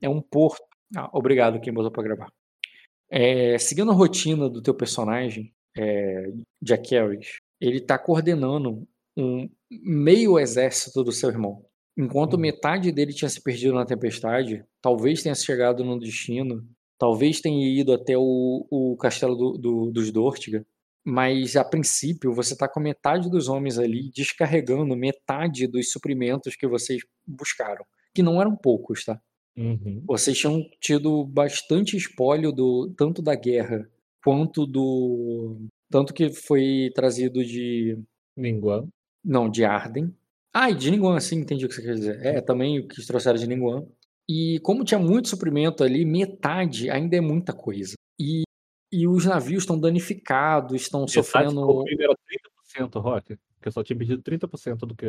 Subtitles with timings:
[0.00, 0.62] é um porto.
[0.96, 2.28] Ah, obrigado quem botou pra gravar.
[3.10, 10.38] É, seguindo a rotina do teu personagem, é, Jack Harris, ele tá coordenando um meio
[10.38, 11.64] exército do seu irmão.
[11.98, 12.40] Enquanto Uhum.
[12.40, 16.66] metade dele tinha se perdido na tempestade, talvez tenha chegado no destino,
[16.98, 20.64] talvez tenha ido até o, o castelo do- do- dos Dortiga,
[21.04, 26.66] mas a princípio você tá com metade dos homens ali descarregando metade dos suprimentos que
[26.66, 29.18] vocês buscaram, que não eram poucos, tá?
[29.56, 30.02] Uhum.
[30.06, 33.88] Vocês tinham tido bastante espólio do tanto da guerra
[34.22, 35.56] quanto do
[35.90, 37.98] tanto que foi trazido de
[38.36, 38.88] Ninguém.
[39.24, 40.14] não, de Arden.
[40.52, 42.24] Ah, e de Ningguang, sim, entendi o que você quer dizer.
[42.24, 43.86] É, também o que trouxeram de Ningguang.
[44.28, 47.94] E como tinha muito suprimento ali, metade ainda é muita coisa.
[48.18, 48.42] E,
[48.90, 52.14] e os navios estão danificados, estão Metade sofrendo comigo era
[52.80, 53.36] 30%, Rock.
[53.60, 55.06] Que eu só tinha pedido 30% do que.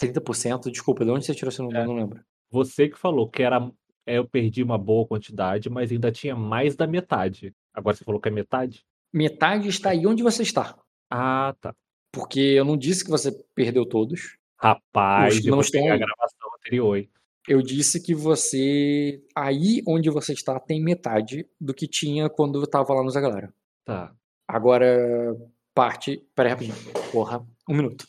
[0.00, 0.70] 30%.
[0.70, 1.80] Desculpa, de onde você tirou esse número?
[1.80, 1.86] É.
[1.86, 2.20] Não lembro.
[2.50, 3.70] Você que falou que era.
[4.06, 7.54] É, eu perdi uma boa quantidade, mas ainda tinha mais da metade.
[7.72, 8.84] Agora você falou que é metade?
[9.12, 10.76] Metade está aí onde você está.
[11.10, 11.74] Ah, tá.
[12.12, 14.36] Porque eu não disse que você perdeu todos.
[14.58, 17.10] Rapaz, Os não estão pegar a gravação anterior, hein?
[17.48, 19.20] Eu disse que você.
[19.34, 23.52] Aí onde você está tem metade do que tinha quando eu tava lá no Zagalara.
[23.84, 24.14] Tá.
[24.46, 25.36] Agora,
[25.74, 26.24] parte.
[26.34, 26.76] Pera aí, rapidinho.
[27.10, 28.06] Porra, um minuto.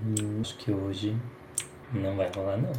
[0.00, 1.14] Hum, acho que hoje
[1.92, 2.72] não vai rolar, não.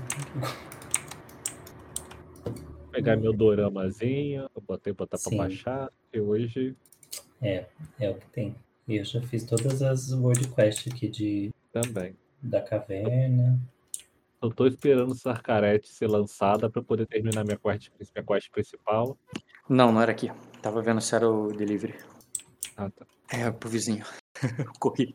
[2.95, 5.35] Vou pegar meu doramazinho, eu botei botar pra Sim.
[5.38, 6.77] baixar, e hoje
[7.41, 7.65] É,
[7.99, 8.55] é o que tem.
[8.88, 12.16] E eu já fiz todas as World Quest aqui de, também.
[12.41, 13.59] da caverna.
[14.41, 19.17] Eu tô esperando Sarcarete ser lançada pra poder terminar minha quest, minha quest principal.
[19.67, 20.31] Não, não era aqui.
[20.61, 21.95] Tava vendo se era o delivery.
[22.77, 23.05] Ah, tá.
[23.29, 24.05] É, pro vizinho.
[24.79, 25.13] Corri.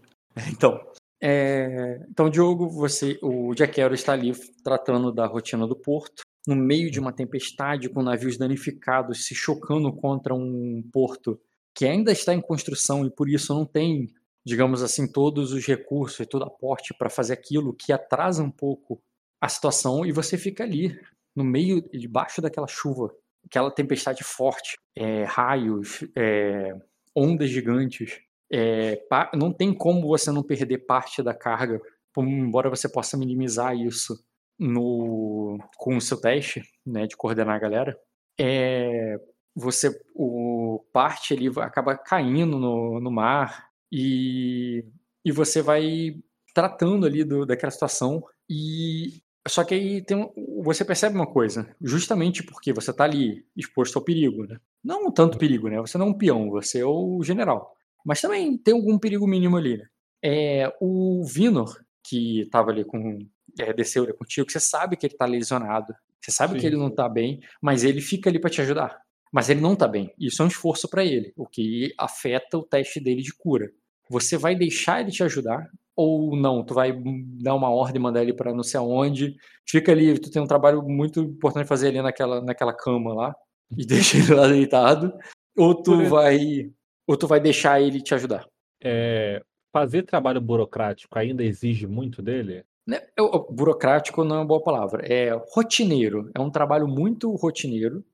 [0.50, 0.78] Então.
[1.18, 6.56] é, Então, Diogo, você, o Jack Arrow está ali tratando da rotina do porto, no
[6.56, 11.38] meio de uma tempestade, com navios danificados se chocando contra um porto
[11.74, 14.08] que ainda está em construção e por isso não tem,
[14.44, 19.00] digamos assim, todos os recursos e todo aporte para fazer aquilo que atrasa um pouco
[19.40, 20.98] a situação e você fica ali,
[21.34, 23.14] no meio, debaixo daquela chuva,
[23.44, 26.74] aquela tempestade forte, é, raios, é,
[27.14, 28.20] ondas gigantes.
[28.52, 29.00] É,
[29.34, 31.80] não tem como você não perder parte da carga,
[32.18, 34.18] embora você possa minimizar isso
[34.60, 37.98] no, com o seu teste né, de coordenar a galera.
[38.38, 39.16] É,
[39.54, 44.84] você o parte vai- acaba caindo no, no mar e,
[45.24, 46.14] e você vai
[46.54, 50.30] tratando ali do, daquela situação e só que aí tem
[50.62, 54.58] você percebe uma coisa, justamente porque você tá ali exposto ao perigo, né?
[54.84, 55.78] Não tanto perigo, né?
[55.80, 57.74] Você não é um peão, você é o general.
[58.04, 59.86] Mas também tem algum perigo mínimo ali, né?
[60.22, 63.18] É, o Vinor, que tava ali com.
[63.60, 65.94] É, desceu ali contigo, que você sabe que ele tá lesionado.
[66.20, 69.00] Você sabe que Sim, ele não tá bem, mas ele fica ali para te ajudar.
[69.32, 70.12] Mas ele não tá bem.
[70.18, 73.70] Isso é um esforço para ele, o que afeta o teste dele de cura.
[74.08, 76.64] Você vai deixar ele te ajudar ou não?
[76.64, 76.92] Tu vai
[77.40, 79.36] dar uma ordem, mandar ele para não sei aonde.
[79.64, 83.36] Fica ali, tu tem um trabalho muito importante fazer ali naquela, naquela cama lá
[83.78, 85.12] e deixa ele lá deitado.
[85.56, 86.70] Ou tu vai
[87.06, 88.46] ou tu vai deixar ele te ajudar.
[88.82, 89.42] É,
[89.72, 92.64] fazer trabalho burocrático ainda exige muito dele?
[92.86, 95.04] Né, eu- burocrático não é uma boa palavra.
[95.06, 96.30] É rotineiro.
[96.34, 98.04] É um trabalho muito rotineiro.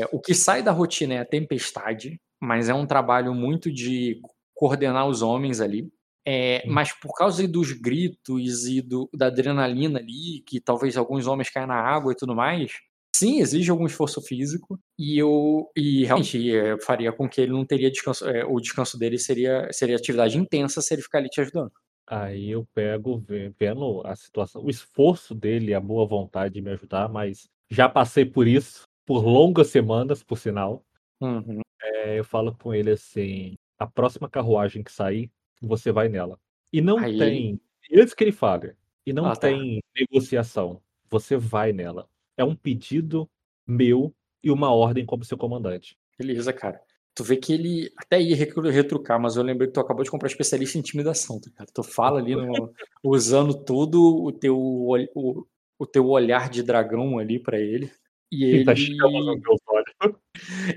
[0.00, 4.20] É, o que sai da rotina é a tempestade, mas é um trabalho muito de
[4.54, 5.88] coordenar os homens ali.
[6.28, 11.50] É, mas por causa dos gritos e do- da adrenalina ali, que talvez alguns homens
[11.50, 12.72] caem na água e tudo mais,
[13.14, 14.78] sim, exige algum esforço físico.
[14.98, 18.28] E eu e realmente é, faria com que ele não teria descanso.
[18.28, 21.70] é, o descanso dele seria, seria atividade intensa se ele ficar ali te ajudando.
[22.06, 26.70] Aí eu pego, ve- vendo a situação, o esforço dele, a boa vontade de me
[26.70, 30.84] ajudar, mas já passei por isso, por longas semanas, por sinal.
[31.20, 31.60] Uhum.
[31.82, 35.30] É, eu falo com ele assim: a próxima carruagem que sair,
[35.60, 36.38] você vai nela.
[36.72, 37.60] E não Aí- tem.
[37.92, 38.74] Antes que ele fale,
[39.04, 39.48] e não Ah, tá.
[39.48, 40.80] tem negociação.
[41.08, 42.08] Você vai nela.
[42.36, 43.28] É um pedido
[43.66, 45.96] meu e uma ordem como seu comandante.
[46.18, 46.80] Beleza, cara.
[47.16, 50.28] Tu vê que ele até ia retrucar, mas eu lembrei que tu acabou de comprar
[50.28, 51.72] especialista em intimidação, tá ligado?
[51.72, 52.42] Tu fala ali no-
[53.02, 55.46] usando todo o teu, o,
[55.78, 57.90] o teu olhar de dragão ali pra ele.
[58.30, 59.40] E tá ele, olhos.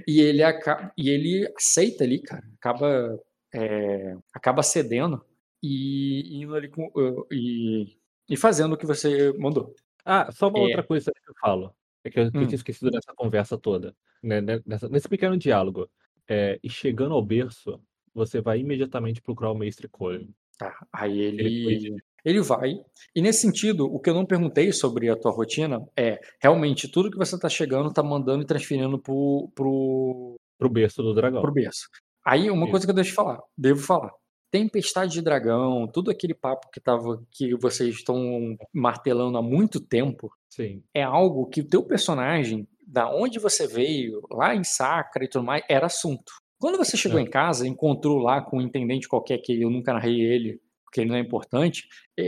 [0.08, 2.44] e ele, aca- e ele aceita ali, cara.
[2.58, 3.20] Acaba,
[3.54, 5.22] é, acaba cedendo
[5.62, 7.98] e indo ali com, uh, e,
[8.30, 9.74] e fazendo o que você mandou.
[10.06, 10.62] Ah, só uma É.
[10.62, 11.74] outra coisa que eu falo.
[12.04, 12.32] É que eu, Hum.
[12.32, 13.94] tinha esquecido dessa conversa toda.
[14.24, 15.90] né, né, nessa- nesse pequeno diálogo.
[16.30, 17.82] É, e chegando ao berço,
[18.14, 20.30] você vai imediatamente procurar o mestre Colin.
[20.58, 20.76] Tá.
[20.94, 21.96] Aí Ele ele.
[22.26, 22.76] Ele vai.
[23.16, 27.10] E nesse sentido, o que eu não perguntei sobre a tua rotina é realmente tudo
[27.10, 31.42] que você está chegando, está mandando e transferindo pro, pro, Pro berço do dragão.
[31.42, 31.88] pro berço.
[32.26, 32.72] Aí, uma Isso.
[32.72, 34.12] coisa que eu deixo de falar, devo falar.
[34.52, 40.30] Tempestade de dragão, tudo aquele papo que tava que vocês estão martelando há muito tempo,
[40.50, 40.84] Sim.
[40.94, 45.46] é algo que o teu personagem, da onde você veio, lá em Sacra e tudo
[45.46, 46.32] mais, era assunto.
[46.60, 47.22] Quando você chegou É.
[47.22, 51.10] em casa, encontrou lá com um intendente qualquer que eu nunca narrei ele, porque ele
[51.12, 51.88] não é importante,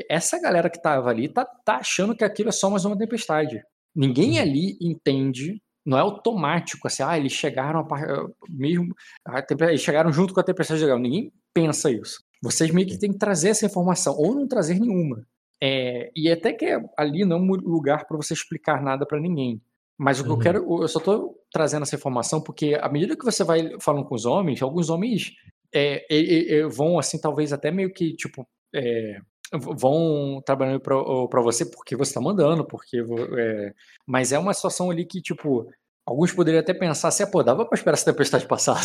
[0.10, 3.62] essa galera que tava ali tá, tá achando que aquilo é só mais uma tempestade.
[3.96, 4.42] Ninguém Uhum.
[4.42, 8.94] ali entende, não é automático, assim, ah, eles chegaram a par- mesmo,
[9.26, 11.02] a eles chegaram junto com a tempestade de dragão.
[11.02, 12.24] Ninguém pensa isso.
[12.42, 15.26] Vocês meio que têm que trazer essa informação, ou não trazer nenhuma.
[15.64, 16.66] É, e até que
[16.98, 19.60] ali não é um lugar para você explicar nada para ninguém.
[20.04, 20.40] Mas o que eu Uhum.
[20.40, 24.16] quero, eu só tô trazendo essa informação porque à medida que você vai falando com
[24.16, 25.32] os homens, alguns homens
[25.72, 29.20] é, e- e vão assim, talvez até meio que tipo é,
[29.54, 32.98] vão trabalhando para você porque você tá mandando, porque
[33.38, 33.74] é,
[34.08, 35.70] mas é uma situação ali que tipo
[36.04, 38.82] alguns poderiam até pensar assim, ah, pô, dava para esperar essa tempestade passar.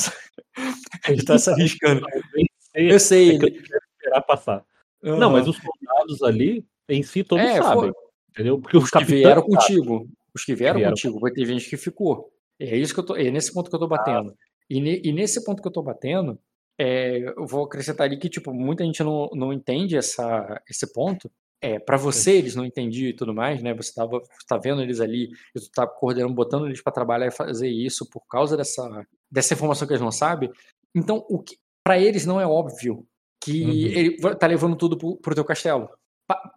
[1.09, 2.05] Ele tá se arriscando.
[2.75, 3.57] Eu sei, É eu ele...
[3.97, 4.63] esperar passar.
[5.03, 7.91] Não, mas os soldados ali, em si, todos É, sabem.
[7.91, 7.93] foi-
[8.29, 8.61] Entendeu?
[8.61, 10.07] Porque os os que capitães vieram contigo.
[10.37, 12.31] Os que vieram vieram contigo, vai ter gente que ficou.
[12.61, 14.35] É isso que eu tô, é nesse ponto que eu tô batendo.
[14.69, 16.39] E, ne- e nesse ponto que eu tô batendo,
[16.79, 21.31] é, eu vou acrescentar ali que tipo muita gente não, não entende essa, esse ponto.
[21.63, 23.73] É, para você eles não entendiam e tudo mais, né?
[23.75, 27.31] Você tava tá vendo eles ali, e tu tá coordenando, botando eles para trabalhar e
[27.31, 30.51] fazer isso por causa dessa dessa informação que eles não sabem.
[30.95, 33.07] Então, o que para eles não é óbvio
[33.43, 33.71] que Uhum.
[33.71, 35.89] ele tá levando tudo pro, pro teu castelo.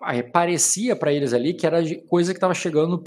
[0.07, 2.98] É, parecia para eles ali que era coisa que estava chegando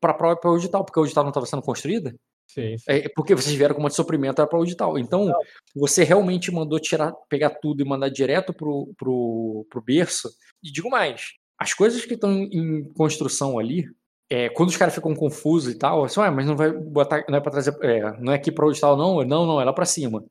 [0.00, 2.14] para própria audital, porque a audital não estava sendo construída.
[2.48, 2.84] Sim, sim.
[2.86, 4.98] É, porque vocês vieram com uma de suprimento era para audital.
[4.98, 5.32] Então,
[5.74, 10.30] você realmente mandou tirar, pegar tudo e mandar direto pro, pro, pro berço.
[10.62, 13.86] E digo mais, as coisas que estão em construção ali,
[14.28, 17.36] é, quando os caras ficam confusos e tal, assim, "Ué, mas não vai botar, não
[17.36, 19.84] é para trazer, é, não é aqui para audital não, não, não, é lá para
[19.84, 20.24] cima.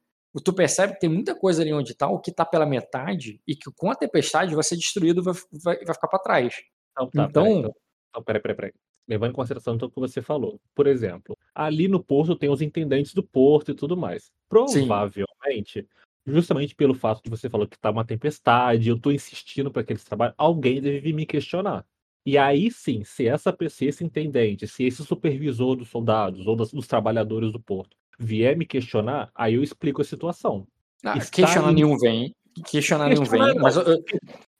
[0.43, 3.69] Tu percebe que tem muita coisa ali onde tal que tá pela metade e que
[3.75, 5.33] com a tempestade vai ser destruído, vai,
[5.63, 6.55] vai, vai ficar para trás.
[6.93, 7.75] Então, tá, Então- peraí, então,
[8.09, 8.73] então, peraí, peraí, peraí.
[9.07, 10.59] Levando em consideração então, o que você falou.
[10.73, 14.31] Por exemplo, ali no porto tem os intendentes do porto e tudo mais.
[14.47, 15.87] Provavelmente,
[16.25, 19.91] justamente pelo fato de você falar que tá uma tempestade, eu tô insistindo para que
[19.93, 21.85] eles trabalhem, alguém deve vir me questionar.
[22.25, 26.71] E aí sim, se essa se esse intendente, se esse supervisor dos soldados ou das-
[26.71, 30.67] dos trabalhadores do porto vier me questionar, aí eu explico a situação.
[31.03, 32.33] Ah, questionar nenhum vem.
[32.69, 33.55] Questionar nenhum Questionar vem.
[33.55, 33.61] não.
[33.63, 34.03] Mas eu- eu-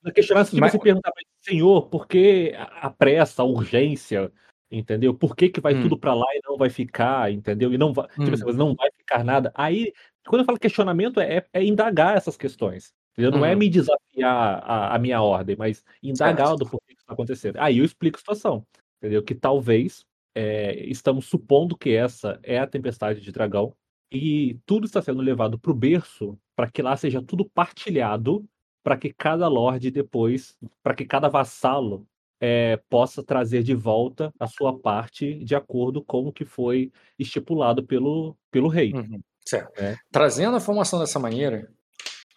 [0.04, 1.12] Vai questionar se Mas- você perguntar,
[1.42, 4.32] senhor, por que a pressa, a urgência,
[4.72, 5.14] entendeu?
[5.14, 5.84] Por que, que vai Hum.
[5.84, 7.72] tudo pra lá e não vai ficar, entendeu?
[7.72, 8.34] E não vai, tipo Hum.
[8.34, 9.52] assim, não vai ficar nada.
[9.54, 9.94] Aí,
[10.26, 12.92] quando eu falo questionamento, é, é indagar essas questões.
[13.14, 13.30] Entendeu?
[13.32, 13.60] Não é Uhum.
[13.60, 17.58] me desafiar a, a minha ordem, mas indagar do porquê que está acontecendo.
[17.60, 18.66] Aí eu explico a situação,
[18.98, 19.22] entendeu?
[19.22, 20.04] Que talvez
[20.36, 23.74] é, estamos supondo que essa é a tempestade de dragão
[24.12, 28.46] e tudo está sendo levado para o berço para que lá seja tudo partilhado
[28.84, 32.08] para que cada lorde depois, para que cada vassalo
[32.40, 37.84] é, possa trazer de volta a sua parte de acordo com o que foi estipulado
[37.84, 38.92] pelo, pelo rei.
[38.94, 39.80] Uhum, certo.
[39.80, 39.96] É.
[40.12, 41.72] Trazendo a formação dessa maneira,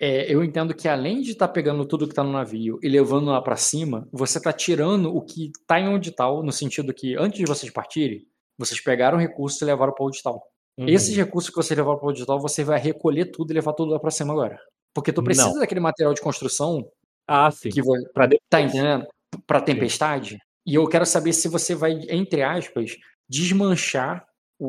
[0.01, 3.31] é, eu entendo que além de estar pegando tudo que está no navio e levando
[3.31, 7.39] lá para cima, você está tirando o que está em audital, no sentido que antes
[7.39, 8.27] de vocês partirem,
[8.59, 10.43] vocês pegaram recursos e levaram para o audital.
[10.77, 10.89] Uhum.
[10.89, 13.93] Esses recursos que você levaram para o audital, você vai recolher tudo e levar tudo
[13.93, 14.59] lá para cima agora.
[14.93, 15.59] Porque tu precisa Não.
[15.61, 16.87] daquele material de construção
[17.27, 17.69] Ah, sim.
[17.69, 17.81] que
[18.13, 18.49] Para depois.
[18.49, 19.07] Tá entendendo?
[19.47, 20.39] Pra tempestade.
[20.67, 22.97] E eu quero saber se você vai, entre aspas,
[23.29, 24.27] desmanchar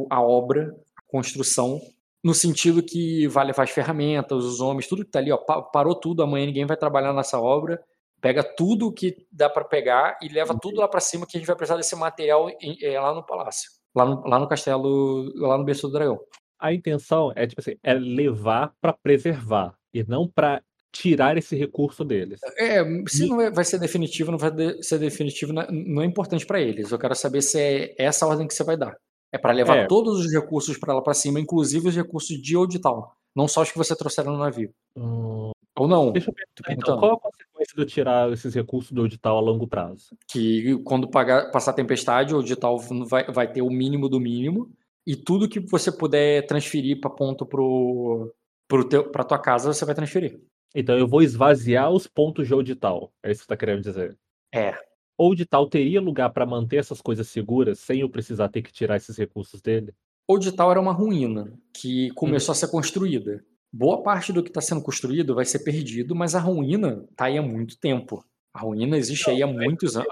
[0.10, 1.80] a obra, a construção,
[2.26, 5.62] no sentido que vai levar as ferramentas, os homens, tudo que tá ali, ó, pa-
[5.62, 7.80] parou tudo, amanhã ninguém vai trabalhar nessa obra,
[8.20, 11.46] pega tudo que dá pra pegar e leva tudo lá pra cima que a gente
[11.48, 15.56] vai precisar desse material em- é, lá no palácio, lá no, lá no castelo, lá
[15.58, 16.20] no berço do dragão.
[16.60, 22.04] A intenção é tipo assim, é levar para preservar e não para tirar esse recurso
[22.06, 22.40] deles.
[22.58, 24.50] É, se E- não é- vai ser definitivo, não vai
[24.82, 25.62] ser definitivo, não
[26.02, 26.92] é- é importante pra eles.
[26.92, 28.96] Eu quero saber se é essa ordem que você vai dar.
[29.36, 29.86] É pra levar É.
[29.88, 33.72] todos os recursos pra lá pra cima, inclusive os recursos de audital, não só os
[33.72, 34.72] que você trouxeram no navio.
[34.96, 37.00] Hum, Ou não, deixa eu perguntar então, perguntando.
[37.00, 40.16] qual a consequência de eu tirar esses recursos do edital a longo prazo?
[40.32, 44.72] Que quando pagar, passar a tempestade, o audital vai, vai ter o mínimo do mínimo
[45.06, 48.34] e tudo que você puder transferir pra ponto pro,
[48.70, 50.40] pro teu, pra tua casa, você vai transferir.
[50.74, 53.12] Então eu vou esvaziar os pontos de audital.
[53.22, 54.18] É isso que você está querendo dizer?
[54.54, 54.74] É.
[55.18, 58.98] O audital teria lugar para manter essas coisas seguras sem eu precisar ter que tirar
[58.98, 59.94] esses recursos dele?
[60.28, 63.44] Audital era uma ruína que começou a ser construída.
[63.72, 67.38] Boa parte do que está sendo construído vai ser perdido, mas a ruína está aí
[67.38, 68.26] há muito tempo.
[68.54, 70.08] A ruína existe aí há muitos anos.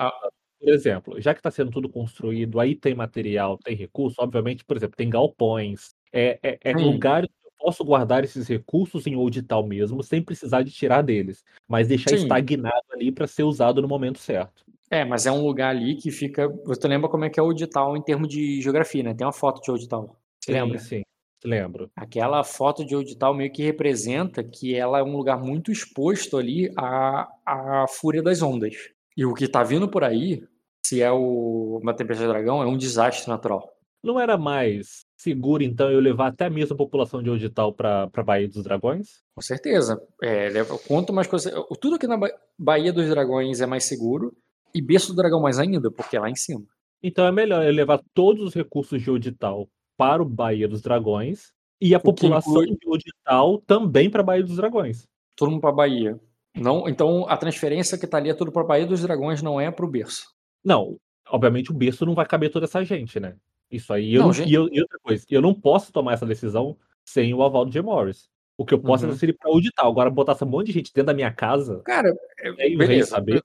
[0.59, 4.77] Por exemplo, já que está sendo tudo construído, aí tem material, tem recurso, obviamente, por
[4.77, 9.41] exemplo, tem galpões, é, é, é lugares que eu posso guardar esses recursos em Old
[9.43, 12.23] Town mesmo, sem precisar de tirar deles, mas deixar Sim.
[12.23, 14.63] estagnado ali para ser usado no momento certo.
[14.93, 16.47] É, mas é um lugar ali que fica.
[16.65, 19.13] Você lembra como é que é Old Town em termos de geografia, né?
[19.13, 20.05] Tem uma foto de Old Town.
[20.39, 20.79] Você sim, lembra?
[20.79, 21.01] Sim,
[21.43, 21.91] lembro.
[21.95, 26.37] Aquela foto de Old Town meio que representa que ela é um lugar muito exposto
[26.37, 28.75] ali à, à fúria das ondas.
[29.17, 30.43] E o que tá vindo por aí
[30.85, 33.73] se é o, uma tempestade de dragão, é um desastre natural.
[34.03, 38.23] Não era mais seguro, então, eu levar até mesmo a população de Odital para a
[38.23, 39.23] Baía dos Dragões?
[39.33, 40.01] Com certeza.
[40.21, 41.49] É, leva, quanto mais coisa.
[41.79, 42.19] Tudo aqui na
[42.59, 44.35] Baía dos Dragões é mais seguro,
[44.73, 46.65] e Berço do Dragão mais ainda, porque é lá em cima.
[47.01, 51.53] Então é melhor eu levar todos os recursos de Odital para o Baía dos Dragões
[51.79, 52.77] e a população inclui...
[52.77, 55.07] de Odital também para a Baía dos Dragões.
[55.35, 56.19] Todo mundo para a Baía.
[56.55, 59.59] Não, então a transferência que está ali é tudo para a Baía dos Dragões, não
[59.59, 60.27] é para o berço.
[60.63, 63.35] Não, obviamente o berço não vai caber toda essa gente, né?
[63.69, 64.13] Isso aí.
[64.13, 64.49] Eu não, não gente...
[64.49, 67.71] e, eu, e, outra coisa, eu não posso tomar essa decisão sem o aval do
[67.71, 68.29] Jay Morris.
[68.55, 69.09] O que eu posso uhum.
[69.09, 69.85] é transferir para auditar.
[69.85, 71.81] Agora, botar esse monte de gente dentro da minha casa.
[71.83, 73.09] Cara, é, beleza.
[73.09, 73.41] Saber.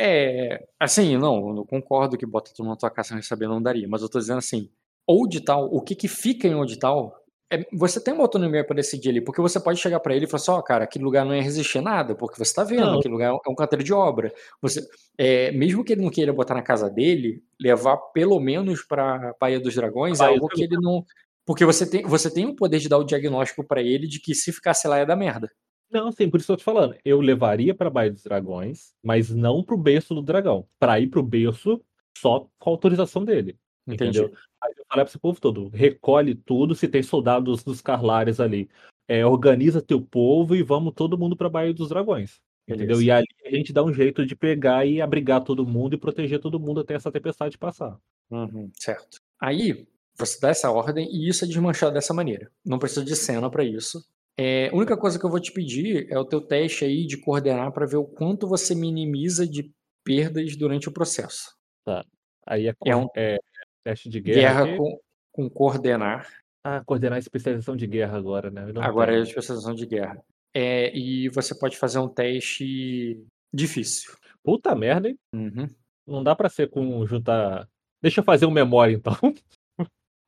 [0.00, 3.86] É, assim, não, eu concordo que bota tudo na tua casa sem receber não daria,
[3.88, 4.68] mas eu tô dizendo assim,
[5.08, 7.22] audital, o que que fica em audital
[7.52, 10.28] é, você tem uma autonomia para decidir ali, porque você pode chegar para ele e
[10.28, 12.86] falar assim, ó, oh, cara, aquele lugar não ia resistir nada, porque você está vendo,
[12.86, 12.98] não.
[12.98, 14.32] aquele lugar é um canteiro de obra.
[14.62, 14.80] Você,
[15.18, 19.60] é, mesmo que ele não queira botar na casa dele, levar pelo menos para Baía
[19.60, 21.04] dos Dragões é algo que ele não,
[21.44, 24.34] porque você tem, você tem o poder de dar o diagnóstico para ele de que
[24.34, 25.52] se ficasse lá ia dar merda.
[25.92, 26.96] Não, sim, por isso eu tô te falando.
[27.04, 30.66] Eu levaria para Baía dos Dragões, mas não pro berço do dragão.
[30.78, 31.80] Para ir pro berço
[32.16, 33.58] só com a autorização dele.
[33.86, 34.18] Entendi.
[34.18, 34.38] Entendeu?
[34.62, 38.70] Aí eu falei para esse povo todo: recolhe tudo, se tem soldados dos Carlares ali,
[39.06, 42.40] é, organiza teu povo e vamos todo mundo para Baía dos Dragões.
[42.66, 43.02] Entendeu?
[43.02, 46.38] E ali a gente dá um jeito de pegar e abrigar todo mundo e proteger
[46.38, 47.98] todo mundo até essa tempestade passar.
[48.30, 49.18] Uhum, certo.
[49.38, 52.50] Aí você dá essa ordem e isso é desmanchado dessa maneira.
[52.64, 54.02] Não precisa de cena para isso.
[54.38, 57.18] É, a única coisa que eu vou te pedir é o teu teste aí de
[57.18, 59.70] coordenar para ver o quanto você minimiza de
[60.04, 61.54] perdas durante o processo.
[61.84, 62.04] Tá.
[62.46, 63.38] Aí é, é, um, é
[63.84, 64.64] Teste de guerra.
[64.64, 65.00] Guerra com,
[65.32, 66.28] com coordenar.
[66.64, 68.72] Ah, coordenar especialização de guerra agora, né?
[68.80, 70.22] Agora é especialização de guerra.
[70.54, 73.20] É, e você pode fazer um teste
[73.52, 74.14] difícil.
[74.44, 75.18] Puta merda, hein?
[75.34, 75.68] Uhum.
[76.06, 77.68] Não dá pra ser com juntar.
[78.00, 79.14] Deixa eu fazer um memória, então.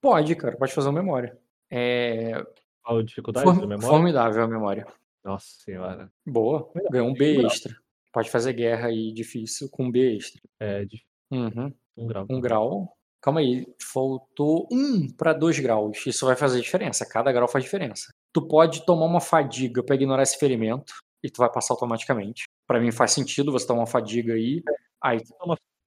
[0.01, 1.39] Pode, cara, pode fazer um memória.
[1.71, 2.45] É...
[2.85, 3.61] Qual dificuldade Form...
[3.61, 3.89] memória?
[3.89, 4.87] Formidável a memória.
[5.25, 6.13] Nossa senhora.
[6.27, 6.71] Boa.
[6.91, 7.75] Ganhou um B extra.
[8.13, 10.41] Pode fazer guerra aí difícil com B extra.
[10.61, 11.07] É, difícil.
[11.31, 11.73] Uhum.
[11.97, 12.27] Um grau.
[12.29, 12.97] Um grau.
[13.21, 16.07] Calma aí, faltou um para dois graus.
[16.07, 17.09] Isso vai fazer diferença.
[17.09, 18.13] Cada grau faz diferença.
[18.35, 22.45] Tu pode tomar uma fadiga para ignorar esse ferimento e tu vai passar automaticamente.
[22.67, 24.63] Para mim faz sentido você tomar uma fadiga aí.
[25.03, 25.21] Aí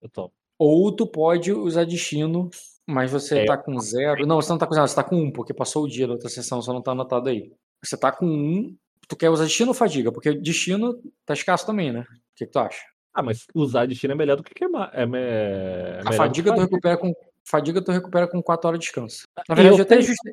[0.02, 0.32] eu tomo.
[0.58, 2.50] Ou tu pode usar destino,
[2.88, 3.44] mas você é.
[3.44, 4.26] tá com zero.
[4.26, 6.14] Não, você não tá com zero, você tá com um, porque passou o dia da
[6.14, 7.52] outra sessão, só não tá anotado aí.
[7.84, 8.74] Você tá com um.
[9.06, 10.10] Tu quer usar destino ou fadiga?
[10.10, 12.00] Porque destino tá escasso também, né?
[12.00, 12.04] O
[12.34, 12.80] que, que tu acha?
[13.12, 14.90] Ah, mas usar destino é melhor do que queimar.
[14.94, 17.14] É, é a fadiga tu recupera com
[17.44, 19.24] fadiga tu recupera com 4 horas de descanso.
[19.46, 20.32] Na verdade, eu, eu até ajustei,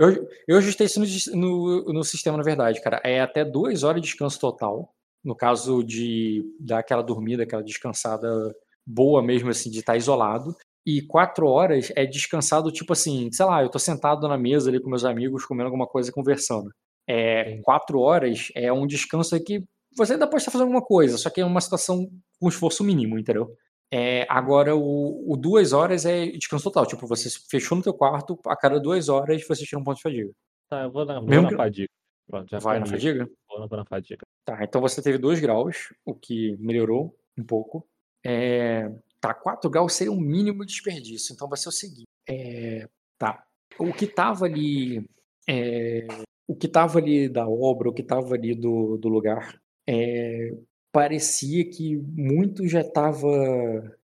[0.00, 3.00] eu, eu ajustei isso no, no, no, sistema, na verdade, cara.
[3.04, 4.92] É até 2 horas de descanso total.
[5.22, 10.56] No caso de dar aquela dormida, aquela descansada boa mesmo, assim, de estar tá isolado.
[10.86, 14.80] E 4 horas é descansado, tipo assim, sei lá, eu tô sentado na mesa ali
[14.80, 16.70] com meus amigos, comendo alguma coisa conversando.
[17.08, 19.64] É, 4 horas é um descanso que
[19.96, 22.08] você ainda pode estar fazendo alguma coisa, só que é uma situação
[22.40, 23.54] com esforço mínimo, entendeu?
[23.92, 26.84] É, agora, o, o, duas horas é descanso total.
[26.84, 30.02] Tipo, você fechou no teu quarto, a cada duas horas você tira um ponto de
[30.02, 30.32] fadiga.
[30.68, 31.88] Tá, eu vou na, vou na fadiga.
[32.26, 33.28] Pronto, Vai na fadiga?
[33.48, 34.22] Vou na, fadiga.
[34.44, 37.86] Tá, então você teve dois graus, o que melhorou um pouco.
[38.26, 38.90] É,
[39.28, 41.32] tá, quatro graus seria um mínimo desperdício.
[41.32, 42.04] Então vai ser o seguinte.
[42.28, 42.88] É,
[43.18, 43.44] tá,
[43.78, 45.08] o que tava ali...
[45.48, 46.06] É,
[46.46, 50.54] o que tava ali da obra, o que tava ali do, do lugar, é,
[50.92, 53.28] parecia que muito já estava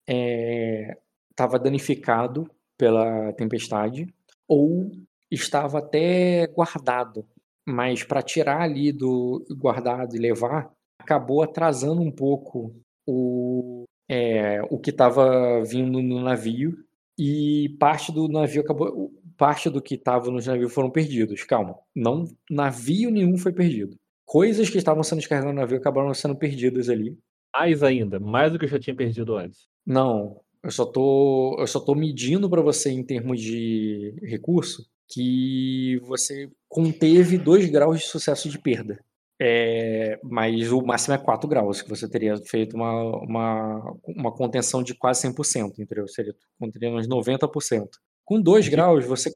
[0.08, 0.98] é,
[1.36, 4.14] tava danificado pela tempestade
[4.48, 4.92] ou
[5.30, 7.26] estava até guardado,
[7.66, 13.77] mas para tirar ali do guardado e levar acabou atrasando um pouco o
[14.10, 16.78] é, o que estava vindo no navio
[17.18, 21.44] e parte do navio acabou parte do que estava no navio foram perdidos.
[21.44, 23.98] Calma, não navio nenhum foi perdido
[24.28, 27.18] coisas que estavam sendo descarregadas no navio acabaram sendo perdidas ali.
[27.56, 29.68] Mais ainda, mais do que eu já tinha perdido antes.
[29.86, 35.98] Não, eu só tô, eu só tô medindo para você em termos de recurso que
[36.04, 39.00] você conteve dois graus de sucesso de perda.
[39.40, 44.82] É, mas o máximo é 4 graus, que você teria feito uma, uma, uma contenção
[44.82, 46.08] de quase 100%, entendeu?
[46.08, 47.88] Seria conteria uns 90%.
[48.26, 49.32] Com 2 graus, você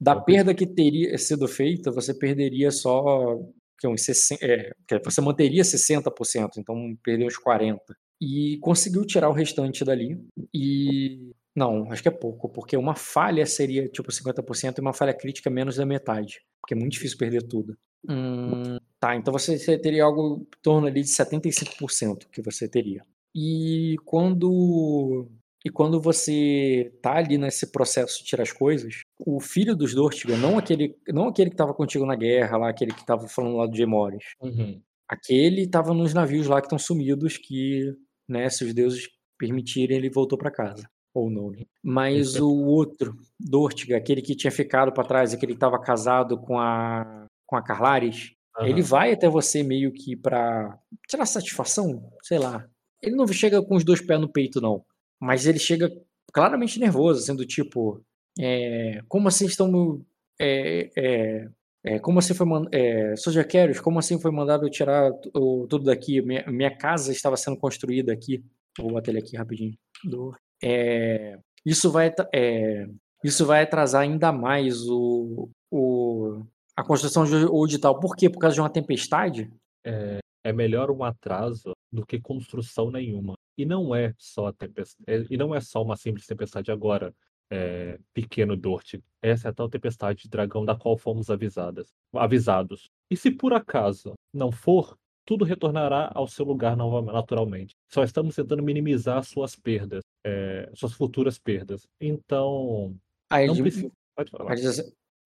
[0.00, 3.38] da perda que teria sido feita, você perderia só
[3.78, 7.80] que uns 60, é, você manteria 60%, então perdeu uns 40.
[8.20, 10.18] E conseguiu tirar o restante dali.
[10.52, 15.14] E não, acho que é pouco, porque uma falha seria tipo 50% e uma falha
[15.14, 17.76] crítica menos da metade, porque é muito difícil perder tudo.
[18.08, 23.04] Hum, tá, então você, você teria algo em torno ali de 75% que você teria.
[23.34, 25.28] E quando
[25.64, 30.36] e quando você tá ali nesse processo de tirar as coisas, o filho dos Dortiga,
[30.36, 33.66] não aquele, não aquele que tava contigo na guerra lá, aquele que tava falando lá
[33.66, 33.88] do.
[33.88, 34.24] Morris.
[34.42, 34.82] Uhum.
[35.08, 37.94] Aquele tava nos navios lá que estão sumidos, que,
[38.28, 39.08] né, se os deuses
[39.38, 40.86] permitirem, ele voltou para casa.
[41.14, 41.62] Ou não, né?
[41.82, 46.58] Mas o outro, Dortiga, aquele que tinha ficado para trás, aquele que tava casado com
[46.58, 48.66] a, com a Carlares, uhum.
[48.66, 50.76] ele vai até você meio que pra
[51.08, 52.66] tirar satisfação, sei lá.
[53.00, 54.84] Ele não chega com os dois pés no peito, não
[55.24, 55.90] mas ele chega
[56.32, 58.04] claramente nervoso, sendo tipo,
[58.38, 60.04] é, como assim estão
[60.38, 61.48] é, é,
[61.82, 66.20] é, como assim foi é, Soja Carriers, como assim foi mandado tirar o, tudo daqui?
[66.20, 68.44] Minha, minha, casa estava sendo construída aqui.
[68.78, 69.74] Vou bater ele aqui rapidinho.
[70.04, 72.86] Do, é, isso vai é,
[73.22, 76.42] isso vai atrasar ainda mais o, o
[76.74, 78.00] a construção de, tal.
[78.00, 78.30] Por quê?
[78.30, 79.52] Por causa de uma tempestade?
[79.84, 83.34] É, é melhor um atraso do que construção nenhuma.
[83.56, 87.14] E não é só tempestade, é, e não é só uma simples tempestade agora,
[87.50, 88.94] é, pequeno Dort.
[89.22, 92.88] Essa é a tal tempestade de dragão da qual fomos avisadas, avisados.
[93.10, 97.74] E se por acaso não for, tudo retornará ao seu lugar naturalmente.
[97.90, 101.86] Só estamos tentando minimizar suas perdas, é, suas futuras perdas.
[102.00, 102.96] Então,
[103.30, 103.90] Aí não precisa.
[104.16, 104.54] Pode falar.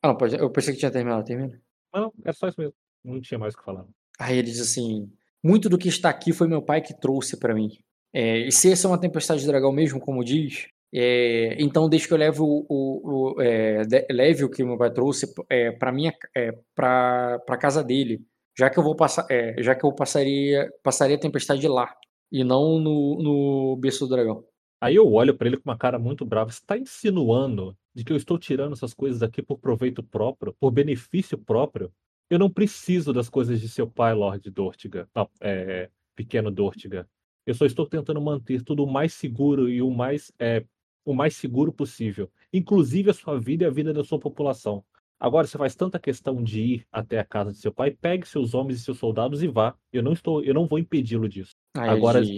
[0.03, 0.37] Ah, não, pode...
[0.37, 1.61] Eu pensei que tinha terminado, termina.
[1.93, 2.75] Mas não, é só isso mesmo.
[3.05, 3.87] Não tinha mais o que falar.
[4.19, 5.11] Aí ele diz assim:
[5.43, 7.79] muito do que está aqui foi meu pai que trouxe para mim.
[8.13, 12.09] É, e se essa é uma tempestade de dragão mesmo, como diz, é, então deixa
[12.09, 15.93] que eu leve o, o, o é, leve o que meu pai trouxe é, para
[15.93, 18.25] minha é, para casa dele,
[18.59, 21.95] já que eu vou passar, é, já que eu passaria passaria a tempestade lá
[22.33, 24.45] e não no, no berço do dragão.
[24.81, 26.51] Aí eu olho para ele com uma cara muito brava.
[26.51, 30.71] Você está insinuando de que eu estou tirando essas coisas aqui por proveito próprio, por
[30.71, 31.93] benefício próprio?
[32.31, 35.09] Eu não preciso das coisas de seu pai, Lord Dortiga,
[35.41, 37.09] é, pequeno Dortiga.
[37.45, 40.63] Eu só estou tentando manter tudo o mais seguro e o mais, é,
[41.05, 44.85] o mais seguro possível, inclusive a sua vida e a vida da sua população.
[45.19, 48.55] Agora você faz tanta questão de ir até a casa de seu pai, pegue seus
[48.55, 49.75] homens e seus soldados e vá.
[49.93, 51.57] Eu não estou, eu não vou impedi-lo disso.
[51.75, 52.29] Aí agora as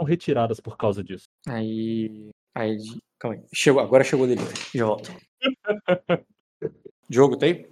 [0.00, 1.28] serão retiradas por causa disso.
[1.46, 2.76] Aí, aí,
[3.18, 3.42] calma aí.
[3.52, 4.40] Chegou, agora chegou dele.
[4.74, 5.10] Já volto.
[7.08, 7.68] Jogo, tá aí?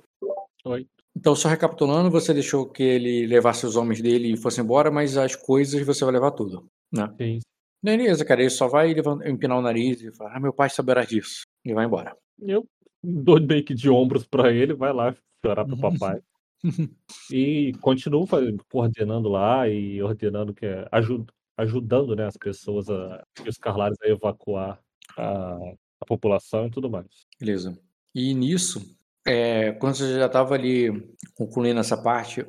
[0.64, 0.86] Oi.
[1.16, 5.16] Então, só recapitulando, você deixou que ele levasse os homens dele e fosse embora, mas
[5.16, 7.12] as coisas você vai levar tudo, né?
[7.20, 7.40] Sim.
[7.82, 8.92] Beleza, cara, ele só vai
[9.24, 11.42] empinar o nariz e falar, ah, meu pai saberá disso.
[11.64, 12.16] E vai embora.
[12.40, 12.64] Eu
[13.02, 15.14] dou meio que de ombros para ele, vai lá
[15.44, 16.20] chorar pro papai.
[17.32, 21.26] e continuo fazendo, coordenando lá e ordenando que é, ajud,
[21.58, 24.80] ajudando né, as pessoas a, os carlares a evacuar
[25.16, 25.58] a,
[26.00, 27.06] a população e tudo mais.
[27.38, 27.76] Beleza.
[28.14, 30.88] E nisso, é, quando você já estava ali
[31.34, 32.46] concluindo essa parte,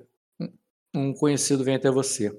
[0.96, 2.32] um conhecido vem até você.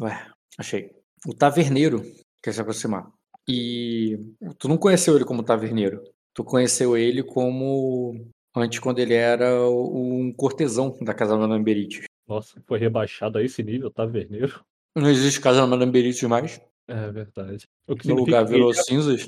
[0.00, 0.26] Ué,
[0.58, 0.90] achei.
[1.26, 2.02] O taverneiro
[2.42, 3.10] quer se aproximar.
[3.48, 4.18] E
[4.58, 6.02] tu não conheceu ele como taverneiro.
[6.32, 12.04] Tu conheceu ele como antes quando ele era um cortesão da casa da Lamberite.
[12.26, 14.64] Nossa, foi rebaixado a esse nível, taverneiro.
[14.94, 16.60] Não existe casa da Lamberite mais.
[16.86, 17.66] É verdade.
[17.86, 19.26] O que no lugar virou é cinzas.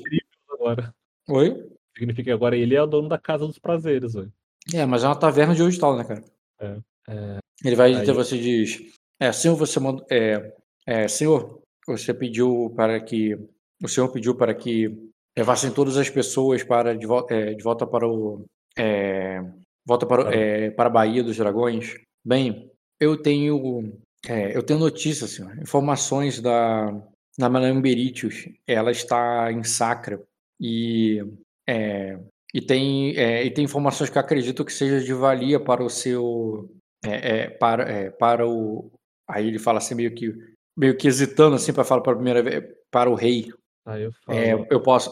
[0.49, 0.93] Agora.
[1.27, 1.69] Oi?
[1.97, 4.31] Significa que agora ele é o dono da casa dos prazeres, velho.
[4.73, 6.23] É, mas é uma taverna de hoje tal, né, cara?
[6.59, 6.77] É,
[7.09, 7.37] é...
[7.63, 8.05] Ele vai Aí...
[8.11, 10.05] você diz: É, senhor, você mandou.
[10.09, 10.53] É,
[10.85, 13.37] é, senhor, você pediu para que.
[13.81, 17.85] O senhor pediu para que levassem todas as pessoas para de, volta, é, de volta
[17.85, 18.45] para o.
[18.77, 19.43] É,
[19.85, 21.95] volta para, é, para a Bahia dos Dragões.
[22.25, 23.93] Bem, eu tenho.
[24.27, 25.57] É, eu tenho notícias, senhor.
[25.59, 26.91] Informações da.
[27.39, 28.49] Da Madame Beritius.
[28.65, 30.19] Ela está em Sacra.
[30.59, 31.23] E
[31.67, 32.17] é,
[32.53, 35.89] e tem, é, e tem informações que eu acredito que seja de valia para o
[35.89, 36.69] seu.
[37.05, 38.91] É, é, para, é, para o.
[39.29, 40.33] Aí ele fala assim, meio que,
[40.75, 43.51] meio que hesitando assim para falar para a primeira vez, para o rei.
[43.85, 44.67] Eu, falo...
[44.71, 45.11] eu posso.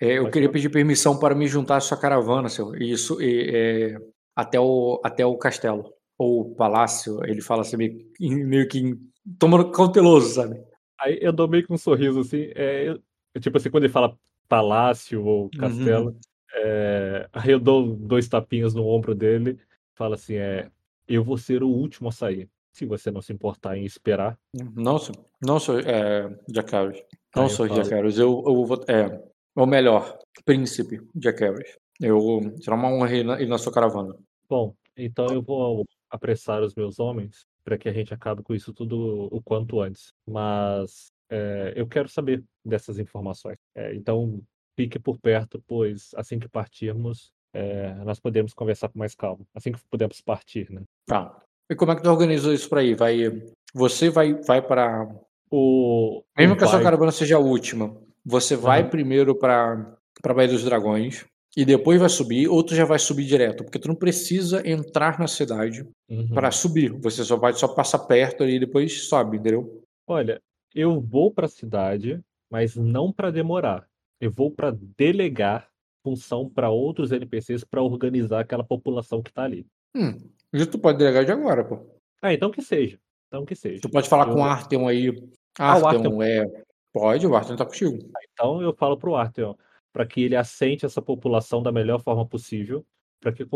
[0.00, 2.80] Eu queria pedir permissão para me juntar à sua caravana, senhor.
[2.80, 3.98] Isso, e,
[4.36, 5.92] até, o, até o castelo.
[6.18, 7.24] Ou palácio.
[7.24, 8.98] Ele fala assim, meio, meio que
[9.38, 10.62] tomando cauteloso, sabe?
[10.98, 12.50] Aí eu dou meio que um sorriso assim.
[12.54, 12.96] É,
[13.40, 14.16] tipo assim, quando ele fala
[14.48, 16.20] palácio ou castelo, uhum.
[16.58, 19.58] É, aí eu dou dois tapinhas no ombro dele,
[19.94, 20.70] falo assim, é,
[21.06, 22.48] eu vou ser o último a sair.
[22.72, 24.38] Se você não se importar em esperar.
[24.74, 27.02] Não, sou, não sou é, Jack Harris.
[27.34, 28.18] Não Aí sou Harris.
[28.18, 28.84] Eu, eu vou.
[28.86, 29.22] É,
[29.54, 31.78] ou melhor, príncipe Jack Harris.
[31.98, 34.14] Eu será uma honra ir na, ir na sua caravana.
[34.46, 38.72] Bom, então eu vou apressar os meus homens para que a gente acabe com isso
[38.72, 40.12] tudo o quanto antes.
[40.28, 43.58] Mas é, eu quero saber dessas informações.
[43.74, 44.40] É, então
[44.76, 49.44] fique por perto, pois assim que partirmos, é, nós podemos conversar com mais calma.
[49.54, 50.82] Assim que pudermos partir, né?
[51.06, 51.42] Tá.
[51.68, 52.94] E como é que tu organizou isso pra ir?
[52.94, 53.42] Vai,
[53.74, 55.08] você vai, vai para
[55.50, 58.90] O, Mesmo que a sua caravana seja a última, você vai Aham.
[58.90, 61.26] primeiro para para Baía dos Dragões
[61.56, 65.18] e depois vai subir, ou tu já vai subir direto, porque tu não precisa entrar
[65.18, 66.28] na cidade Uhum.
[66.28, 66.92] para subir.
[67.00, 69.82] Você só vai só passar perto ali e depois sobe, entendeu?
[70.06, 70.40] Olha,
[70.74, 73.86] eu vou para a cidade, mas não para demorar.
[74.20, 75.68] Eu vou para delegar
[76.04, 79.66] função para outros NPCs para organizar aquela população que está ali.
[79.94, 80.14] Hum,
[80.52, 81.78] isso tu pode delegar de agora, pô.
[82.22, 82.98] Ah, então que seja.
[83.28, 83.80] Então que seja.
[83.80, 85.28] Tu pode falar Eu- com o Artem aí.
[85.58, 86.44] Ah, o Artem, é.
[86.92, 87.98] Pode, o Artem tá contigo.
[88.32, 89.56] Então eu falo pro Arthur
[89.96, 92.84] para que ele assente essa população da melhor forma possível,
[93.18, 93.46] para que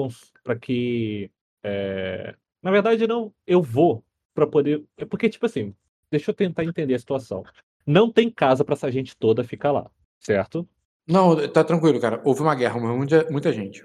[0.42, 1.30] para que
[1.62, 4.02] é, na verdade não, eu vou
[4.34, 5.74] para poder, é porque tipo assim,
[6.10, 7.42] deixa eu tentar entender a situação.
[7.86, 10.66] Não tem casa para essa gente toda ficar lá, certo?
[11.06, 12.22] Não, tá tranquilo, cara.
[12.24, 13.84] Houve uma guerra, morreu muita, muita gente.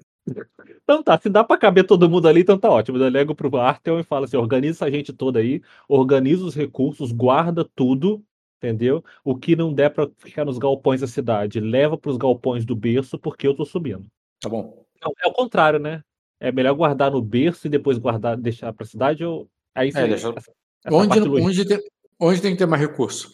[0.81, 2.97] Então tá, se dá pra caber todo mundo ali, então tá ótimo.
[2.97, 7.11] Eu delego pro Artel e falo assim: organiza essa gente toda aí, organiza os recursos,
[7.11, 8.23] guarda tudo,
[8.65, 9.04] entendeu?
[9.23, 13.17] O que não der pra ficar nos galpões da cidade, leva pros galpões do berço,
[13.19, 14.06] porque eu tô subindo.
[14.41, 14.84] Tá bom.
[15.04, 16.01] Não, é o contrário, né?
[16.39, 19.47] É melhor guardar no berço e depois guardar, deixar pra cidade ou.
[19.73, 20.51] Aí você- deixa- essa-
[20.86, 21.80] essa Onde, onde, tem,
[22.19, 23.30] onde tem que ter mais recurso?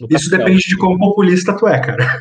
[0.00, 0.44] no Isso castelo.
[0.44, 2.18] depende de quão populista tu é, cara.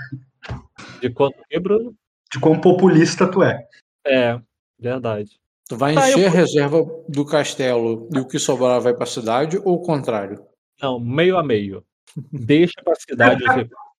[1.02, 1.96] De quanto que, Bruno?
[2.32, 3.66] De quão populista tu é.
[4.06, 4.40] É,
[4.80, 5.40] verdade.
[5.68, 8.94] Tu vai Tá, eu encher a vou- reserva do castelo e o que sobrar vai
[8.94, 10.44] pra cidade ou o contrário?
[10.82, 11.84] Não, meio a meio.
[12.32, 13.92] Deixa pra cidade os recursos.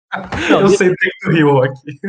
[0.50, 2.00] Não, eu deixa- sei que tu riu aqui.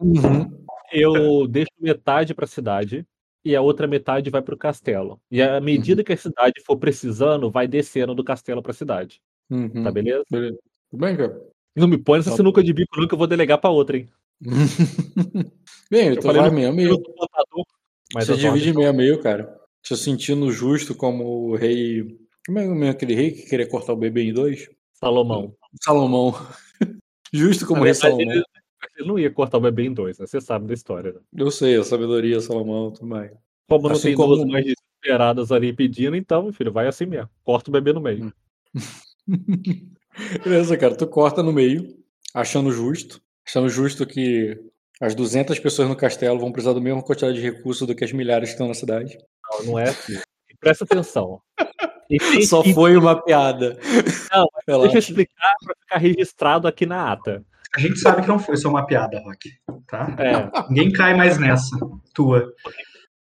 [0.00, 0.64] Uhum.
[0.92, 3.06] eu deixo metade para a cidade
[3.44, 5.20] e a outra metade vai para o castelo.
[5.30, 9.20] E à medida que a cidade for precisando, vai descendo do castelo para a cidade.
[9.50, 9.82] Uhum.
[9.84, 10.24] Tá beleza?
[10.30, 10.58] Beleza.
[10.90, 11.40] Tudo bem, cara?
[11.76, 13.96] Não me põe nessa Tá sinuca de bico, não, que eu vou delegar para outra,
[13.96, 14.08] hein?
[15.90, 17.00] Bem, Eu tu falei no- meio a Eu meio.
[17.02, 17.64] contador,
[18.12, 19.54] mas Você divide meio a meio, cara.
[19.82, 22.18] Se sentindo justo como o rei.
[22.46, 24.68] Como é aquele rei que queria cortar o bebê em dois?
[25.04, 25.54] Salomão.
[25.82, 26.34] Salomão.
[27.32, 28.20] Justo como rei Salomão.
[28.22, 28.42] ele,
[28.96, 30.26] ele não ia cortar o bebê em dois, né?
[30.26, 31.12] Você sabe da história.
[31.12, 31.20] Né?
[31.36, 33.30] Eu sei, a sabedoria, Salomão, tudo mais.
[33.68, 37.28] Como não Assim tem como- duas mães desesperadas ali pedindo, então, filho, vai assim mesmo.
[37.42, 38.32] Corta o bebê no meio.
[40.42, 40.96] Beleza, cara.
[40.96, 41.86] Tu corta no meio,
[42.32, 43.20] achando justo.
[43.46, 44.58] Achando justo que
[45.02, 48.12] as 200 pessoas no castelo vão precisar do mesmo quantidade de recursos do que as
[48.12, 49.18] milhares que estão na cidade.
[49.50, 50.18] Não, não é assim.
[50.60, 51.42] Presta atenção.
[52.48, 53.78] Só foi uma piada.
[54.32, 54.46] Não,
[54.82, 57.44] Deixa eu explicar para ficar registrado aqui na ata.
[57.76, 59.50] A gente sabe que não foi só uma piada, Rock.
[59.88, 60.14] Tá?
[60.18, 61.76] É, Ninguém cai mais nessa.
[62.14, 62.52] Tua.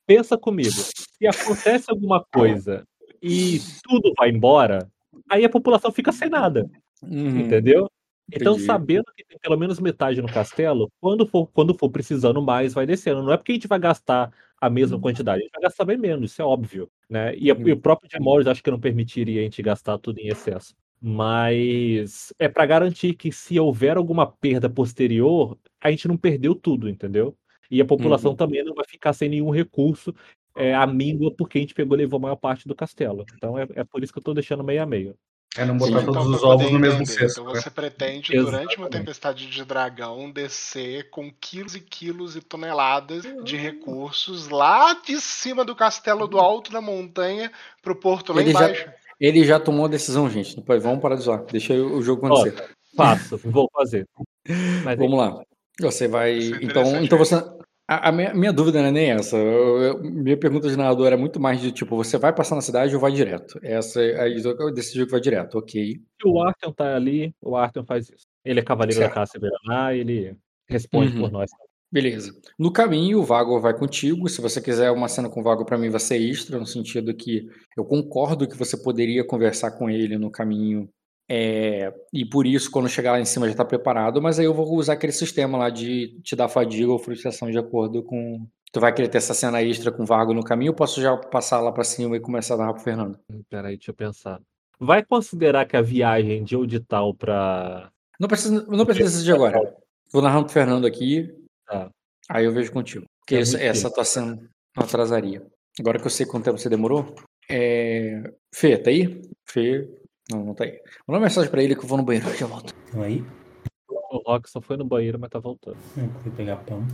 [0.05, 0.69] pensa comigo.
[0.69, 2.83] Se acontece alguma coisa
[3.21, 4.87] e tudo vai embora,
[5.29, 6.69] aí a população fica sem nada,
[7.01, 7.39] Uhum.
[7.39, 7.89] entendeu?
[8.31, 8.65] Então, Entendi.
[8.65, 12.85] sabendo que tem pelo menos metade no castelo, quando for, quando for precisando mais, vai
[12.85, 13.21] descendo.
[13.21, 15.97] Não é porque a gente vai gastar a mesma quantidade, a gente vai gastar bem
[15.97, 16.89] menos, isso é óbvio.
[17.09, 17.35] Né?
[17.35, 17.67] E, a- Uhum.
[17.67, 20.73] e o próprio Demores acho que não permitiria a gente gastar tudo em excesso.
[21.01, 26.87] Mas é para garantir que se houver alguma perda posterior, a gente não perdeu tudo,
[26.89, 27.35] entendeu?
[27.69, 28.37] E a população Uhum.
[28.37, 30.13] também não vai ficar sem nenhum recurso
[30.55, 33.25] é, à míngua porque a gente pegou e levou a maior parte do castelo.
[33.35, 35.15] Então é, é por isso que eu tô deixando meio a meio.
[35.55, 36.05] É não botar Sim.
[36.05, 37.41] todos Então, os ovos no mesmo entender, cesto.
[37.41, 37.61] Então né?
[37.61, 38.91] você pretende, durante uma Exatamente.
[38.91, 43.61] tempestade de dragão, descer com quilos e quilos e toneladas de Uhum.
[43.61, 47.51] recursos lá de cima do castelo do alto da montanha
[47.83, 48.89] pro porto lá Ele já- embaixo.
[49.19, 50.55] Ele já tomou a decisão, gente.
[50.55, 51.43] Depois vamos parar de zoar.
[51.51, 52.69] Deixa o jogo acontecer.
[52.97, 54.07] Faço, vou fazer.
[54.83, 55.39] Mas Vamos lá.
[55.79, 56.31] Você vai.
[56.33, 57.35] É Então, então você.
[57.95, 59.37] A, a minha, minha dúvida não é nem essa.
[59.37, 62.61] Eu- eu- minha pergunta de narrador era muito mais de tipo, você vai passar na
[62.61, 63.59] cidade ou vai direto?
[63.61, 65.95] Essa aí eu decidi que vai direto, ok.
[66.21, 68.25] Se o Arthur tá ali, o Arthur faz isso.
[68.43, 69.09] Ele é cavaleiro Certo.
[69.11, 70.35] da caça Veraná, ele
[70.69, 71.21] responde Uhum.
[71.21, 71.49] por nós.
[71.91, 72.31] Beleza.
[72.57, 74.27] No caminho, o Vago vai contigo.
[74.27, 77.13] Se você quiser uma cena com o Vago, pra mim vai ser extra, no sentido
[77.13, 80.89] que eu concordo que você poderia conversar com ele no caminho.
[81.29, 84.21] É, e por isso, quando chegar lá em cima, já tá preparado.
[84.21, 87.57] Mas aí eu vou usar aquele sistema lá de te dar fadiga ou frustração de
[87.57, 88.45] acordo com.
[88.71, 91.61] Tu vai querer ter essa cena extra com Vago no caminho, ou posso já passar
[91.61, 93.19] lá pra cima e começar a narrar pro Fernando?
[93.29, 94.41] Hum, Peraí, deixa eu pensar.
[94.79, 97.89] Vai considerar que a viagem de Audital pra.
[98.19, 99.75] Não precisa, não precisa decidir agora.
[100.11, 101.31] Vou narrando pro Fernando aqui.
[101.65, 101.89] Tá.
[102.29, 103.05] Aí eu vejo contigo.
[103.19, 104.35] Porque É essa, muito essa tua cena
[104.75, 105.45] não atrasaria.
[105.79, 107.15] Agora que eu sei quanto tempo você demorou,
[107.49, 108.21] É...
[108.53, 109.21] Fê, tá aí?
[109.47, 109.87] Fê.
[110.31, 110.79] Não, não tá aí.
[111.07, 112.73] Manda uma mensagem pra ele que eu vou no banheiro, já volto.
[112.85, 113.23] Estão aí?
[113.89, 115.77] O Rock só foi no banheiro, mas tá voltando.
[115.97, 116.85] Eu fui pegar pão.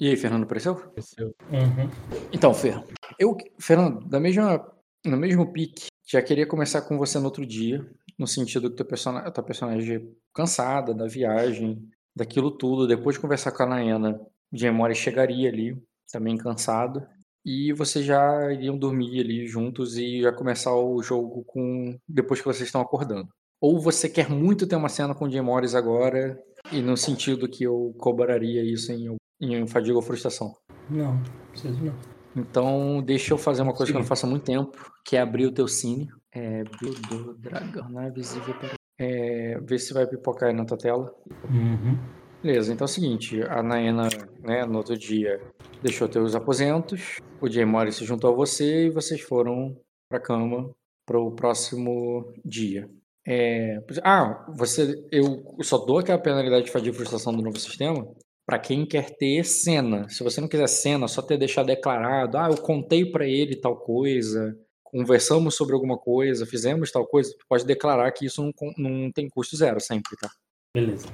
[0.00, 0.72] E aí, Fernando, apareceu?
[0.72, 1.34] Apareceu.
[1.50, 1.90] Uhum.
[2.32, 2.82] Então, Fer,
[3.18, 4.64] eu, Fernando, da mesma,
[5.04, 7.84] no mesmo pique, já queria começar com você no outro dia,
[8.16, 13.20] no sentido que teu personagem, tua personagem é cansada da viagem, daquilo tudo, depois de
[13.20, 14.18] conversar com a Naena,
[14.52, 15.76] o Gemori chegaria ali,
[16.10, 17.06] também cansado,
[17.44, 22.46] e vocês já iriam dormir ali juntos e já começar o jogo com depois que
[22.46, 23.28] vocês estão acordando.
[23.60, 26.38] Ou você quer muito ter uma cena com o Jim Morris agora,
[26.72, 30.54] e no sentido que eu cobraria isso em, em fadiga ou frustração.
[30.88, 31.20] Não,
[31.50, 31.94] preciso não.
[32.36, 35.20] Então, deixa eu fazer uma coisa que eu não faço há muito tempo, que é
[35.20, 36.08] abrir o teu cine.
[36.32, 38.74] É, do dragão, não é visível para...
[39.00, 41.12] É, ver se vai pipocar aí na tua tela.
[41.50, 41.98] Uhum.
[42.42, 44.08] Beleza, então é o seguinte, a Naena,
[44.40, 45.40] né, no outro dia,
[45.82, 49.76] deixou teus aposentos, o Jay Morris se juntou a você e vocês foram
[50.08, 50.70] pra cama
[51.04, 52.88] pro próximo dia.
[53.26, 58.06] É, ah, você, eu só dou aquela penalidade de fadiga e frustração do novo sistema
[58.46, 60.08] para quem quer ter cena.
[60.08, 63.76] Se você não quiser cena, só ter deixado declarado, ah, eu contei para ele tal
[63.76, 69.12] coisa, conversamos sobre alguma coisa, fizemos tal coisa, tu pode declarar que isso não, não
[69.12, 70.30] tem custo zero sempre, tá?
[70.74, 71.08] Beleza.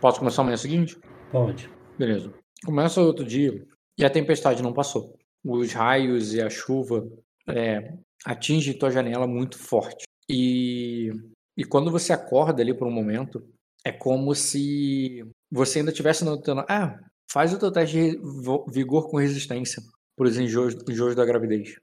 [0.00, 0.98] Posso começar amanhã seguinte?
[1.30, 1.70] Pode.
[1.98, 2.32] Beleza.
[2.64, 3.66] Começa outro dia
[3.98, 5.14] e a tempestade não passou.
[5.44, 7.06] Os raios e a chuva
[7.48, 10.04] é, atingem tua janela muito forte.
[10.28, 11.10] E,
[11.56, 13.42] e quando você acorda ali por um momento,
[13.84, 16.64] é como se você ainda tivesse notando.
[16.68, 16.98] Ah,
[17.30, 18.20] faz o teu teste de
[18.68, 19.82] vigor com resistência
[20.16, 21.76] para os enjoos, enjoos da gravidez.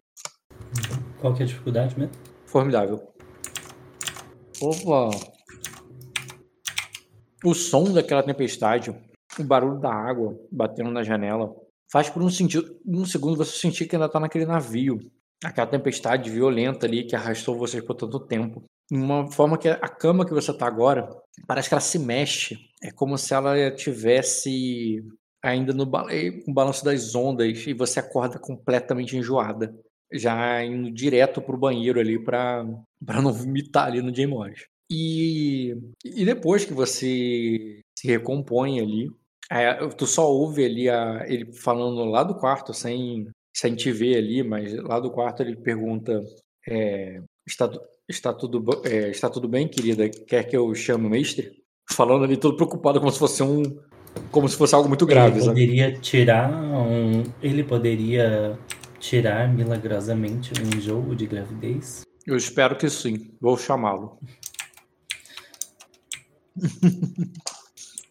[1.20, 2.14] Qual que é a dificuldade mesmo?
[2.46, 3.14] Formidável.
[4.62, 5.37] Opa!
[7.44, 8.90] O som daquela tempestade,
[9.40, 11.54] o barulho da água batendo na janela,
[11.92, 15.00] faz por um, sentido, um segundo você sentir que ainda tá naquele navio.
[15.44, 18.64] Aquela tempestade violenta ali que arrastou vocês por tanto tempo.
[18.90, 21.08] De uma forma que a cama que você tá agora,
[21.46, 22.58] parece que ela se mexe.
[22.82, 25.04] É como se ela tivesse
[25.44, 29.76] ainda no, no balanço das ondas e você acorda completamente enjoada.
[30.12, 32.66] Já indo direto pro banheiro ali para
[33.22, 34.66] não vomitar ali no Jay Morris.
[34.90, 39.10] E, e depois que você se recompõe ali,
[39.52, 44.18] é, tu só ouve ali a, ele falando lá do quarto, sem, sem te ver
[44.18, 46.22] ali, mas lá do quarto ele pergunta:
[46.68, 47.70] é, está,
[48.08, 50.10] está, tudo, é, está tudo bem, querida?
[50.10, 51.52] Quer que eu chame o mestre?
[51.90, 53.64] Falando ali todo preocupado, como se fosse um.
[54.32, 55.38] Como se fosse algo muito grave.
[55.38, 56.00] Ele poderia sabe?
[56.02, 57.24] tirar um.
[57.42, 58.60] Ele poderia
[59.00, 62.02] tirar milagrosamente um jogo de gravidez?
[62.26, 63.32] Eu espero que sim.
[63.40, 64.20] Vou chamá-lo.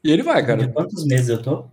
[0.02, 0.66] E ele vai, cara.
[0.66, 1.66] De quantos meses eu tô?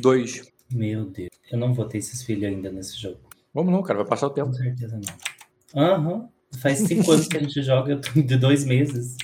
[0.00, 0.42] Dois.
[0.72, 1.30] Meu Deus.
[1.50, 3.20] Eu não vou ter esses filhos ainda nesse jogo.
[3.54, 4.00] Vamos não, cara.
[4.00, 4.48] Vai passar o tempo.
[4.48, 5.82] Com certeza não.
[5.82, 6.14] Aham.
[6.14, 6.28] Uhum.
[6.60, 9.16] Faz cinco anos que a gente joga, eu tô de dois meses.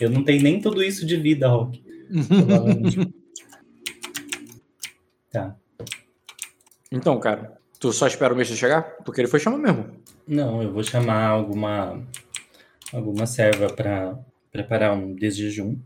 [0.00, 1.82] Eu não tenho nem tudo isso de vida, Rock.
[5.30, 5.56] tá.
[6.90, 8.82] Então, cara, tu só espera o mês chegar?
[9.04, 9.90] Porque ele foi chamar mesmo.
[10.26, 12.02] Não, eu vou chamar alguma
[12.92, 14.18] alguma serva para
[14.52, 15.76] preparar um desjejum,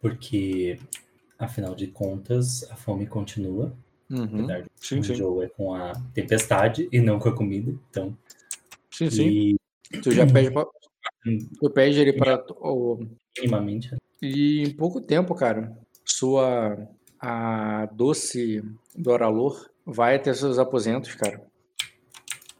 [0.00, 0.78] porque
[1.38, 3.74] afinal de contas a fome continua.
[4.08, 4.46] Uhum.
[4.76, 5.14] Sim, o sim.
[5.14, 8.16] jogo é com a tempestade e não com a comida, então.
[8.90, 9.28] Sim, sim.
[9.28, 9.56] E...
[10.00, 10.66] Tu já pede pra...
[11.60, 12.44] Tu pede ele para
[13.38, 13.94] minimamente.
[14.20, 16.76] E em pouco tempo, cara, sua
[17.18, 18.62] a doce
[18.96, 21.40] Doralor vai até seus aposentos, cara,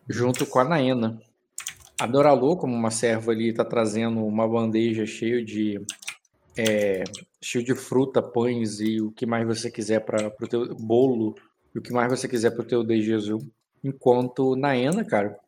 [0.08, 1.20] junto com a Naena.
[2.02, 5.80] A Doralor, como uma serva ali, está trazendo uma bandeja cheia de
[6.58, 7.04] é,
[7.40, 11.36] cheio de fruta, pães e o que mais você quiser para o teu bolo
[11.72, 13.46] e o que mais você quiser para o teu de Jesus.
[13.84, 15.38] Enquanto Naena, cara,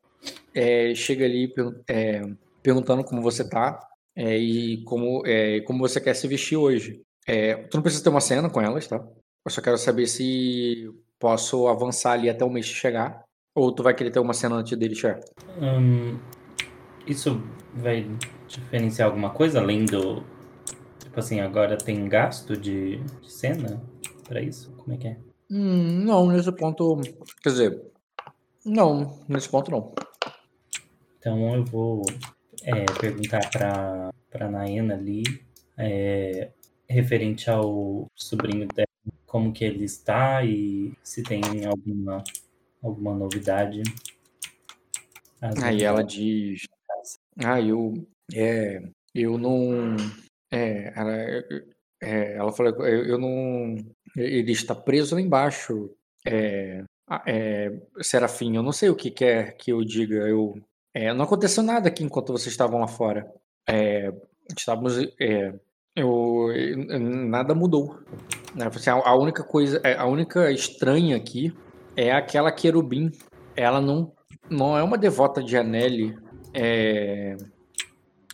[0.54, 1.52] é, chega ali
[1.88, 2.22] é,
[2.62, 7.02] perguntando como você tá é, e como, é, como você quer se vestir hoje.
[7.26, 9.04] É, tu não precisa ter uma cena com elas, tá?
[9.44, 10.88] Eu só quero saber se
[11.18, 13.24] posso avançar ali até o mês chegar.
[13.56, 15.20] Ou tu vai querer ter uma cena antes dele chegar?
[15.60, 16.18] Hum,
[17.06, 17.42] isso
[17.74, 18.08] vai
[18.48, 20.22] diferenciar alguma coisa além do.
[20.98, 23.82] Tipo assim, agora tem gasto de, de cena
[24.26, 24.72] para isso?
[24.72, 25.18] Como é que é?
[25.50, 27.00] Hum, não, nesse ponto.
[27.42, 27.82] Quer dizer.
[28.64, 29.94] Não, nesse ponto não.
[31.18, 32.02] Então eu vou
[32.62, 35.22] é, perguntar para para Naena ali,
[35.78, 36.50] é,
[36.88, 38.88] referente ao sobrinho dela,
[39.26, 42.24] como que ele está e se tem alguma
[42.82, 43.82] alguma novidade.
[45.62, 46.66] Aí ela diz,
[47.42, 47.94] ah, eu,
[48.34, 48.82] é,
[49.14, 49.96] eu não,
[50.50, 51.12] é, ela,
[52.02, 53.76] é, ela falou, eu, eu não,
[54.16, 55.90] ele está preso lá embaixo,
[56.26, 57.70] é, ah, é,
[58.00, 60.26] Serafim, eu não sei o que quer que eu diga.
[60.26, 60.54] Eu,
[60.94, 63.30] é, não aconteceu nada aqui enquanto vocês estavam lá fora.
[63.68, 64.12] É,
[64.56, 65.54] estávamos, é,
[65.94, 66.48] eu,
[67.28, 67.98] nada mudou.
[68.54, 68.66] Né?
[68.66, 71.54] Assim, a, a única coisa, é, a única estranha aqui
[71.96, 73.10] é aquela querubim.
[73.54, 74.12] Ela não,
[74.48, 76.16] não é uma devota de Anelli.
[76.54, 77.36] É,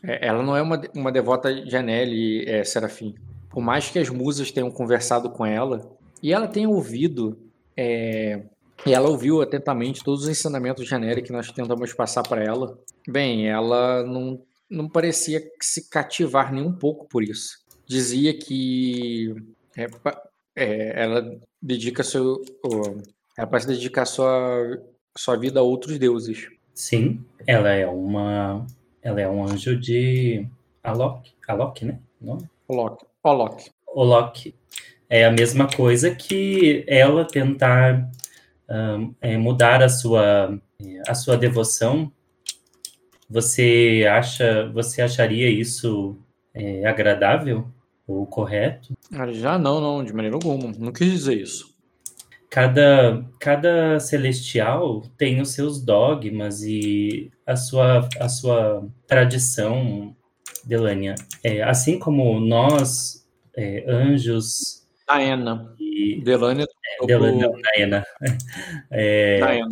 [0.02, 3.14] é, ela não é uma, uma devota de Anelli, é, Serafim.
[3.48, 5.90] Por mais que as musas tenham conversado com ela,
[6.22, 7.38] e ela tenha ouvido,
[7.76, 8.42] é,
[8.86, 12.78] e ela ouviu atentamente todos os ensinamentos de Anelli que nós tentamos passar para ela,
[13.08, 17.58] bem, ela não, não parecia se cativar nem um pouco por isso.
[17.86, 19.34] Dizia que
[19.76, 19.86] é,
[20.54, 22.40] é, ela dedica seu.
[23.36, 24.80] Ela parece dedicar sua,
[25.16, 26.48] sua vida a outros deuses.
[26.74, 28.66] Sim, ela é uma
[29.02, 30.46] ela é um anjo de
[30.82, 31.98] Alok, Alok, né?
[32.20, 32.38] Não?
[32.68, 33.04] Olok.
[33.22, 33.70] Olok.
[33.86, 34.54] Olok.
[35.08, 38.08] É a mesma coisa que ela tentar
[38.68, 40.58] um, é, mudar a sua
[41.06, 42.10] a sua devoção.
[43.28, 46.16] Você acha, você acharia isso
[46.54, 47.66] é, agradável
[48.06, 48.94] ou correto?
[49.32, 50.72] Já não, não, de maneira alguma.
[50.78, 51.69] Não quis dizer isso
[52.50, 60.14] cada, cada celestial tem os seus dogmas e a sua, a sua tradição,
[60.64, 61.14] Delania.
[61.44, 63.24] É, assim como nós,
[63.56, 64.84] é, anjos.
[65.08, 65.72] Naena.
[65.78, 66.66] E, Delania.
[67.00, 68.04] É, Delania, Naena.
[68.90, 69.68] É, Naena.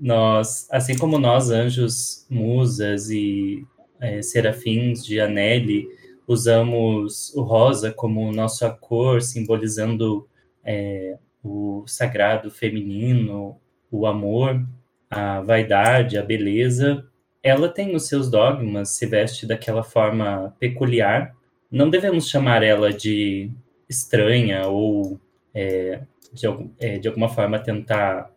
[0.00, 3.64] Nós, assim como nós, anjos, musas e
[4.00, 5.86] é, serafins de Anelli,
[6.26, 10.26] usamos o rosa como nossa cor, simbolizando
[10.64, 13.58] é, o sagrado feminino,
[13.90, 14.64] o amor,
[15.10, 17.04] a vaidade, a beleza,
[17.42, 21.34] ela tem os seus dogmas, se veste daquela forma peculiar.
[21.70, 23.50] Não devemos chamar ela de
[23.88, 25.20] estranha ou
[25.52, 26.02] é,
[26.32, 26.46] de,
[26.78, 28.30] é, de, alguma forma tentar.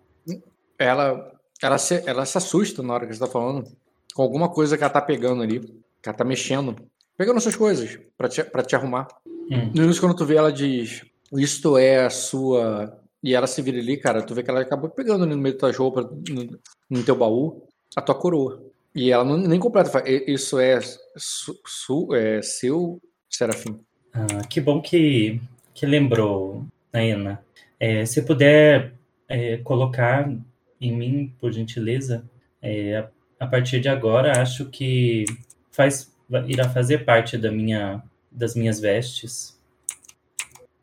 [0.79, 3.65] Ela, ela, se, ela se assusta na hora que você está falando
[4.13, 6.75] com alguma coisa que ela está pegando ali, que ela está mexendo,
[7.17, 9.07] pegando suas coisas para te, te arrumar.
[9.25, 9.71] Hum.
[9.75, 12.99] No início, quando tu vê, ela diz: isto é a sua.
[13.23, 15.55] E ela se vira ali, cara, tu vê que ela acabou pegando ali no meio
[15.55, 16.59] da tua roupa, no,
[16.89, 18.61] no teu baú, a tua coroa.
[18.93, 20.79] E ela não, nem completa, fala, isso é,
[21.17, 23.79] su, su, é seu, Serafim.
[24.13, 25.41] Ah, que bom que,
[25.73, 27.43] que lembrou, Naina.
[27.79, 28.93] É, se puder
[29.27, 30.31] é, colocar
[30.79, 32.23] em mim, por gentileza,
[32.61, 33.09] é, a,
[33.41, 35.25] a, partir de agora, acho que
[35.71, 36.13] faz,
[36.47, 39.54] irá fazer parte da minha, das minhas vestes.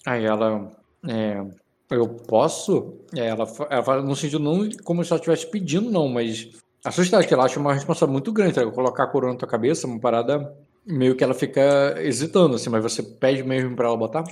[0.07, 0.73] Aí ela
[1.09, 1.45] é,
[1.91, 2.95] eu posso?
[3.15, 6.51] É, ela, ela fala no sentido não como se ela estivesse pedindo, não, mas
[6.85, 8.67] assustada, que ela acha uma responsabilidade muito grande, tá?
[8.71, 10.53] colocar a coroa na tua cabeça, uma parada
[10.85, 14.25] meio que ela fica hesitando, assim, mas você pede mesmo para ela botar?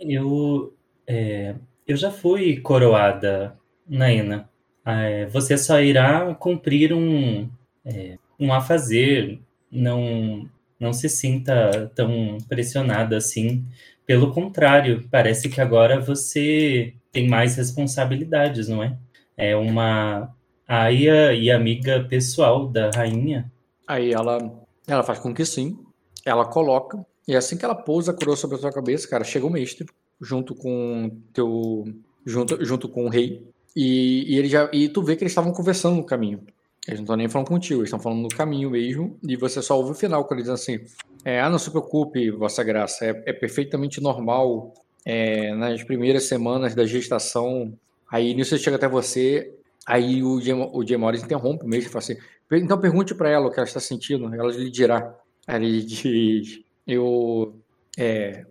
[0.00, 0.72] Eu,
[1.06, 1.54] é,
[1.86, 4.48] eu já fui coroada, Naina.
[4.86, 7.46] É, você só irá cumprir um,
[7.84, 9.38] é, um a fazer,
[9.70, 10.48] não,
[10.80, 13.66] não se sinta tão pressionada assim
[14.08, 18.96] pelo contrário, parece que agora você tem mais responsabilidades, não é?
[19.36, 20.34] É uma
[20.66, 23.52] aia e amiga pessoal da rainha.
[23.86, 24.38] Aí ela,
[24.86, 25.78] ela faz com que sim.
[26.24, 27.04] Ela coloca.
[27.28, 29.86] E assim que ela pousa a coroa sobre a sua cabeça, cara, chega o mestre
[30.18, 31.84] junto com teu
[32.24, 33.46] junto, junto com o rei.
[33.76, 36.40] E, e ele já e tu vê que eles estavam conversando no caminho.
[36.88, 39.18] Eles não estão nem falando contigo, eles estão falando no caminho mesmo.
[39.22, 40.84] E você só ouve o final, quando eles dizem assim:
[41.24, 44.72] é, ah, não se preocupe, Vossa Graça, é, é perfeitamente normal
[45.04, 47.74] é, nas primeiras semanas da gestação.
[48.10, 49.52] Aí nisso chega até você,
[49.86, 50.36] aí o
[50.72, 52.16] o Jim Morris interrompe mesmo fala assim:
[52.50, 55.14] então pergunte para ela o que ela está sentindo, ela lhe dirá.
[55.46, 57.54] Aí ele diz: eu.
[57.98, 58.46] É,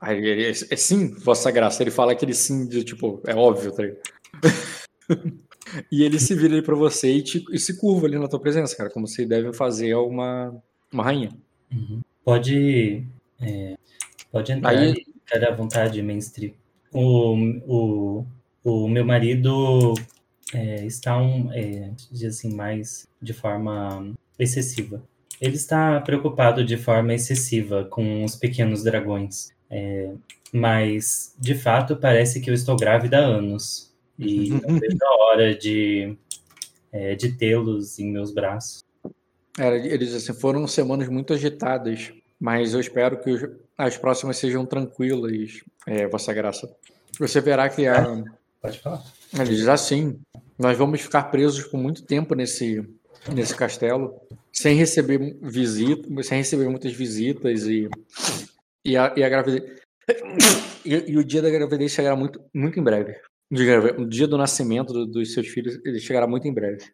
[0.00, 1.82] aí ele, é, é sim, Vossa Graça.
[1.82, 3.82] Ele fala aquele sim, de, tipo, é óbvio, tá
[5.90, 8.40] E ele se vira ali pra você e, te, e, se curva ali na tua
[8.40, 10.54] presença, cara, como se deve fazer uma,
[10.92, 11.30] uma rainha.
[11.72, 12.00] Uhum.
[12.24, 13.04] Pode,
[13.40, 13.76] é,
[14.30, 14.94] pode entrar Aí...
[14.94, 16.54] ficar à vontade, mestre.
[16.92, 17.34] O,
[17.66, 18.26] o,
[18.62, 19.94] o meu marido
[20.52, 21.90] é, está um, é,
[22.26, 25.02] assim, mais de forma excessiva.
[25.40, 29.52] Ele está preocupado de forma excessiva com os pequenos dragões.
[29.68, 30.12] É,
[30.52, 33.92] mas, de fato, parece que eu estou grávida há anos.
[34.18, 36.16] E não vejo a hora de,
[36.92, 38.84] é, de tê-los em meus braços.
[39.58, 43.30] É, eles assim, foram semanas muito agitadas, mas eu espero que
[43.76, 46.72] as próximas sejam tranquilas, é, Vossa Graça.
[47.18, 48.22] Você verá que a.
[48.60, 49.04] Pode falar.
[49.32, 50.18] Ele diz assim:
[50.58, 52.82] nós vamos ficar presos por muito tempo nesse,
[53.32, 54.20] nesse castelo,
[54.52, 57.88] sem receber visitas, sem receber muitas visitas e,
[58.84, 59.62] e, a, e a gravidez.
[60.86, 63.16] E, e, o dia da gravidez chegará muito, muito em breve.
[63.50, 66.84] O dia do nascimento do, dos seus filhos, ele chegará muito em breve.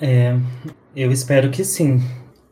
[0.00, 0.34] É,
[0.94, 2.00] eu espero que sim.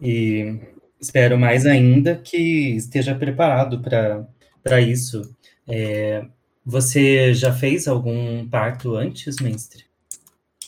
[0.01, 0.59] E
[1.01, 5.35] espero mais ainda que esteja preparado para isso.
[5.67, 6.27] É,
[6.65, 9.85] você já fez algum parto antes, mestre?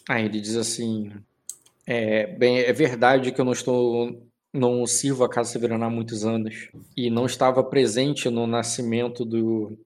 [0.09, 1.13] Ah, ele diz assim:
[1.87, 4.23] é, bem, é verdade que eu não estou,
[4.53, 9.79] não sirvo a Casa Severana há muitos anos e não estava presente no nascimento do,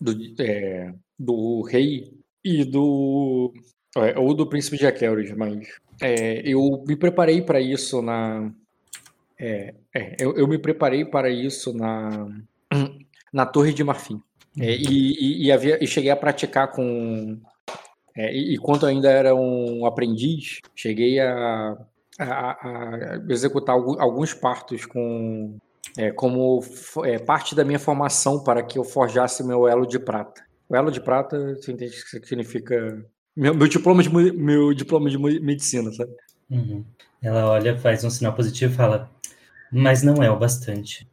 [0.00, 2.12] do, é, do rei
[2.44, 3.52] e do
[3.96, 5.68] é, ou do príncipe de Aqueros, mas
[6.00, 8.52] é, eu me preparei para isso na
[9.38, 12.28] é, é, eu, eu, me preparei para isso na
[13.32, 14.22] na Torre de Marfim.
[14.58, 17.40] É, e, e, e, havia, e cheguei a praticar com
[18.16, 21.76] é, e, quando ainda era um aprendiz, cheguei a,
[22.18, 25.56] a, a executar alguns partos com
[25.96, 26.62] é, como
[27.04, 30.42] é, parte da minha formação para que eu forjasse meu elo de prata.
[30.68, 33.04] O elo de prata, você entende que significa
[33.36, 36.12] meu, meu diploma de meu diploma de medicina, sabe?
[36.50, 36.84] Uhum.
[37.22, 39.10] Ela olha, faz um sinal positivo e fala:
[39.70, 41.08] mas não é o bastante.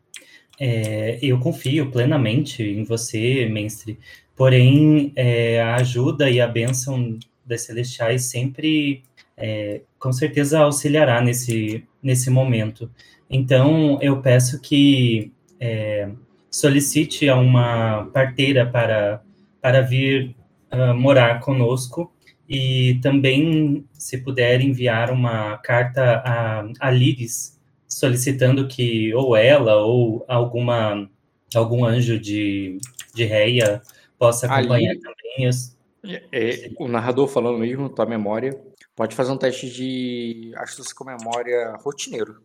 [0.59, 3.99] É, eu confio plenamente em você, mestre,
[4.38, 9.03] Porém, é, a ajuda e a bênção das celestiais sempre,
[9.36, 12.89] é, com certeza, auxiliará nesse, nesse momento.
[13.30, 16.10] Então, eu peço que é,
[16.50, 19.22] solicite a uma parteira para,
[19.62, 20.36] para vir
[20.72, 22.12] uh, morar conosco
[22.50, 30.24] e também, se puder, enviar uma carta a, a Liris, solicitando que ou ela ou
[30.28, 31.10] alguma,
[31.54, 32.78] algum anjo de,
[33.14, 33.82] de Reia
[34.18, 35.48] possa acompanhar Ali, também.
[35.50, 35.76] Os...
[36.32, 38.58] É, o narrador falando mesmo, tua memória,
[38.96, 42.42] pode fazer um teste de astúcia com memória rotineiro.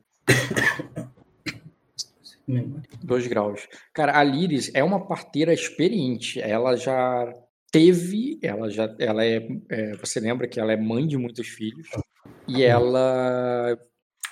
[3.02, 3.68] Dois graus.
[3.92, 6.40] Cara, a Liris é uma parteira experiente.
[6.40, 7.32] Ela já
[7.70, 11.88] teve, ela já, ela é, é você lembra que ela é mãe de muitos filhos
[12.46, 13.78] e ela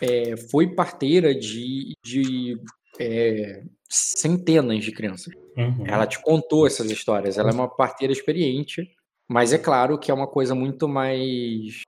[0.00, 2.60] é, foi parteira de, de
[2.98, 5.34] é, centenas de crianças.
[5.56, 5.86] Uhum.
[5.86, 7.38] Ela te contou essas histórias.
[7.38, 8.90] Ela é uma parteira experiente,
[9.28, 11.82] mas é claro que é uma coisa muito mais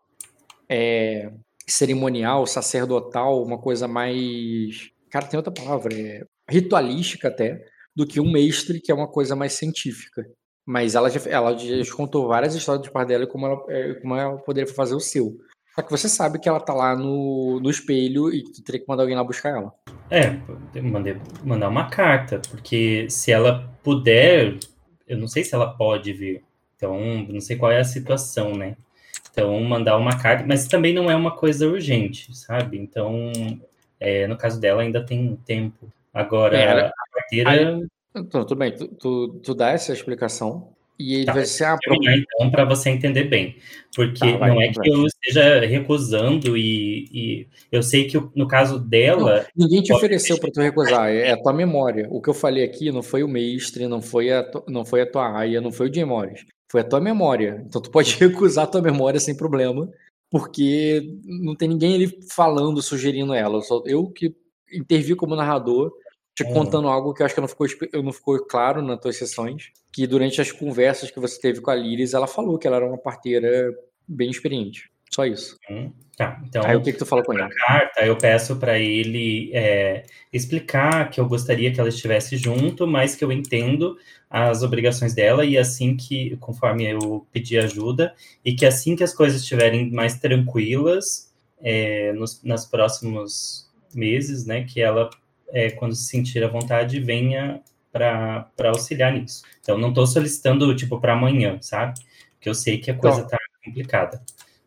[0.69, 1.33] é,
[1.67, 4.91] cerimonial, sacerdotal, uma coisa mais.
[5.11, 9.37] Cara, tem outra palavra, é ritualística até, do que um mestre, que é uma coisa
[9.37, 10.27] mais científica.
[10.65, 13.95] Mas ela já, ela já contou várias histórias de parte dela e como ela, é,
[13.95, 15.37] como ela poderia fazer o seu.
[15.75, 18.89] Só que você sabe que ela tá lá no, no espelho e tu teria que
[18.89, 19.73] mandar alguém lá buscar ela.
[20.11, 20.39] É,
[20.81, 24.59] mandei, mandar uma carta, porque se ela puder,
[25.09, 26.45] eu não sei se ela pode vir.
[26.77, 26.99] Então,
[27.29, 28.77] não sei qual é a situação, né?
[29.33, 32.79] Então, mandar uma carta, mas também não é uma coisa urgente, sabe?
[32.79, 33.33] Então,
[33.99, 35.91] é, no caso dela, ainda tem tempo.
[36.13, 37.51] Agora, é, ela, a carteira.
[37.51, 40.69] Aí, então, tudo bem, tu, tu, tu dá essa explicação,
[40.99, 43.57] e ele tá, vai ser a então para você entender bem,
[43.95, 48.47] porque tá, vai, não é que eu esteja recusando e, e, eu sei que no
[48.47, 52.07] caso dela não, ninguém te ofereceu para tu recusar, é, é a tua memória.
[52.11, 55.11] O que eu falei aqui não foi o mestre, não foi a não foi a
[55.11, 57.63] tua aia, não foi o Jim Morris, foi a tua memória.
[57.69, 59.87] Então tu pode recusar a tua memória sem problema,
[60.31, 63.59] porque não tem ninguém ali falando, sugerindo ela.
[63.59, 64.35] Eu, só, eu que
[64.73, 65.93] intervi como narrador
[66.35, 66.55] te uhum.
[66.55, 67.67] contando algo que eu acho que não ficou,
[68.03, 71.75] não ficou claro nas tuas sessões, que durante as conversas que você teve com a
[71.75, 73.71] Liris, ela falou que ela era uma parteira
[74.09, 74.91] bem experiente.
[75.15, 75.59] Só isso.
[75.71, 76.63] Hum, tá, então.
[76.65, 77.49] Aí o que, que tu falou com ele?
[77.67, 83.15] carta, eu peço para ele é, explicar que eu gostaria que ela estivesse junto, mas
[83.15, 83.97] que eu entendo
[84.31, 89.15] as obrigações dela e assim que, conforme eu pedir ajuda, e que assim que as
[89.15, 95.11] coisas estiverem mais tranquilas é, nos, nos próximos meses, né, que ela
[95.53, 97.61] é, quando se sentir à vontade, venha
[97.93, 99.43] para auxiliar nisso.
[99.61, 102.01] Então, não estou solicitando, tipo, para amanhã, sabe?
[102.33, 104.23] Porque eu sei que a coisa está complicada.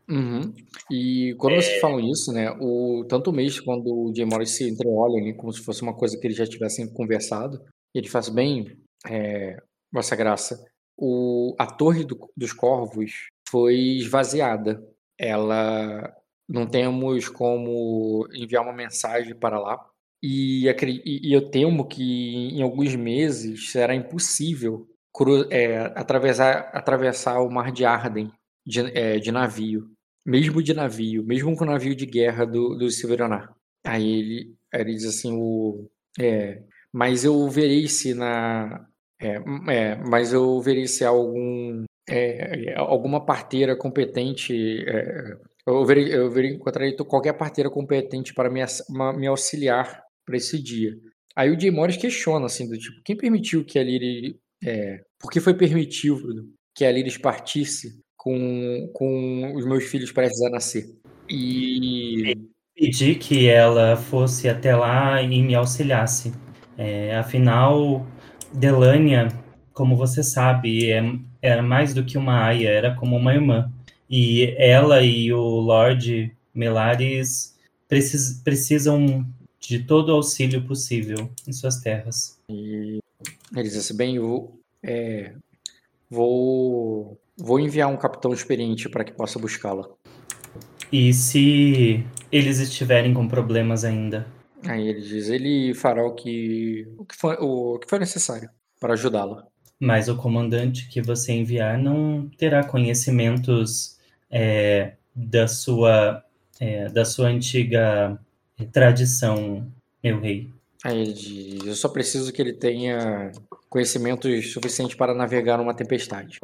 [0.10, 0.54] Uhum.
[0.92, 1.62] E quando é...
[1.62, 5.36] vocês falam isso, né, o, tanto o mês quando o Jay Morris se entreolha ali,
[5.36, 7.62] como se fosse uma coisa que eles já tivessem conversado,
[7.94, 8.78] ele faz bem,
[9.08, 9.58] é,
[9.92, 10.64] Vossa Graça,
[10.98, 14.82] o, a Torre do, dos Corvos foi esvaziada.
[15.18, 16.14] Ela
[16.48, 19.84] não temos como enviar uma mensagem para lá,
[20.28, 20.68] e,
[21.06, 24.88] e, eu temo que em alguns meses será impossível
[25.52, 28.32] é, atravessar, atravessar o mar de Arden
[28.66, 29.92] de, é, de, navio,
[30.26, 32.88] mesmo de navio, mesmo com o navio de guerra do, do.
[33.84, 35.88] Aí ele, ele diz assim, o,
[36.20, 38.88] é, mas eu verei se na,
[39.22, 39.36] é,
[39.70, 44.84] é, mas eu verei se há algum, é, alguma parteira competente
[45.68, 48.62] eu verei, eu verei encontrarei qualquer parteira competente para me,
[49.18, 50.96] me auxiliar para esse dia.
[51.36, 54.40] Aí o Jay Morris questiona, assim, do tipo, quem permitiu que a Liri.
[54.64, 60.50] É, porque foi permitido que a Liris partisse com, com os meus filhos prestes a
[60.50, 60.96] nascer.
[61.30, 62.36] E.
[62.76, 66.34] Pedi que ela fosse até lá e me auxiliasse.
[66.78, 68.06] É, afinal,
[68.52, 69.30] Delânia,
[69.72, 71.02] como você sabe, é,
[71.42, 73.72] era mais do que uma aia, era como uma irmã.
[74.10, 77.56] E ela e o Lord Melares
[77.88, 79.26] precis, precisam
[79.60, 82.38] de todo o auxílio possível em suas terras.
[82.50, 83.00] E
[83.56, 85.32] ele disse assim, bem, eu é,
[86.10, 89.88] vou, vou enviar um capitão experiente para que possa buscá-la.
[90.92, 94.28] E se eles estiverem com problemas ainda?
[94.68, 98.94] Aí ele diz, ele fará o que, o que, for, o que for necessário para
[98.94, 99.48] ajudá-la.
[99.80, 103.98] Mas o comandante que você enviar não terá conhecimentos
[104.32, 106.24] é, da sua
[106.60, 108.18] é, da sua antiga
[108.72, 109.68] tradição,
[110.04, 110.50] meu rei.
[110.84, 113.32] Aí ele diz, eu só preciso que ele tenha
[113.70, 116.40] conhecimentos suficientes para navegar numa tempestade.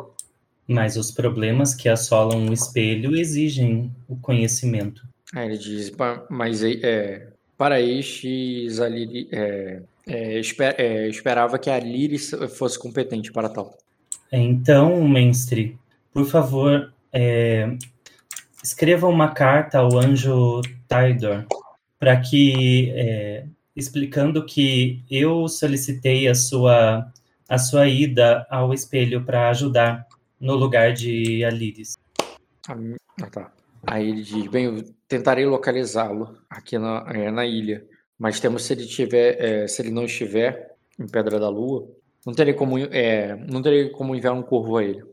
[0.67, 5.03] Mas os problemas que assolam o espelho exigem o conhecimento.
[5.33, 5.91] Aí ele diz,
[6.29, 12.77] mas é, para estes, a Liri, é, é, esper, é, esperava que a Liri fosse
[12.77, 13.77] competente para tal.
[14.31, 15.77] Então, mestre,
[16.13, 17.75] por favor, é,
[18.63, 21.45] escreva uma carta ao anjo Tidor
[21.99, 23.45] para que é,
[23.75, 27.11] explicando que eu solicitei a sua
[27.47, 30.07] a sua ida ao espelho para ajudar
[30.41, 31.97] no lugar de Aliris.
[32.67, 33.53] Ah, tá.
[33.85, 37.85] Aí ele diz: Bem, eu tentarei localizá-lo aqui na, é, na ilha,
[38.17, 41.87] mas temos se ele tiver, é, se ele não estiver em Pedra da Lua,
[42.25, 45.03] não terei como, é, não terei como enviar um corvo a ele.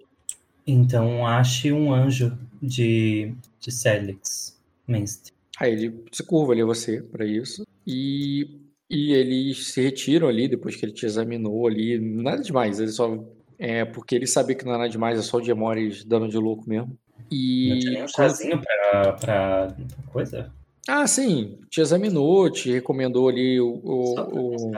[0.66, 5.32] Então ache um anjo de, de Celix, mestre.
[5.58, 10.46] Aí ele se curva ali a você para isso e, e eles se retiram ali
[10.46, 13.24] depois que ele te examinou ali, nada demais, ele só
[13.58, 16.68] é porque ele sabia que não era demais, é só o Diemores dando de louco
[16.68, 16.96] mesmo.
[17.30, 19.76] E Não tinha um chazinho pra, pra
[20.12, 20.52] coisa?
[20.88, 24.72] Ah, sim, te examinou, te recomendou ali o, o, o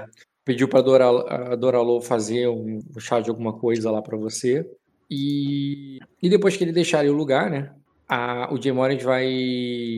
[0.44, 4.68] pediu para a Doralô fazer um chá de alguma coisa lá para você.
[5.08, 7.72] E, e depois que ele deixar ali o lugar, né?
[8.08, 9.96] A, o Morris vai.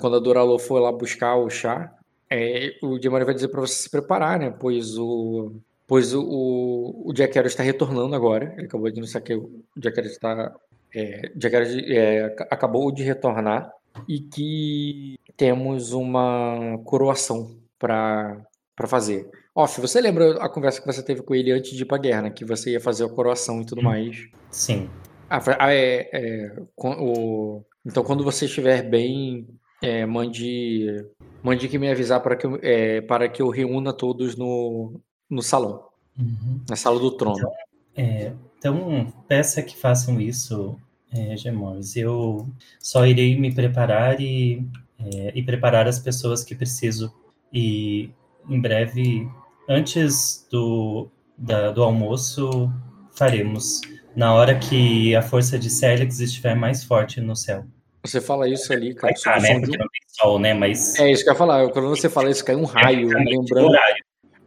[0.00, 1.92] Quando a Doralô for lá buscar o chá,
[2.30, 4.50] é, o Morris vai dizer para você se preparar, né?
[4.50, 5.52] Pois o.
[5.90, 8.54] Pois o, o, o Jack Harris está retornando agora.
[8.56, 10.54] Ele acabou de anunciar que o Jack Harris está.
[10.94, 13.72] É, Jack Harris, é, acabou de retornar
[14.08, 18.46] e que temos uma coroação para
[18.86, 19.28] fazer.
[19.52, 22.22] Off, você lembra a conversa que você teve com ele antes de ir pra guerra,
[22.22, 22.30] né?
[22.30, 24.28] Que você ia fazer a coroação e tudo mais.
[24.48, 24.88] Sim.
[25.28, 29.44] Ah, ah é, é, o, então, quando você estiver bem,
[29.82, 31.04] é, mande,
[31.42, 35.00] mande que me avisar para que, eu, é, para que eu reúna todos no,
[35.30, 35.84] no salão.
[36.18, 36.60] Uhum.
[36.68, 37.38] Na sala do trono.
[37.38, 37.52] Então,
[37.96, 40.76] é, então peça que façam isso,
[41.12, 41.96] é, Gemores.
[41.96, 44.66] Eu só irei me preparar e,
[44.98, 47.14] é, e preparar as pessoas que preciso.
[47.52, 48.10] E
[48.48, 49.28] em breve
[49.68, 51.08] antes do,
[51.38, 52.70] da, do almoço,
[53.12, 53.80] faremos.
[54.14, 57.64] Na hora que a força de Célix estiver mais forte no céu.
[58.02, 59.12] Você fala isso ali, cara.
[59.12, 59.60] Vai tá, né?
[59.60, 60.54] Porque não tem sol, né?
[60.54, 60.98] Mas...
[60.98, 61.70] É isso que eu ia falar.
[61.70, 63.08] Quando você fala isso, cai um raio.
[63.08, 63.72] lembrando,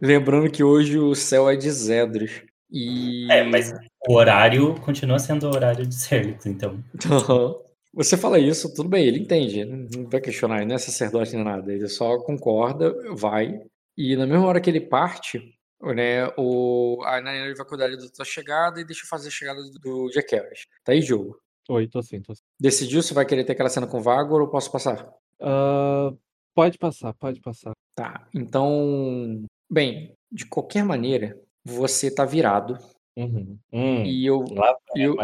[0.06, 2.42] lembrando que hoje o céu é de Zedros.
[2.70, 3.30] E...
[3.30, 3.72] É, mas
[4.08, 6.82] o horário continua sendo o horário de Célix, então.
[7.94, 9.64] Você fala isso, tudo bem, ele entende.
[9.64, 11.72] Não vai questionar, ele não é sacerdote nem nada.
[11.72, 13.60] Ele só concorda, vai
[13.96, 18.24] e na mesma hora que ele parte, né, o, a Nayane vai cuidar da tua
[18.24, 20.66] chegada e deixa eu fazer a chegada do Jack Harris.
[20.82, 21.38] Tá aí, jogo.
[21.68, 22.42] Oi, tô sim, tô sim.
[22.60, 25.08] Decidiu se vai querer ter aquela cena com o Vagor ou posso passar?
[25.40, 26.18] Uh,
[26.54, 27.72] pode passar, pode passar.
[27.94, 29.44] Tá, então...
[29.74, 32.78] Bem, de qualquer maneira, você tá virado.
[33.16, 33.58] Uhum.
[33.72, 34.44] Hum, e eu...
[34.52, 35.16] Lá eu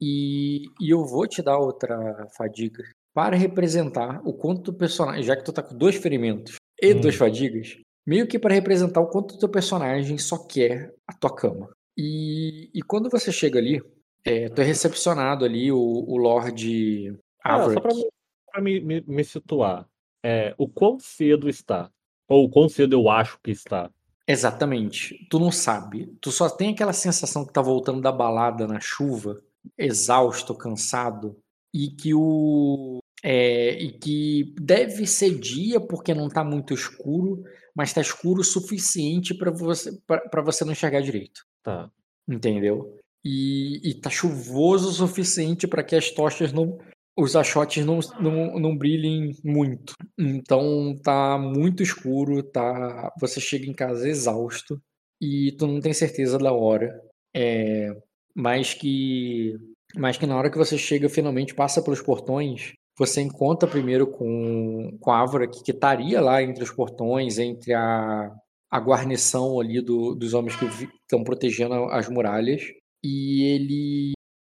[0.00, 5.36] e, e eu vou te dar outra fadiga para representar o quanto do personagem, já
[5.36, 7.00] que tu tá com dois ferimentos e hum.
[7.00, 7.76] duas fadigas,
[8.06, 11.68] meio que para representar o quanto o teu personagem só quer a tua cama.
[11.98, 13.82] E, e quando você chega ali,
[14.24, 19.88] é, tu é recepcionado ali, o, o Lord ah, só para me, me, me, situar,
[20.24, 21.90] é, o quão cedo está?
[22.32, 23.90] Ou quão cedo eu acho que está?
[24.26, 25.26] Exatamente.
[25.28, 26.16] Tu não sabe.
[26.18, 29.42] Tu só tem aquela sensação que tá voltando da balada na chuva,
[29.76, 31.36] exausto, cansado,
[31.74, 33.00] e que o.
[33.22, 38.44] É, e que deve ser dia porque não tá muito escuro, mas está escuro o
[38.44, 41.44] suficiente para você para você não enxergar direito.
[41.62, 41.90] Tá.
[42.26, 42.98] Entendeu?
[43.24, 46.78] E, e tá chuvoso o suficiente para que as tochas não
[47.16, 49.94] os achotes não, não, não brilhem muito.
[50.18, 54.80] Então tá muito escuro, tá você chega em casa exausto
[55.20, 57.00] e tu não tem certeza da hora
[57.34, 57.94] É,
[58.34, 59.56] mas que
[59.96, 64.96] mas que na hora que você chega finalmente passa pelos portões você encontra primeiro com,
[65.00, 68.34] com a Ávora que estaria lá entre os portões entre a,
[68.70, 72.62] a guarnição ali do, dos homens que estão protegendo as muralhas
[73.04, 74.12] e ele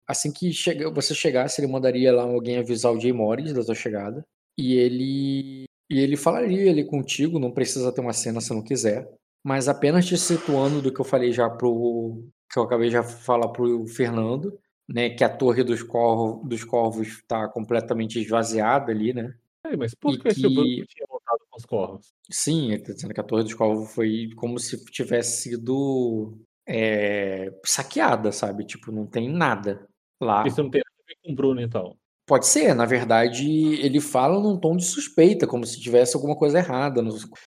[0.08, 3.74] assim que chega, você chegasse ele mandaria lá alguém avisar o Jay Morris da sua
[3.74, 4.24] chegada
[4.56, 9.08] e ele e ele falaria ali contigo não precisa ter uma cena se não quiser
[9.44, 13.48] mas apenas te situando do que eu falei já pro que eu acabei já falar
[13.48, 19.34] pro Fernando, né, que a torre dos corvos dos corvos está completamente esvaziada ali, né?
[19.64, 20.42] É, mas por que, que...
[20.42, 22.14] Bruno tinha voltado com os corvos?
[22.30, 27.52] Sim, ele tá dizendo que a torre dos corvos foi como se tivesse sido é,
[27.64, 28.64] saqueada, sabe?
[28.64, 29.87] Tipo, não tem nada
[30.20, 30.46] lá.
[30.46, 31.96] Isso não tem nada a ver com o Bruno, então.
[32.26, 33.48] Pode ser, na verdade,
[33.80, 37.02] ele fala num tom de suspeita, como se tivesse alguma coisa errada,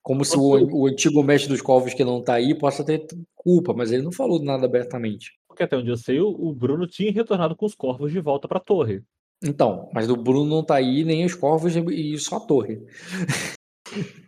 [0.03, 3.73] como se o, o antigo mestre dos corvos que não tá aí possa ter culpa,
[3.73, 5.31] mas ele não falou nada abertamente.
[5.47, 8.59] Porque até onde eu sei, o Bruno tinha retornado com os corvos de volta pra
[8.59, 9.01] torre.
[9.43, 12.79] Então, mas o Bruno não tá aí, nem os corvos e só a torre.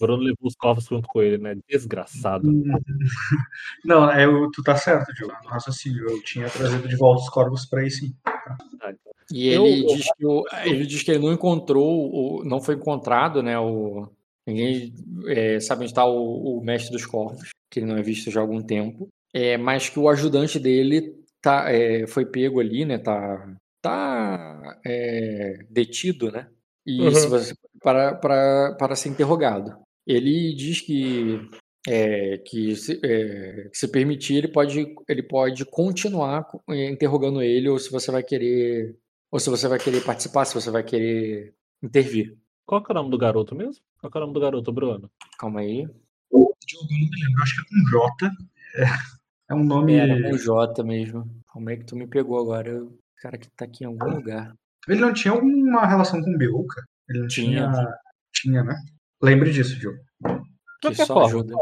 [0.00, 1.56] O Bruno levou os corvos junto com ele, né?
[1.68, 2.48] Desgraçado.
[3.84, 5.34] Não, é, tu tá certo, Diogo.
[5.46, 6.08] Raciocínio.
[6.08, 8.14] Eu tinha trazido de volta os corvos pra aí sim.
[8.24, 9.12] Ah, então.
[9.32, 12.74] E ele, eu, diz que o, ele diz que ele não encontrou, o, não foi
[12.74, 13.58] encontrado, né?
[13.58, 14.08] O,
[14.46, 14.92] ninguém
[15.28, 18.40] é, sabe onde está o, o, mestre dos corvos, que ele não é visto já
[18.40, 19.08] há algum tempo.
[19.32, 22.98] É, mas que o ajudante dele tá, é, foi pego ali, né?
[22.98, 26.48] Tá, tá é, detido, né?
[26.84, 27.10] E uhum.
[27.10, 29.76] você, para, para, para ser interrogado.
[30.06, 31.48] Ele diz que
[31.88, 37.90] é, que se, é, se, permitir ele pode ele pode continuar interrogando ele ou se
[37.90, 38.96] você vai querer
[39.30, 42.36] ou se você vai querer participar, se você vai querer intervir.
[42.66, 43.82] Qual é o nome do garoto mesmo?
[44.00, 45.10] Qual é o nome do garoto, Bruno?
[45.38, 45.86] Calma aí.
[46.70, 48.30] Diogo, eu não me lembro, acho que é com J.
[48.76, 48.84] É,
[49.50, 49.94] é um nome.
[49.94, 51.42] Era com J mesmo.
[51.48, 52.84] Como é que tu me pegou agora?
[52.84, 54.54] O cara que tá aqui em algum lugar.
[54.88, 56.82] Ele não tinha alguma relação com o Biuca?
[57.08, 57.70] Ele não tinha.
[57.70, 57.94] Tinha,
[58.32, 58.74] tinha né?
[59.22, 59.98] Lembre disso, Diogo.
[60.80, 61.54] Que só ajuda.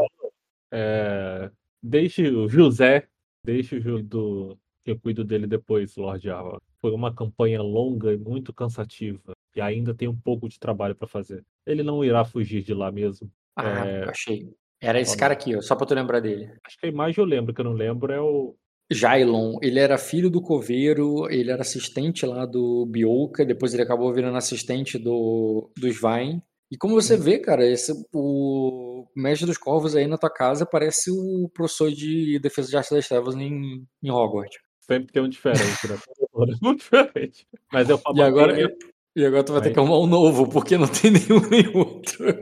[0.73, 1.51] É...
[1.83, 3.07] Deixe o José,
[3.45, 6.61] deixe o do que eu cuido dele depois, Lord Ava.
[6.81, 9.33] Foi uma campanha longa e muito cansativa.
[9.55, 11.45] E ainda tem um pouco de trabalho para fazer.
[11.67, 13.31] Ele não irá fugir de lá mesmo.
[13.57, 14.09] Ah, é...
[14.09, 14.53] achei.
[14.81, 16.53] Era esse cara aqui, ó, só pra tu lembrar dele.
[16.65, 18.55] Acho que a imagem eu lembro, que eu não lembro é o.
[18.91, 24.15] Jailon, ele era filho do coveiro, ele era assistente lá do Bioka, depois ele acabou
[24.15, 26.43] virando assistente do, dos Vine.
[26.71, 31.11] E como você vê, cara, esse, o Mestre dos Corvos aí na tua casa parece
[31.11, 34.59] o professor de Defesa de Arte das Trevas em, em Hogwarts.
[34.81, 35.99] Sempre tem um diferente, né?
[36.63, 37.47] Muito diferente.
[37.73, 38.69] Mas eu e agora, minha...
[39.17, 42.39] e agora tu vai ter que arrumar um novo, porque não tem nenhum nem outro.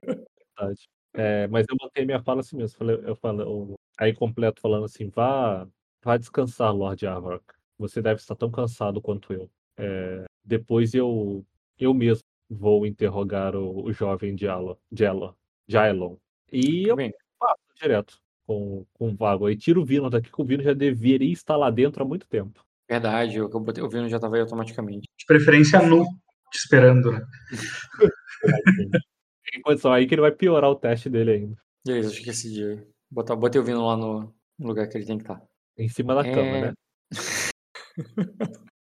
[1.14, 2.90] É, mas eu mantenho minha fala assim mesmo.
[2.90, 5.66] Eu falo, eu, aí completo falando assim: vá,
[6.04, 7.44] vá descansar, Lord Arvok.
[7.78, 9.50] Você deve estar tão cansado quanto eu.
[9.78, 11.44] É, depois eu,
[11.78, 15.36] eu mesmo vou interrogar o, o jovem Jalo, Jalo,
[15.68, 16.16] Jaelon.
[16.52, 16.96] E eu
[17.38, 19.46] passo direto com, com o Vago.
[19.46, 22.26] Aí tira o Vino daqui, que o Vino já deveria estar lá dentro há muito
[22.28, 22.64] tempo.
[22.88, 25.08] Verdade, eu, botei, o Vino já estava aí automaticamente.
[25.18, 26.04] De preferência nu,
[26.52, 27.20] te esperando, né?
[29.50, 31.56] Tem condição aí que ele vai piorar o teste dele ainda.
[31.84, 32.86] Beleza, acho que esse dia.
[33.10, 35.42] Botar, botei o Vino lá no, lugar que ele tem que estar.
[35.76, 36.34] Em cima da é...
[36.34, 36.74] cama, né?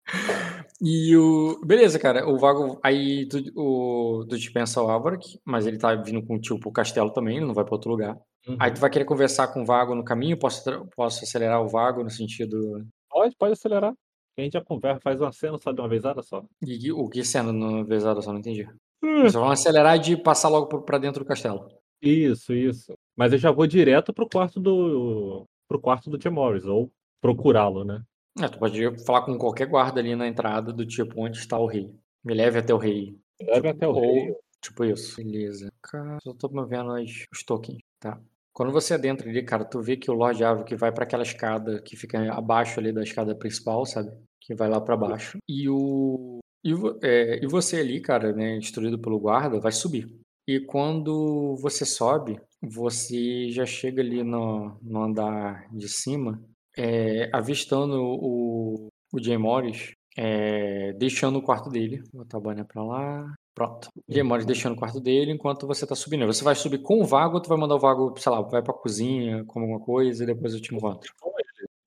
[0.82, 1.60] E o.
[1.66, 2.28] Beleza, cara.
[2.28, 2.80] O Vago.
[2.84, 6.72] Aí tu, o, tu dispensa o Alvarak, mas ele tá vindo com o tio pro
[6.72, 8.18] castelo também, ele não vai pra outro lugar.
[8.48, 8.58] Uhum.
[8.60, 10.38] Aí tu vai querer conversar com o Vago no caminho?
[10.38, 10.64] Posso,
[10.96, 12.86] posso acelerar o Vago no sentido.
[13.10, 13.94] Pode, pode acelerar.
[14.38, 16.44] A gente já conversa, faz uma cena só de uma vezada só.
[16.62, 18.34] E o que cena de uma vezada só?
[18.34, 18.68] Não entendi.
[19.02, 19.30] Hum.
[19.30, 21.68] Só vão acelerar de passar logo pra dentro do castelo.
[22.02, 22.94] Isso, isso.
[23.16, 25.46] Mas eu já vou direto pro quarto do.
[25.68, 26.92] pro quarto do Tim Morris, ou
[27.22, 28.04] procurá-lo, né?
[28.42, 31.68] É, tu pode falar com qualquer guarda ali na entrada do tipo, onde está o
[31.68, 31.94] rei?
[32.24, 33.18] Me leve até o rei.
[33.40, 34.36] Me leve até o Ou, rei.
[34.62, 35.16] Tipo isso.
[35.18, 35.72] Beleza.
[35.82, 38.20] Cara, só tô movendo os tokens, tá?
[38.52, 41.24] Quando você adentra ali, cara, tu vê que o Lord Ave que vai para aquela
[41.24, 44.12] escada que fica abaixo ali da escada principal, sabe?
[44.42, 45.38] Que vai lá para baixo.
[45.48, 46.40] E o.
[46.64, 46.74] E,
[47.04, 50.10] é, e você ali, cara, né, instruído pelo guarda, vai subir.
[50.48, 56.42] E quando você sobe, você já chega ali no, no andar de cima
[56.78, 62.02] é, avistando o, o Jay Morris, é, deixando o quarto dele.
[62.12, 63.34] Vou botar a banha pra lá.
[63.54, 63.90] Pronto.
[64.10, 66.26] Jay Morris deixando o quarto dele enquanto você tá subindo.
[66.26, 68.62] Você vai subir com o vago ou tu vai mandar o vago, sei lá, vai
[68.62, 71.12] pra cozinha, come alguma coisa e depois eu te encontro?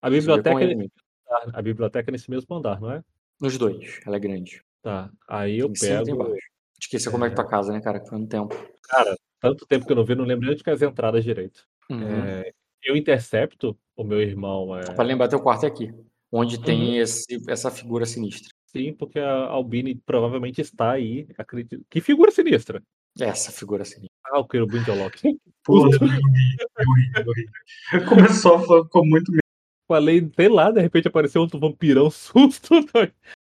[0.01, 0.93] A biblioteca, é nesse,
[1.53, 3.03] a biblioteca é nesse mesmo andar, não é?
[3.41, 4.62] Nos dois, ela é grande.
[4.82, 6.34] Tá, aí eu tem pego.
[6.80, 7.11] Esqueci é...
[7.11, 8.01] como é que tua casa, né, cara?
[8.01, 8.57] Quanto tempo?
[8.89, 11.66] Cara, tanto tempo que eu não vi, não lembro nem de que as entradas direito.
[11.91, 12.03] Uhum.
[12.03, 12.53] É,
[12.83, 14.76] eu intercepto o meu irmão.
[14.76, 14.95] É...
[14.95, 15.93] Pra lembrar, teu quarto é aqui.
[16.31, 16.97] Onde tem uhum.
[16.97, 18.51] esse, essa figura sinistra.
[18.66, 21.26] Sim, porque a Albini provavelmente está aí.
[21.39, 21.83] Acredito.
[21.89, 22.83] Que figura sinistra?
[23.18, 24.11] Essa figura sinistra.
[24.26, 25.41] Ah, o querubim de eu ri,
[27.16, 27.49] eu ri.
[28.07, 29.33] Começou, ficou muito
[29.89, 32.74] Falei, sei lá, de repente apareceu outro vampirão susto.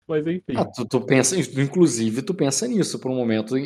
[0.07, 0.55] Mas enfim.
[0.57, 3.57] Ah, tu, tu, pensa, inclusive, tu pensa nisso por um momento.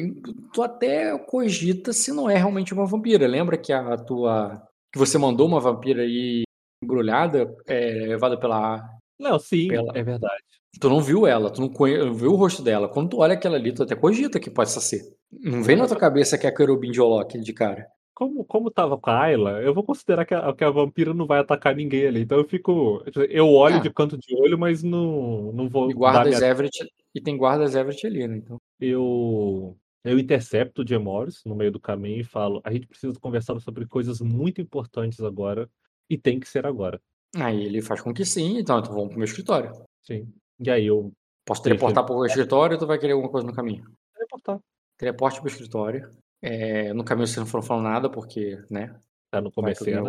[0.51, 3.27] Tu até cogita se não é realmente uma vampira.
[3.27, 4.67] Lembra que a tua.
[4.93, 6.43] Que você mandou uma vampira aí
[6.83, 8.83] embrulhada, é, levada pela.
[9.19, 9.93] Não, sim, pela...
[9.97, 10.43] é verdade.
[10.81, 11.97] Tu não viu ela, tu não, conhe...
[12.13, 12.89] viu o rosto dela.
[12.89, 15.03] Quando tu olha aquela ali, tu até cogita que pode ser.
[15.31, 17.87] Não vem na tua cabeça que é a querubim de Olok de cara
[18.21, 21.27] como, como tava com a Ayla, eu vou considerar que a, que a vampira não
[21.27, 22.21] vai atacar ninguém ali.
[22.21, 23.03] Então eu fico.
[23.31, 23.81] Eu olho ah.
[23.81, 25.91] de canto de olho, mas não, não vou.
[25.91, 26.51] E guardas minha...
[26.51, 28.37] Everett, e tem guardas Everett ali, né?
[28.37, 28.59] Então.
[28.79, 29.75] Eu.
[30.05, 33.59] Eu intercepto o Jim Morris no meio do caminho e falo: a gente precisa conversar
[33.61, 35.69] sobre coisas muito importantes agora
[36.09, 37.01] e tem que ser agora.
[37.37, 39.73] Aí ele faz com que sim, então, então vamos pro meu escritório.
[40.03, 40.33] Sim.
[40.59, 41.13] E aí eu.
[41.45, 43.85] Posso teleportar para o escritório ou tu vai querer alguma coisa no caminho?
[44.15, 44.61] Teleportar.
[44.97, 46.11] Teleporte para o escritório.
[46.43, 48.99] É, no caminho você não falou, falando nada, porque, né?
[49.31, 50.01] Tá no começo, né?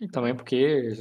[0.00, 0.92] E também porque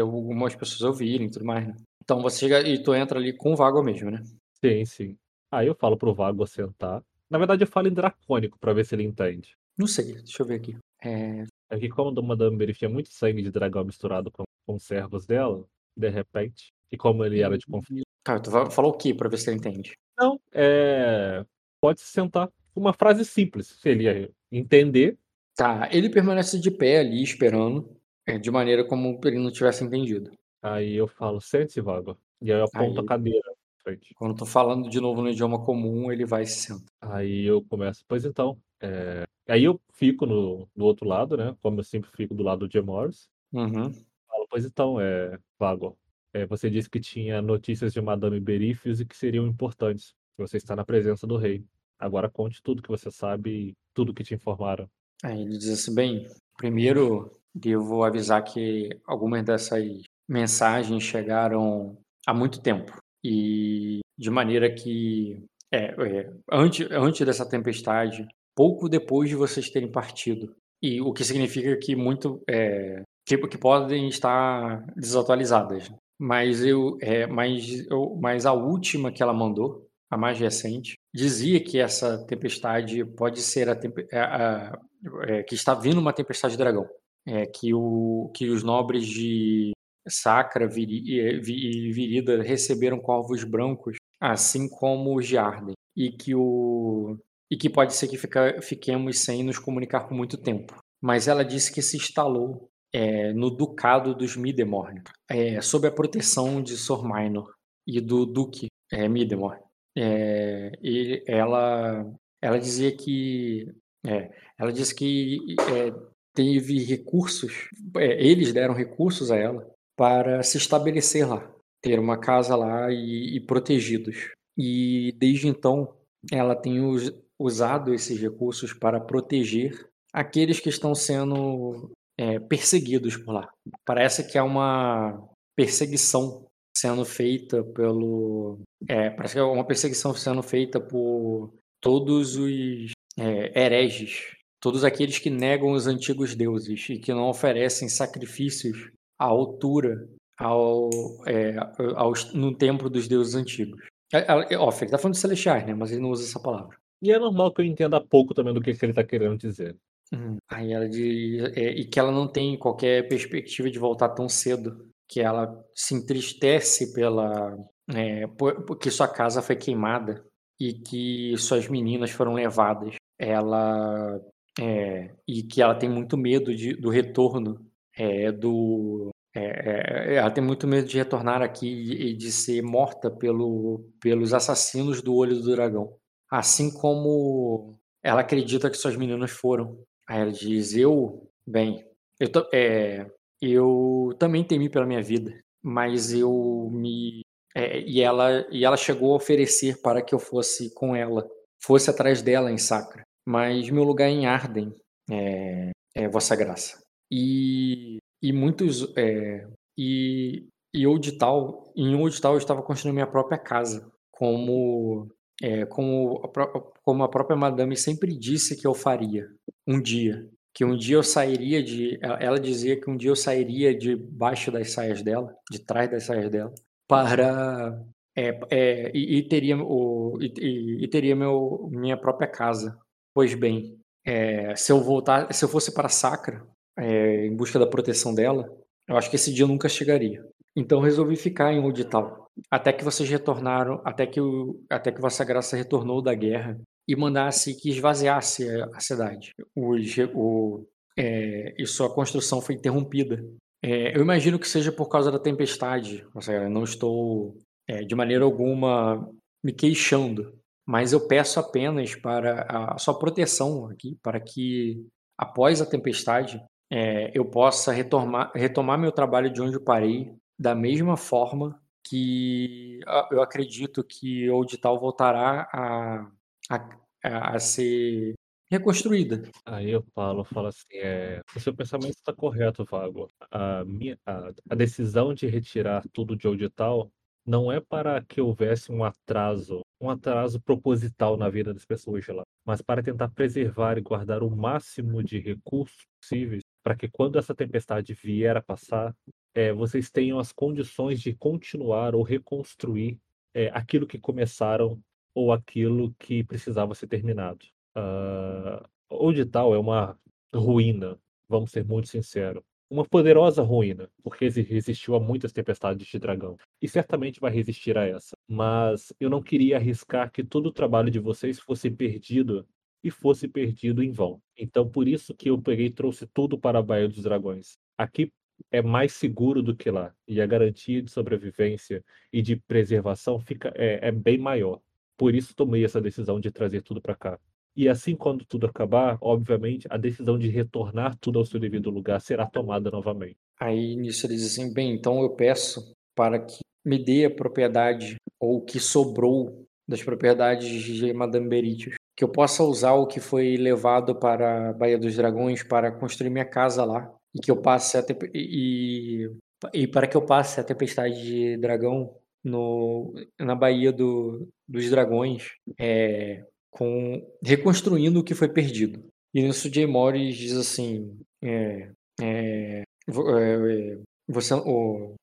[0.00, 1.76] algumas pessoas ouvirem e tudo mais, né?
[2.02, 4.22] Então você chega e tu entra ali com o Vago mesmo, né?
[4.64, 5.16] Sim, sim.
[5.50, 7.02] Aí eu falo pro Vago sentar.
[7.32, 9.56] Na verdade, eu falo em dracônico pra ver se ele entende.
[9.78, 10.76] Não sei, deixa eu ver aqui.
[11.02, 14.82] É, é que como a Madame tinha muito sangue de dragão misturado com, com os
[14.82, 15.64] servos dela,
[15.96, 18.04] de repente, e como ele era de confiança.
[18.22, 19.94] Cara, tu falou o que pra ver se ele entende?
[20.18, 21.42] Não, é.
[21.80, 25.16] Pode se sentar uma frase simples, se ele ia entender.
[25.56, 30.30] Tá, ele permanece de pé ali esperando, é, de maneira como ele não tivesse entendido.
[30.60, 32.18] Aí eu falo, sente-se, Vago.
[32.42, 33.52] E aí eu aponto aí, a cadeira.
[33.82, 34.14] Frente.
[34.14, 36.86] Quando tô falando de novo no idioma comum, ele vai se sentar.
[37.00, 38.56] Aí eu começo, pois então.
[38.80, 39.24] É...
[39.48, 41.56] Aí eu fico no, do outro lado, né?
[41.60, 43.28] Como eu sempre fico do lado de Morris.
[43.52, 43.92] Uhum.
[44.28, 45.98] Falo, pois então, é, Vago.
[46.32, 50.14] É, você disse que tinha notícias de Madame Berifius e que seriam importantes.
[50.38, 51.64] Você está na presença do rei.
[51.98, 54.88] Agora conte tudo que você sabe e tudo que te informaram.
[55.22, 56.26] Aí ele diz assim, bem,
[56.56, 65.44] primeiro devo avisar que algumas dessas mensagens chegaram há muito tempo e de maneira que
[65.72, 70.54] é, é, antes, antes dessa tempestade, pouco depois de vocês terem partido.
[70.82, 75.90] E o que significa que muito é, que, que podem estar desatualizadas.
[76.20, 81.58] Mas eu, é, mas, eu, mas a última que ela mandou a mais recente, dizia
[81.58, 83.80] que essa tempestade pode ser a,
[84.12, 84.78] a, a
[85.22, 86.86] é, que está vindo uma tempestade de dragão,
[87.26, 89.72] é, que, o, que os nobres de
[90.08, 97.16] Sacra e Virida receberam corvos brancos, assim como os de Arden, e que o
[97.50, 100.74] e que pode ser que fica, fiquemos sem nos comunicar por muito tempo.
[101.02, 106.62] Mas ela disse que se instalou é, no Ducado dos Midemorn, é, sob a proteção
[106.62, 107.52] de Sor Minor
[107.86, 109.60] e do Duque é, Midemorn.
[109.94, 113.66] É, e ela, ela dizia que,
[114.06, 115.92] é, ela disse que é,
[116.32, 121.50] teve recursos, é, eles deram recursos a ela para se estabelecer lá,
[121.82, 124.32] ter uma casa lá e, e protegidos.
[124.56, 125.94] E desde então
[126.30, 133.32] ela tem us, usado esses recursos para proteger aqueles que estão sendo é, perseguidos por
[133.32, 133.50] lá.
[133.84, 138.60] Parece que há uma perseguição sendo feita pelo.
[138.88, 145.18] É, parece que é uma perseguição sendo feita por todos os é, hereges, todos aqueles
[145.18, 148.90] que negam os antigos deuses e que não oferecem sacrifícios
[149.22, 150.90] à altura ao,
[151.26, 151.56] é,
[151.94, 153.80] aos, no templo dos deuses antigos.
[154.12, 155.74] É, é, ó, ele está falando de celestiais, né?
[155.74, 156.76] Mas ele não usa essa palavra.
[157.00, 159.76] E é normal que eu entenda pouco também do que, que ele está querendo dizer.
[160.12, 160.36] Uhum.
[160.50, 164.88] Aí ela diz, é, e que ela não tem qualquer perspectiva de voltar tão cedo
[165.08, 167.56] que ela se entristece pela
[167.94, 170.24] é, porque sua casa foi queimada
[170.60, 172.94] e que suas meninas foram levadas.
[173.18, 174.20] Ela
[174.58, 177.64] é, e que ela tem muito medo de, do retorno
[177.96, 183.10] é, do é, é, ela tem muito medo de retornar aqui e de ser morta
[183.10, 185.96] pelo, pelos assassinos do olho do dragão.
[186.30, 189.78] Assim como ela acredita que suas meninas foram.
[190.08, 191.84] Aí ela diz: Eu, bem,
[192.20, 193.06] eu, é,
[193.40, 197.22] eu também temi pela minha vida, mas eu me
[197.54, 201.26] é, e ela e ela chegou a oferecer para que eu fosse com ela,
[201.62, 204.74] fosse atrás dela em Sacra, mas meu lugar é em Arden,
[205.10, 206.82] é, é Vossa Graça.
[207.10, 209.46] E e muitos é,
[209.76, 215.06] e e Oldtal, em Oldtal eu estava construindo minha própria casa, como
[215.42, 219.28] é, como, a, como a própria Madame sempre disse que eu faria
[219.66, 220.28] um dia.
[220.54, 221.98] que um dia eu sairia de.
[222.02, 226.30] Ela dizia que um dia eu sairia debaixo das saias dela, de trás das saias
[226.30, 226.54] dela,
[226.88, 227.78] para.
[228.16, 232.78] É, é, e, e, teria, o, e, e, teria meu, minha própria casa.
[233.14, 236.46] Pois bem, é, se eu voltar, se eu fosse para Sacra,
[236.78, 238.48] é, em busca da proteção dela,
[238.88, 240.24] eu acho que esse dia nunca chegaria.
[240.56, 245.24] Então resolvi ficar em Odital, até que vocês retornaram, até que, o, até que Vossa
[245.24, 249.30] Graça retornou da guerra e mandasse que esvaziasse a cidade.
[249.54, 249.74] O,
[250.14, 250.66] o,
[250.98, 253.24] é, e sua construção foi interrompida.
[253.62, 256.04] É, eu imagino que seja por causa da tempestade.
[256.14, 257.36] Ou seja, não estou
[257.68, 259.08] é, de maneira alguma
[259.42, 264.84] me queixando, mas eu peço apenas para a sua proteção aqui, para que
[265.18, 266.42] após a tempestade
[266.72, 272.80] é, eu possa retomar, retomar meu trabalho de onde eu parei da mesma forma que
[273.10, 276.10] eu acredito que o Audital voltará a,
[276.48, 278.14] a, a ser
[278.50, 279.22] reconstruída.
[279.44, 283.10] Aí eu falo, falo assim, é, o seu pensamento está correto, Vago.
[283.30, 286.90] A, minha, a, a, decisão de retirar tudo de audital
[287.26, 292.12] não é para que houvesse um atraso, um atraso proposital na vida das pessoas de
[292.12, 297.18] lá, mas para tentar preservar e guardar o máximo de recursos possíveis para que quando
[297.18, 298.94] essa tempestade vier a passar,
[299.34, 302.98] é, vocês tenham as condições de continuar ou reconstruir
[303.34, 304.80] é, aquilo que começaram
[305.14, 307.44] ou aquilo que precisava ser terminado.
[307.76, 309.98] Uh, o digital é uma
[310.34, 310.98] ruína,
[311.28, 312.42] vamos ser muito sinceros.
[312.70, 316.38] Uma poderosa ruína, porque resistiu a muitas tempestades de dragão.
[316.60, 318.16] E certamente vai resistir a essa.
[318.26, 322.46] Mas eu não queria arriscar que todo o trabalho de vocês fosse perdido
[322.82, 324.20] e fosse perdido em vão.
[324.36, 327.56] Então, por isso que eu peguei e trouxe tudo para a Baía dos Dragões.
[327.78, 328.12] Aqui
[328.50, 329.94] é mais seguro do que lá.
[330.06, 334.60] E a garantia de sobrevivência e de preservação fica é, é bem maior.
[334.96, 337.18] Por isso tomei essa decisão de trazer tudo para cá.
[337.54, 342.00] E assim, quando tudo acabar, obviamente, a decisão de retornar tudo ao seu devido lugar
[342.00, 343.18] será tomada novamente.
[343.38, 348.38] Aí nisso eles dizem: bem, então eu peço para que me dê a propriedade ou
[348.38, 353.36] o que sobrou das propriedades de Madame Beritius, que eu possa usar o que foi
[353.36, 357.76] levado para a Baía dos Dragões para construir minha casa lá e que eu passe
[357.76, 357.84] a
[358.14, 359.10] e,
[359.52, 365.32] e para que eu passe a tempestade de dragão no, na Baía do, dos Dragões,
[365.58, 368.84] é, com reconstruindo o que foi perdido.
[369.14, 371.70] E nisso Jay Morris diz assim: é,
[372.00, 373.78] é, é
[374.08, 374.94] você, o,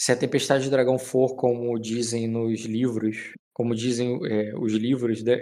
[0.00, 5.22] se a tempestade de dragão for como dizem nos livros, como dizem é, os livros
[5.22, 5.32] de,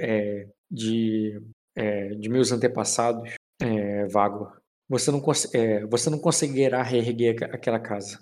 [1.76, 3.34] é, de, de meus antepassados,
[4.10, 4.50] Vago,
[4.88, 5.20] você não,
[5.88, 8.18] você não conseguirá reerguer aquela casa.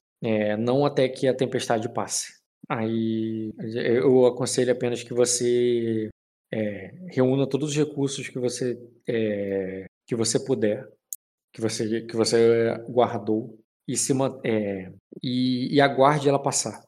[0.58, 2.40] não até que a tempestade passe.
[2.68, 6.08] Aí eu aconselho apenas que você
[6.52, 8.78] é, reúna todos os recursos que você
[9.08, 10.86] é, que você puder,
[11.52, 14.12] que você que você guardou e se
[14.44, 14.92] é,
[15.22, 16.82] e, e, aguarde ela passar.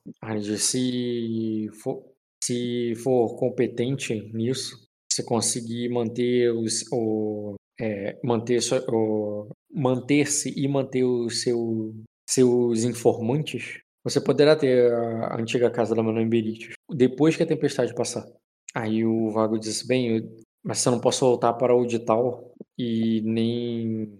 [0.59, 2.05] Se for,
[2.43, 4.82] se for competente nisso,
[5.13, 11.95] se conseguir manter os, o, é, manter o, manter-se e manter os seu,
[12.29, 17.95] seus informantes, você poderá ter a antiga casa da Manoel Beritius, depois que a tempestade
[17.95, 18.27] passar.
[18.75, 23.21] Aí o Vago disse, bem, eu, mas eu não posso voltar para o Dital e
[23.23, 24.17] nem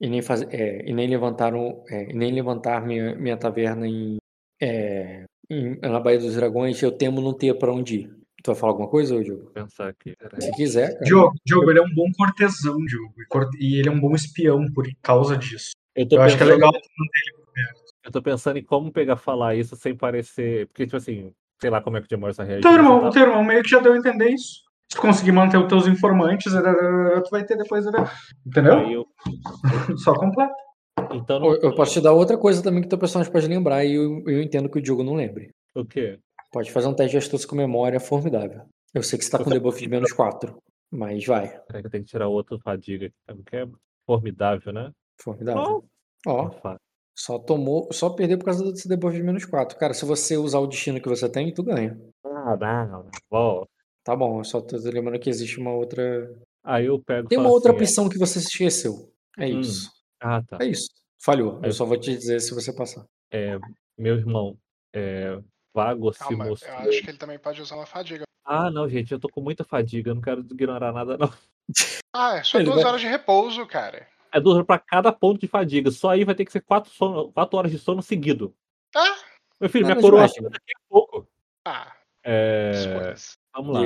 [0.00, 4.18] e nem fazer é, e nem levantaram é, nem levantar minha, minha taverna em,
[4.60, 8.54] é, em, na Baía dos Dragões eu temo não ter para onde ir tu vai
[8.54, 9.50] falar alguma coisa Diogo?
[9.50, 11.04] pensar aqui se quiser cara.
[11.04, 13.14] Diogo, Diogo ele é um bom cortesão Diogo
[13.58, 16.70] e ele é um bom espião por causa disso eu, eu acho que é legal
[16.70, 20.66] manter ele por perto eu tô pensando em como pegar falar isso sem parecer.
[20.68, 22.62] Porque, tipo assim, sei lá como é que o Jim Morrison reagiu.
[22.62, 23.08] Teu irmão, tá...
[23.08, 24.62] o teu irmão meio que já deu a entender isso.
[24.92, 27.86] Se tu conseguir manter os teus informantes, tu vai ter depois.
[28.46, 28.90] Entendeu?
[28.90, 29.06] Eu...
[29.96, 30.52] Só completa.
[31.12, 31.54] Então, não...
[31.54, 34.42] Eu posso te dar outra coisa também que teu personagem pode lembrar e eu, eu
[34.42, 35.50] entendo que o Diogo não lembre.
[35.74, 36.18] O quê?
[36.54, 38.62] Pode fazer um teste de astúcia com memória formidável.
[38.94, 40.56] Eu sei que você tá com debuff de menos 4,
[40.88, 41.48] mas vai.
[41.62, 43.10] Peraí que eu tenho que tirar outro fadiga.
[43.44, 43.68] Que é
[44.06, 44.92] formidável, né?
[45.20, 45.84] Formidável.
[46.24, 46.48] Ó.
[46.48, 46.76] Oh.
[47.12, 49.76] Só tomou, só perdeu por causa desse debuff de menos 4.
[49.76, 52.00] Cara, se você usar o destino que você tem, tu ganha.
[52.24, 53.68] Ah, não, não.
[54.04, 56.32] Tá bom, eu só tô lembrando que existe uma outra.
[56.62, 57.26] Aí eu pego.
[57.26, 58.10] Tem uma outra assim, é opção é...
[58.10, 59.12] que você se esqueceu.
[59.36, 59.58] É hum.
[59.58, 59.90] isso.
[60.20, 60.58] Ah, tá.
[60.60, 60.88] É isso.
[61.20, 61.60] Falhou.
[61.64, 63.04] Eu só vou te dizer se você passar.
[63.32, 63.58] É,
[63.98, 64.56] meu irmão,
[64.94, 65.36] é,
[65.74, 66.72] Vago se mostrou.
[66.72, 68.24] Eu acho que ele também pode usar uma fadiga.
[68.44, 71.32] Ah, não, gente, eu tô com muita fadiga, eu não quero ignorar nada, não.
[72.16, 72.86] Ah, é só ele duas vai...
[72.86, 74.06] horas de repouso, cara.
[74.32, 75.90] É duas horas pra cada ponto de fadiga.
[75.90, 78.54] Só aí vai ter que ser quatro, sono, quatro horas de sono seguido.
[78.94, 79.16] Ah?
[79.60, 81.28] Meu filho, minha coroa daqui a pouco.
[81.66, 81.92] Ah.
[82.22, 83.14] É...
[83.52, 83.80] Vamos lá.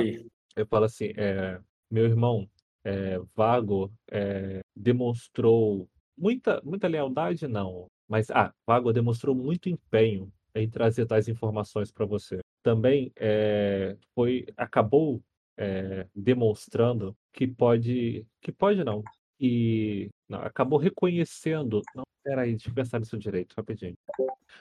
[0.55, 1.59] Eu falo assim, é...
[1.89, 2.47] meu irmão,
[2.83, 10.31] é, Vago é, demonstrou muita, muita lealdade, não, mas ah, Vago demonstrou muito empenho
[10.61, 12.39] em trazer tais informações para você.
[12.63, 15.21] Também é, foi acabou
[15.57, 19.03] é, demonstrando que pode, que pode não,
[19.39, 21.81] e não, acabou reconhecendo.
[21.95, 23.95] Não, peraí, deixa eu pensar nisso direito, rapidinho.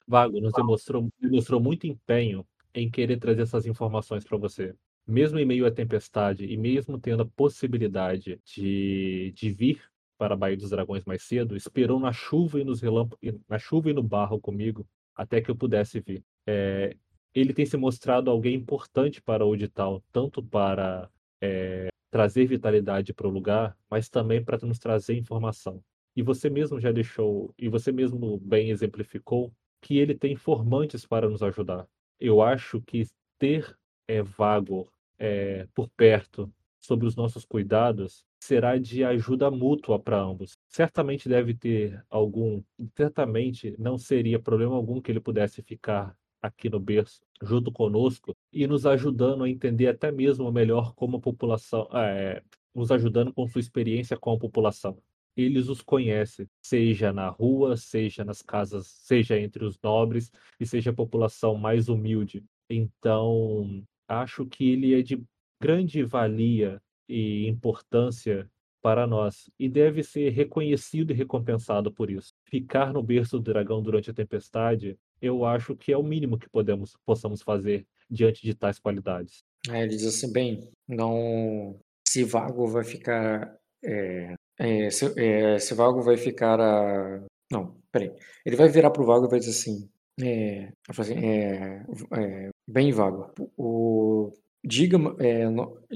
[0.06, 4.74] Vago nos demonstrou, demonstrou muito empenho em querer trazer essas informações para você.
[5.06, 9.82] Mesmo em meio à tempestade e mesmo tendo a possibilidade de, de vir
[10.18, 13.18] para a Baía dos Dragões mais cedo, esperou na chuva e nos relâmpagos,
[13.48, 14.86] na chuva e no barro comigo
[15.18, 16.24] até que eu pudesse vir.
[16.46, 16.96] É,
[17.34, 21.10] ele tem se mostrado alguém importante para o Dital, tanto para
[21.42, 25.82] é, trazer vitalidade para o lugar, mas também para nos trazer informação.
[26.16, 29.52] E você mesmo já deixou, e você mesmo bem exemplificou,
[29.82, 31.86] que ele tem informantes para nos ajudar.
[32.18, 33.06] Eu acho que
[33.38, 34.88] ter é, Vago
[35.18, 40.56] é, por perto sobre os nossos cuidados será de ajuda mútua para ambos.
[40.68, 42.62] Certamente deve ter algum,
[42.96, 48.66] certamente não seria problema algum que ele pudesse ficar aqui no berço junto conosco e
[48.66, 52.42] nos ajudando a entender até mesmo melhor como a população, é,
[52.74, 54.98] nos ajudando com sua experiência com a população.
[55.36, 60.90] Eles os conhecem, seja na rua, seja nas casas, seja entre os nobres e seja
[60.90, 62.44] a população mais humilde.
[62.68, 65.22] Então, acho que ele é de
[65.60, 68.50] grande valia e importância
[68.80, 72.32] para nós e deve ser reconhecido e recompensado por isso.
[72.44, 76.48] Ficar no berço do dragão durante a tempestade, eu acho que é o mínimo que
[76.48, 79.44] podemos possamos fazer diante de tais qualidades.
[79.68, 86.02] É, ele diz assim, bem, não se Vago vai ficar é, é, se, é, Vago
[86.02, 88.12] vai ficar a não, peraí.
[88.44, 89.88] Ele vai virar pro Vago e vai dizer assim,
[90.20, 91.82] é, assim, é,
[92.12, 94.32] é, bem Vago, o
[94.64, 95.44] diga, é,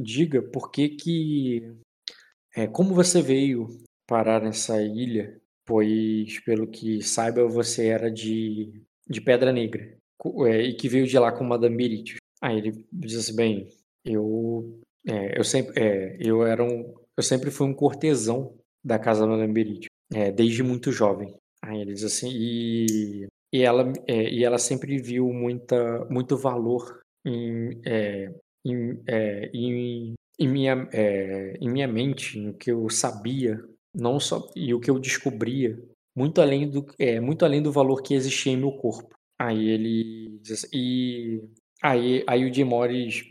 [0.01, 1.75] diga por que que
[2.55, 3.69] é, como você veio
[4.07, 9.97] parar nessa ilha, pois, pelo que saiba, você era de, de Pedra Negra
[10.47, 12.19] é, e que veio de lá com Madame Beritius.
[12.41, 13.69] Aí ele diz assim, bem,
[14.05, 18.55] eu, é, eu sempre, é, eu era um, eu sempre fui um cortesão
[18.85, 21.35] da casa da Madame Beritius, é, desde muito jovem.
[21.63, 27.01] Aí ele diz assim, e, e, ela, é, e ela sempre viu muita, muito valor
[27.25, 27.81] em,
[28.65, 29.03] em,
[29.53, 33.63] em em minha, é, em minha mente, no que eu sabia,
[33.95, 35.79] não só e o que eu descobria,
[36.17, 39.15] muito além do, é, muito além do valor que existia em meu corpo.
[39.39, 41.43] Aí ele assim, e
[41.83, 42.65] aí, aí o Jim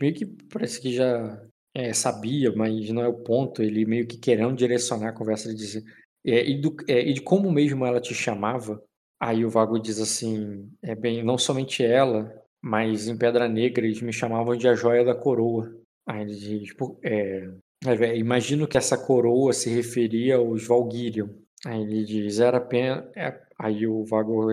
[0.00, 1.42] meio que parece que já
[1.74, 3.62] é, sabia, mas não é o ponto.
[3.62, 5.84] Ele meio que querendo direcionar a conversa de dizer
[6.24, 8.82] é, e, do, é, e de como mesmo ela te chamava.
[9.20, 14.00] Aí o Vago diz assim, é bem, não somente ela, mas em Pedra Negra eles
[14.00, 15.74] me chamavam de a joia da coroa.
[16.06, 17.48] Aí ele diz, tipo, é,
[17.84, 21.28] é, imagino que essa coroa se referia aos Valguirion.
[21.66, 23.04] Aí ele diz, era apenas.
[23.16, 24.48] É, aí o Vago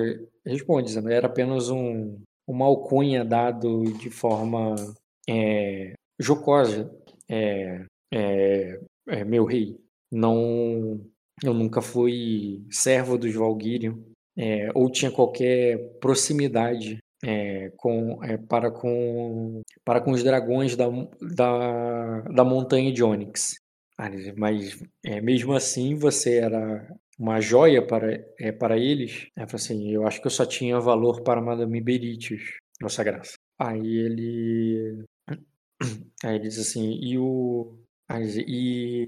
[0.46, 4.76] responde, dizendo, era apenas um, uma alcunha dado de forma
[5.30, 6.92] é, jocosa.
[7.30, 9.78] É, é, é, meu rei,
[10.12, 11.00] não.
[11.42, 13.98] Eu nunca fui servo dos Valguirion,
[14.38, 20.88] é, ou tinha qualquer proximidade é, com, é, para, com, para com os dragões da,
[21.36, 23.56] da, da montanha de Onyx.
[24.38, 29.28] Mas é, mesmo assim você era uma joia para, é, para eles.
[29.38, 32.42] É, assim, eu acho que eu só tinha valor para Madame Beritius,
[32.82, 33.34] nossa graça.
[33.60, 35.04] Aí ele.
[36.24, 37.78] Aí ele diz assim, e o.
[38.12, 39.08] E,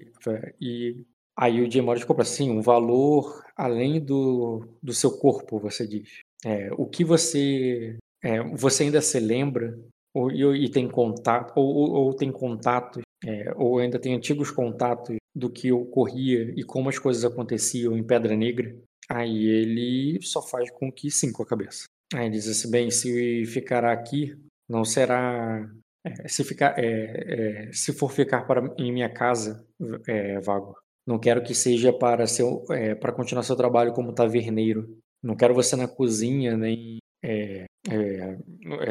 [0.60, 1.06] e
[1.38, 6.22] aí o Morris compra assim, um valor além do, do seu corpo, você diz.
[6.44, 9.78] É, o que você é, você ainda se lembra
[10.14, 15.16] ou, e, tem contato ou, ou, ou tem contatos é, ou ainda tem antigos contatos
[15.36, 18.76] do que ocorria e como as coisas aconteciam em Pedra Negra?
[19.10, 21.86] Aí ele só faz com que sim com a cabeça.
[22.14, 24.36] Aí ele diz assim, bem, se ficará aqui,
[24.68, 25.70] não será
[26.04, 29.66] é, se ficar, é, é, se for ficar para em minha casa,
[30.08, 30.76] é, vago,
[31.06, 34.98] não quero que seja para seu, é, para continuar seu trabalho como taverneiro.
[35.24, 36.98] Não quero você na cozinha, nem.
[37.24, 38.38] É, é,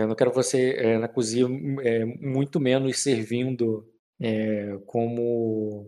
[0.06, 1.46] não quero você é, na cozinha,
[1.82, 3.88] é, muito menos servindo
[4.20, 5.86] é, como.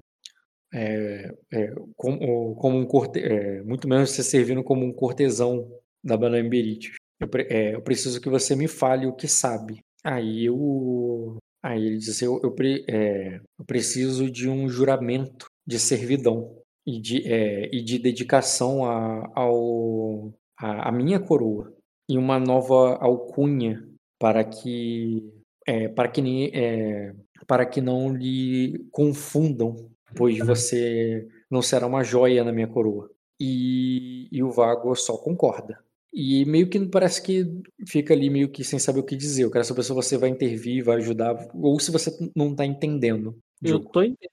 [0.75, 1.31] É,
[1.97, 3.21] como, como um corte,
[3.65, 5.71] muito menos você servindo como um cortesão
[6.03, 6.97] da Banana Beritius.
[7.21, 7.29] Eu,
[7.75, 9.81] eu, preciso que você me fale o que sabe.
[10.03, 11.37] Aí eu.
[11.63, 12.55] Aí ele disse: eu, eu,
[13.59, 20.33] eu preciso de um juramento de servidão e de, é, e de dedicação a, ao,
[20.59, 21.73] a, a, minha coroa
[22.09, 23.87] e uma nova alcunha
[24.19, 25.23] para que
[25.67, 27.15] é, para que é,
[27.47, 33.11] para que não lhe confundam pois você não será uma joia na minha coroa.
[33.41, 35.79] E, e o Vago só concorda.
[36.13, 37.47] E meio que parece que
[37.89, 39.45] fica ali meio que sem saber o que dizer.
[39.45, 43.37] Eu quero saber se você vai intervir, vai ajudar, ou se você não tá entendendo.
[43.63, 44.31] Eu tô entendendo,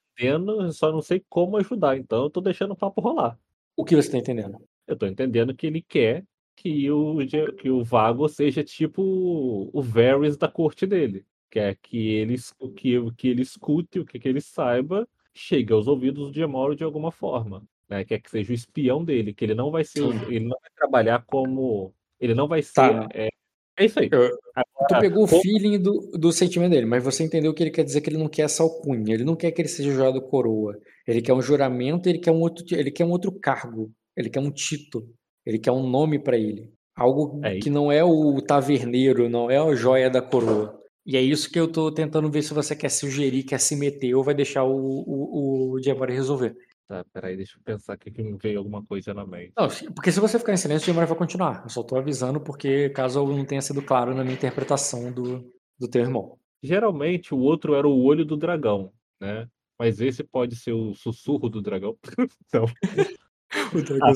[0.72, 3.38] só não sei como ajudar, então eu tô deixando o papo rolar.
[3.76, 4.58] O que você tá entendendo?
[4.86, 6.24] Eu tô entendendo que ele quer
[6.56, 7.16] que o,
[7.56, 11.24] que o Vago seja tipo o Varys da corte dele.
[11.50, 12.36] Quer que ele,
[12.76, 16.84] que, que ele escute, o que, que ele saiba, chegue aos ouvidos de Emoro de
[16.84, 18.04] alguma forma né?
[18.04, 21.24] Quer que seja o espião dele, que ele não vai ser, ele não vai trabalhar
[21.26, 22.72] como, ele não vai ser.
[22.74, 23.08] Tá.
[23.12, 23.28] É,
[23.80, 24.08] é isso aí.
[24.10, 24.30] Eu,
[24.88, 25.38] tu pegou como...
[25.38, 28.18] o feeling do, do sentimento dele, mas você entendeu que ele quer dizer que ele
[28.18, 30.76] não quer essa alcunha, ele não quer que ele seja jurado coroa.
[31.06, 34.40] Ele quer um juramento, ele quer um outro, ele quer um outro cargo, ele quer
[34.40, 35.08] um título,
[35.44, 36.70] ele quer um nome para ele.
[36.94, 40.78] Algo é que não é o taverneiro, não é a joia da coroa.
[41.06, 44.14] E é isso que eu tô tentando ver se você quer sugerir, quer se meter
[44.14, 46.54] ou vai deixar o, o, o Diamore resolver.
[46.90, 49.52] Tá, peraí, deixa eu pensar aqui que me veio alguma coisa na mente.
[49.56, 51.62] Não, porque se você ficar em silêncio, o Gilmar vai continuar.
[51.62, 55.52] Eu só tô avisando porque caso eu não tenha sido claro na minha interpretação do,
[55.78, 56.36] do teu irmão.
[56.60, 59.46] Geralmente o outro era o olho do dragão, né?
[59.78, 61.96] Mas esse pode ser o sussurro do dragão.
[62.52, 62.64] não.
[63.72, 64.12] o dragão.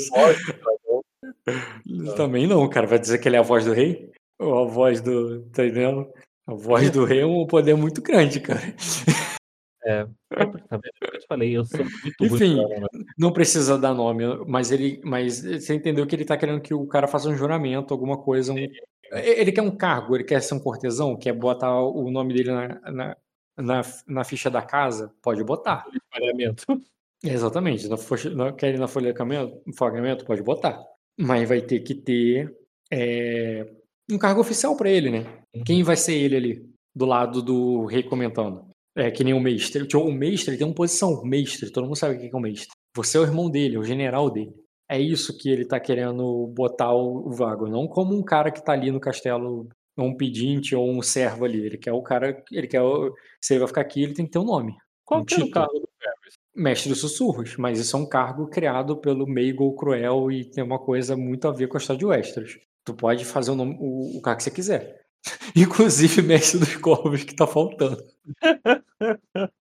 [2.17, 2.89] Também não, cara.
[2.89, 4.11] Vai dizer que ele é a voz do rei?
[4.37, 5.43] Ou a voz do.
[5.51, 6.13] Tá entendendo?
[6.45, 8.61] A voz do rei é um poder muito grande, cara.
[9.85, 11.13] É, tá vendo?
[11.13, 12.57] Eu te falei, eu sou muito Enfim,
[13.19, 16.87] não precisa dar nome, mas ele, mas você entendeu que ele tá querendo que o
[16.87, 18.53] cara faça um juramento, alguma coisa.
[18.53, 18.57] Um,
[19.13, 22.69] ele quer um cargo, ele quer ser um cortesão, quer botar o nome dele na,
[22.91, 23.17] na,
[23.57, 25.85] na, na ficha da casa, pode botar.
[26.11, 26.65] Pagamento.
[27.23, 27.89] Exatamente,
[28.35, 30.83] na, quer ir na folha de pagamento, pode botar.
[31.19, 32.55] Mas vai ter que ter
[32.91, 33.67] é,
[34.11, 35.27] um cargo oficial para ele, né?
[35.65, 35.85] Quem uhum.
[35.85, 38.74] vai ser ele ali, do lado do rei comentando?
[38.97, 39.87] É que nem o mestre.
[39.97, 42.69] O mestre tem uma posição, mestre, todo mundo sabe o que é o mestre.
[42.97, 44.55] Você é o irmão dele, é o general dele.
[44.89, 48.73] É isso que ele tá querendo botar o, Vago, não como um cara que tá
[48.73, 49.69] ali no castelo,
[49.99, 51.65] um pedinte ou um servo ali.
[51.65, 54.33] Ele quer o cara, ele quer o, se ele vai ficar aqui, ele tem que
[54.33, 54.77] ter um nome.
[55.05, 56.35] Qual um que é o cargo do Ferris?
[56.55, 60.79] Mestre dos Sussurros, mas isso é um cargo criado pelo Meigol Cruel e tem uma
[60.79, 62.59] coisa muito a ver com a história de Westeros.
[62.85, 65.04] Tu pode fazer o, nome, o, o cargo que você quiser.
[65.57, 68.05] Inclusive Mestre dos Corvos, que tá faltando.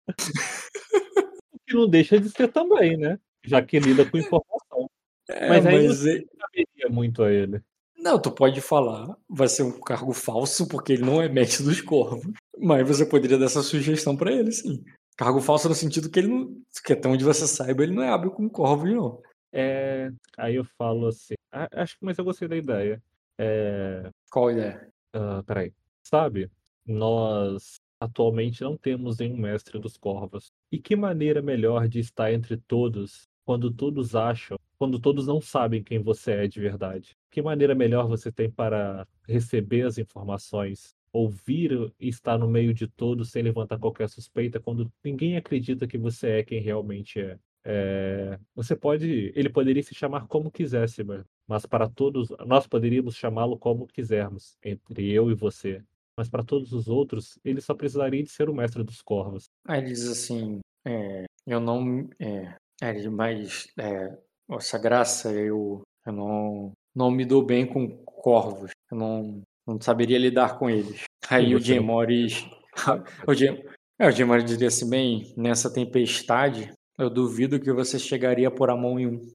[1.66, 3.18] que não deixa de ser também, né?
[3.44, 4.90] Já que lida com informação.
[5.28, 7.62] É, mas aí mas não saberia muito a ele.
[7.96, 11.80] Não, tu pode falar, vai ser um cargo falso, porque ele não é mestre dos
[11.80, 12.32] corvos.
[12.58, 14.82] Mas você poderia dar essa sugestão para ele, sim.
[15.16, 16.60] Cargo falso no sentido que ele não.
[16.84, 19.22] Que até onde você saiba, ele não é hábil com corvos, não.
[19.52, 21.34] É, aí eu falo assim.
[21.52, 23.00] Acho que, mas eu gostei da ideia.
[23.38, 24.10] É...
[24.30, 24.91] Qual ideia?
[25.14, 25.72] Uh, peraí.
[26.02, 26.50] Sabe,
[26.86, 30.52] nós atualmente não temos nenhum mestre dos corvos.
[30.70, 35.82] E que maneira melhor de estar entre todos quando todos acham, quando todos não sabem
[35.82, 37.16] quem você é de verdade?
[37.30, 42.86] Que maneira melhor você tem para receber as informações, ouvir e estar no meio de
[42.86, 47.38] todos sem levantar qualquer suspeita quando ninguém acredita que você é quem realmente é?
[47.64, 51.24] É, você pode, ele poderia se chamar como quisesse, mas
[51.66, 55.82] para todos, nós poderíamos chamá-lo como quisermos, entre eu e você.
[56.16, 59.50] Mas para todos os outros, ele só precisaria de ser o mestre dos corvos.
[59.66, 62.08] Aí ele diz assim: é, eu não.
[62.18, 64.16] É, é, mas é,
[64.50, 68.70] essa graça, eu, eu não, não me dou bem com corvos.
[68.90, 71.04] Eu não, não saberia lidar com eles.
[71.30, 72.46] Aí o Jim Morris.
[73.26, 73.62] o Jim,
[73.98, 78.50] é, o Jim Morris diria assim: bem, nessa tempestade, eu duvido que você chegaria a
[78.50, 79.32] pôr a mão em um.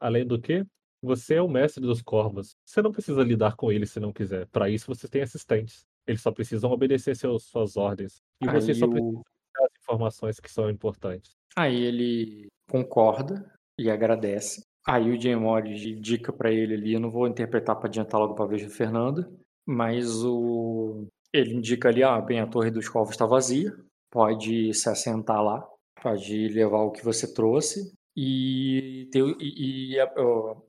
[0.00, 0.64] Além do que,
[1.02, 2.56] você é o mestre dos corvos.
[2.64, 4.46] Você não precisa lidar com eles se não quiser.
[4.46, 5.84] Para isso você tem assistentes.
[6.06, 8.22] Eles só precisam obedecer seus, suas ordens.
[8.40, 9.20] E Aí você só precisa
[9.58, 11.36] as informações que são importantes.
[11.56, 14.62] Aí ele concorda e agradece.
[14.86, 18.34] Aí o Jay Morris indica para ele ali, eu não vou interpretar para adiantar logo
[18.34, 23.14] para vez do Fernando, mas o ele indica ali, ah, bem, a torre dos corvos
[23.14, 23.74] está vazia,
[24.10, 25.66] pode se assentar lá,
[26.02, 29.98] pode levar o que você trouxe e, ter, e, e,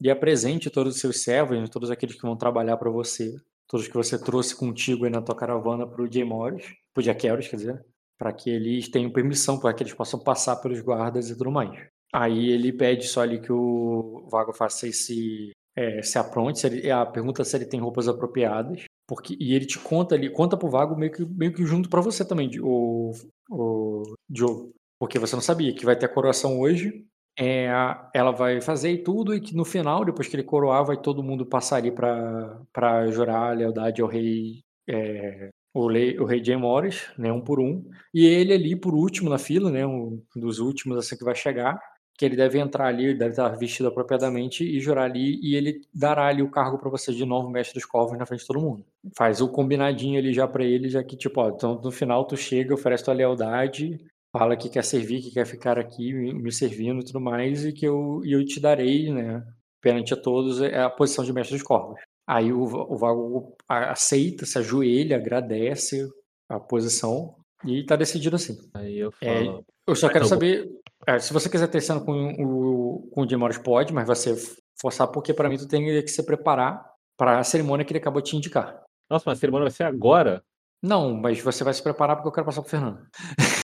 [0.01, 3.35] e apresente todos os seus servos, né, todos aqueles que vão trabalhar para você,
[3.67, 7.05] todos que você trouxe contigo aí na tua caravana para o Jay Morris, para o
[7.05, 7.85] Harris, quer dizer,
[8.17, 11.71] para que eles tenham permissão, para que eles possam passar pelos guardas e tudo mais.
[12.13, 16.91] Aí ele pede só ali que o Vago faça esse é, se apronte, se ele,
[16.91, 20.69] a pergunta se ele tem roupas apropriadas, porque e ele te conta ali, conta pro
[20.69, 23.11] Vago meio que, meio que junto para você também, o,
[23.49, 27.03] o Joe, porque você não sabia que vai ter a coroação hoje
[27.37, 27.67] é,
[28.13, 31.45] ela vai fazer tudo e que no final, depois que ele coroar, vai todo mundo
[31.45, 37.09] passar ali para jurar a lealdade ao rei é, o, Lei, o rei Jay Morris,
[37.17, 37.83] né, um por um,
[38.13, 41.79] e ele ali por último na fila, né, um dos últimos assim que vai chegar,
[42.15, 46.27] que ele deve entrar ali, deve estar vestido apropriadamente e jurar ali, e ele dará
[46.27, 48.85] ali o cargo para você de novo mestre dos corvos na frente de todo mundo.
[49.17, 52.37] Faz o combinadinho ali já para ele, já que tipo, ó, então no final tu
[52.37, 53.97] chega, oferece tua lealdade,
[54.35, 57.85] fala que quer servir, que quer ficar aqui me servindo e tudo mais, e que
[57.85, 59.45] eu, e eu te darei, né,
[59.81, 61.99] perante a todos, é a posição de mestre dos corvos.
[62.27, 66.09] Aí o, o Vago aceita, se ajoelha, agradece
[66.49, 67.35] a posição
[67.65, 68.57] e tá decidido assim.
[68.73, 69.65] Aí eu É, falo.
[69.87, 70.69] eu só quero eu- saber,
[71.05, 74.35] é, se você quiser ter cena com o, com o Morris, pode, mas vai ser
[74.79, 76.83] forçar, porque para mim tu tem que se preparar
[77.17, 78.81] para a cerimônia que ele acabou de te indicar.
[79.09, 80.41] Nossa, mas a cerimônia vai ser agora?
[80.81, 83.05] Não, mas você vai se preparar porque eu quero passar pro Fernando.